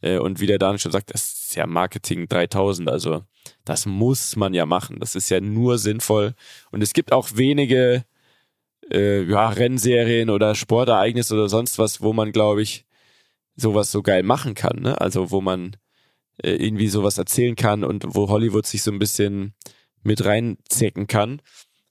Äh, 0.00 0.18
und 0.18 0.40
wie 0.40 0.46
der 0.46 0.58
Daniel 0.58 0.78
schon 0.78 0.92
sagt, 0.92 1.12
das 1.12 1.32
ist 1.48 1.54
ja 1.54 1.66
Marketing 1.66 2.28
3000. 2.28 2.88
Also 2.88 3.24
das 3.64 3.86
muss 3.86 4.36
man 4.36 4.54
ja 4.54 4.66
machen. 4.66 4.98
Das 5.00 5.14
ist 5.14 5.28
ja 5.28 5.40
nur 5.40 5.78
sinnvoll. 5.78 6.34
Und 6.70 6.82
es 6.82 6.92
gibt 6.92 7.12
auch 7.12 7.28
wenige 7.34 8.04
äh, 8.90 9.22
ja, 9.22 9.48
Rennserien 9.48 10.30
oder 10.30 10.54
Sportereignisse 10.54 11.34
oder 11.34 11.48
sonst 11.48 11.78
was, 11.78 12.00
wo 12.00 12.12
man, 12.12 12.32
glaube 12.32 12.62
ich, 12.62 12.86
sowas 13.56 13.90
so 13.90 14.02
geil 14.02 14.22
machen 14.22 14.54
kann. 14.54 14.80
Ne? 14.80 15.00
Also 15.00 15.30
wo 15.30 15.40
man 15.40 15.76
äh, 16.42 16.52
irgendwie 16.52 16.88
sowas 16.88 17.18
erzählen 17.18 17.56
kann 17.56 17.84
und 17.84 18.04
wo 18.14 18.28
Hollywood 18.28 18.66
sich 18.66 18.82
so 18.82 18.90
ein 18.90 18.98
bisschen 18.98 19.54
mit 20.02 20.24
reinzecken 20.24 21.06
kann. 21.06 21.42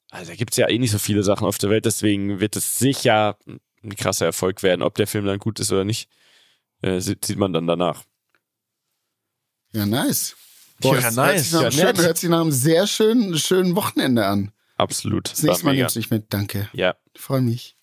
Also 0.10 0.32
da 0.32 0.36
gibt's 0.36 0.58
ja 0.58 0.70
eh 0.70 0.80
nicht 0.80 0.91
so 0.91 1.00
viele 1.00 1.24
Sachen 1.24 1.45
auf 1.45 1.58
der 1.58 1.70
Welt, 1.70 1.86
deswegen 1.86 2.39
wird 2.39 2.56
es 2.56 2.80
sicher 2.80 3.38
ein 3.84 3.95
krasser 3.95 4.26
Erfolg 4.26 4.64
werden. 4.64 4.82
Ob 4.82 4.95
der 4.95 5.08
Film 5.08 5.26
dann 5.26 5.39
gut 5.39 5.60
ist 5.60 5.72
oder 5.72 5.84
nicht, 5.84 6.10
äh, 6.82 7.00
sieht 7.00 7.36
man 7.36 7.54
dann 7.54 7.68
danach. 7.68 8.04
Ja, 9.74 9.86
nice. 9.86 10.36
Boah, 10.80 10.98
Ja, 10.98 11.10
es 11.10 11.16
nice. 11.16 11.28
Hört 11.28 11.39
sich, 11.39 11.52
nach, 11.52 11.60
einem 11.60 11.72
Ja, 11.72 11.72
schönen, 11.72 12.06
hört 12.06 12.18
sich 12.18 12.30
nach 12.30 12.41
einem 12.41 12.52
sehr 12.52 12.88
schönen, 12.88 13.38
schönen 13.38 13.76
Wochenende 13.76 14.26
an. 14.26 14.52
Absolut. 14.78 15.32
Das 15.32 15.43
nächste 15.43 15.65
Mal 15.65 15.75
du 15.75 15.99
nicht 15.99 16.11
mit. 16.11 16.25
Danke. 16.34 16.69
Ja, 16.73 16.95
Ich 17.13 17.21
freue 17.21 17.41
mich. 17.41 17.75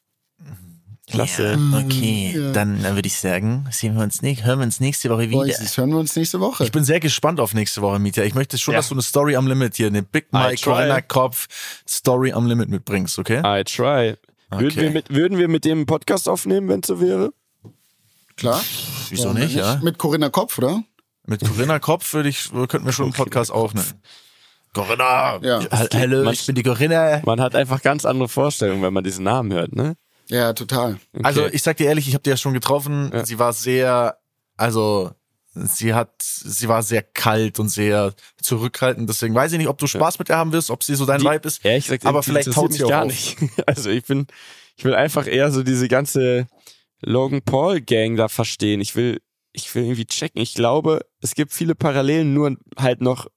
klasse. 1.11 1.59
Ja, 1.59 1.79
okay, 1.79 2.33
Ja. 2.35 2.53
dann 2.53 2.83
äh, 2.85 2.95
würde 2.95 3.07
ich 3.07 3.17
sagen, 3.19 3.67
sehen 3.71 3.95
wir 3.97 4.03
uns 4.03 4.23
nicht, 4.23 4.45
hören 4.45 4.61
wir 4.61 4.65
uns 4.65 4.81
nächste 4.81 5.11
Woche 5.11 5.29
wieder. 5.29 5.39
Boys, 5.41 5.59
das 5.59 5.77
hören 5.77 5.91
wir 5.91 5.99
uns 5.99 6.17
nächste 6.17 6.41
Woche. 6.41 6.65
Ich 6.65 6.73
bin 6.73 6.83
sehr 6.85 6.99
gespannt 7.01 7.41
auf 7.41 7.53
nächste 7.53 7.83
Woche, 7.83 7.99
Mietja. 7.99 8.25
Ich 8.25 8.35
möchte 8.35 8.57
schon, 8.57 8.73
Ja. 8.73 8.79
dass 8.79 8.89
du 8.89 8.95
eine 8.95 9.03
Story 9.03 9.37
am 9.37 9.47
Limit 9.47 9.77
hier, 9.77 9.89
eine 9.89 10.03
Big 10.03 10.33
Mike. 10.33 10.63
Corinna 10.65 11.01
Kopf 11.03 11.47
Story 11.87 12.33
am 12.33 12.47
Limit 12.47 12.69
mitbringst, 12.71 13.19
okay? 13.19 13.41
I 13.45 13.65
try. 13.65 14.15
Würden, 14.51 14.67
Okay. 14.69 14.77
wir 14.83 14.91
mit, 14.93 15.11
würden 15.11 15.37
wir 15.39 15.49
mit 15.49 15.65
dem 15.65 15.79
einen 15.79 15.87
Podcast 15.87 16.29
aufnehmen, 16.29 16.69
wenn 16.69 16.81
es 16.81 16.87
so 16.87 17.01
wäre? 17.01 17.33
Klar. 18.37 18.63
Wieso 19.11 19.33
nicht, 19.33 19.55
ja? 19.55 19.81
Mit 19.83 19.99
Corinna 19.99 20.29
Kopf, 20.31 20.57
oder? 20.59 20.83
Mit 21.27 21.41
Corinna 21.41 21.79
Kopf 21.81 22.13
würde 22.15 22.29
ich, 22.29 22.51
könnten 22.51 22.85
wir 22.85 22.93
schon 22.93 23.07
einen 23.07 23.15
Podcast 23.15 23.51
aufnehmen. 23.51 23.87
Corinna! 24.75 25.39
Ja. 25.43 25.61
Ha- 25.71 25.87
Hallo, 25.95 26.31
ich 26.31 26.45
bin 26.47 26.55
die 26.55 26.63
Corinna. 26.63 27.23
Man 27.25 27.41
hat 27.41 27.55
einfach 27.55 27.81
ganz 27.83 28.05
andere 28.05 28.29
Vorstellungen, 28.29 28.83
wenn 28.83 28.93
man 28.93 29.05
diesen 29.05 29.25
Namen 29.25 29.53
hört, 29.53 29.75
ne? 29.75 29.97
Ja, 30.29 30.53
total. 30.53 30.99
Okay. 31.13 31.25
Also 31.25 31.47
ich 31.47 31.63
sag 31.63 31.77
dir 31.79 31.87
ehrlich, 31.87 32.09
ich 32.09 32.15
habe 32.15 32.23
die 32.23 32.31
ja 32.31 32.37
schon 32.37 32.53
getroffen. 32.55 33.11
Ja. 33.13 33.25
Sie 33.25 33.39
war 33.39 33.53
sehr, 33.53 34.19
also 34.57 35.11
sie 35.55 35.95
hat, 35.95 36.11
sie 36.21 36.67
war 36.69 36.83
sehr 36.83 37.03
kalt 37.03 37.59
und 37.61 37.69
sehr 37.69 38.13
zurückhaltend. 38.43 39.09
Deswegen 39.09 39.35
weiß 39.35 39.53
ich 39.53 39.59
nicht, 39.59 39.69
ob 39.69 39.79
du 39.79 39.87
Spaß 39.87 40.19
mit 40.19 40.29
ihr 40.31 40.37
haben 40.37 40.53
wirst, 40.53 40.71
ob 40.71 40.83
sie 40.83 40.95
so 40.95 41.07
dein 41.07 41.21
Die- 41.21 41.27
Vibe 41.27 41.47
ist. 41.47 41.65
Ehrlich 41.65 41.85
gesagt, 41.87 42.07
aber 42.07 42.21
die 42.21 42.27
vielleicht 42.31 42.53
taut 42.53 42.73
sie 42.73 42.79
mich 42.79 42.85
auch 42.85 42.89
gar 42.91 43.03
auf. 43.05 43.09
nicht. 43.11 43.37
Also 43.67 43.91
ich 43.91 44.05
bin, 44.05 44.27
ich 44.77 44.85
will 44.85 44.95
einfach 44.95 45.27
eher 45.27 45.51
so 45.53 45.63
diese 45.63 45.89
ganze 45.89 46.47
Logan 47.03 47.43
Paul 47.43 47.81
Gang 47.83 48.17
da 48.17 48.29
verstehen. 48.29 48.81
Ich 48.81 48.97
will, 48.97 49.21
ich 49.53 49.73
will 49.75 49.85
irgendwie 49.85 50.07
checken. 50.07 50.41
Ich 50.41 50.55
glaube, 50.55 51.05
es 51.21 51.35
gibt 51.35 51.53
viele 51.53 51.75
Parallelen, 51.75 52.33
nur 52.35 52.57
halt 52.79 53.01
noch 53.03 53.29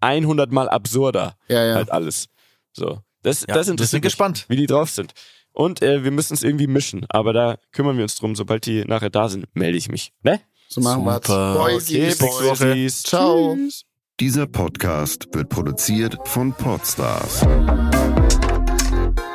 100 0.00 0.50
mal 0.52 0.68
absurder. 0.68 1.36
Ja, 1.48 1.64
ja. 1.64 1.74
Halt 1.74 1.90
alles. 1.90 2.26
So. 2.72 3.00
Das, 3.22 3.40
Ja, 3.48 3.54
das 3.54 3.66
wir 3.66 3.72
interessiert 3.72 3.90
sind 3.90 3.98
mich, 3.98 4.12
gespannt. 4.12 4.44
wie 4.48 4.56
die 4.56 4.66
drauf 4.66 4.90
sind. 4.90 5.12
Und 5.52 5.82
äh, 5.82 6.04
wir 6.04 6.10
müssen 6.12 6.34
es 6.34 6.42
irgendwie 6.44 6.66
mischen. 6.68 7.04
Aber 7.08 7.32
da 7.32 7.56
kümmern 7.72 7.96
wir 7.96 8.04
uns 8.04 8.14
drum. 8.14 8.36
Sobald 8.36 8.64
die 8.66 8.84
nachher 8.84 9.10
da 9.10 9.28
sind, 9.28 9.46
melde 9.54 9.76
ich 9.76 9.88
mich. 9.88 10.12
Ne? 10.22 10.40
So 10.68 10.80
machen 10.80 11.04
wir's. 11.04 11.26
Super. 11.26 11.54
Boys, 11.58 11.88
Okay, 11.88 11.98
Boys. 12.00 12.18
bis 12.18 12.20
nächste 12.20 12.44
Woche. 12.44 12.86
Ciao. 12.88 13.54
Tschüss. 13.56 13.82
Dieser 14.20 14.46
Podcast 14.46 15.28
wird 15.32 15.48
produziert 15.48 16.16
von 16.24 16.52
Podstars 16.52 17.40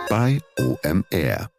bei 0.10 0.40
OMR. 0.60 1.53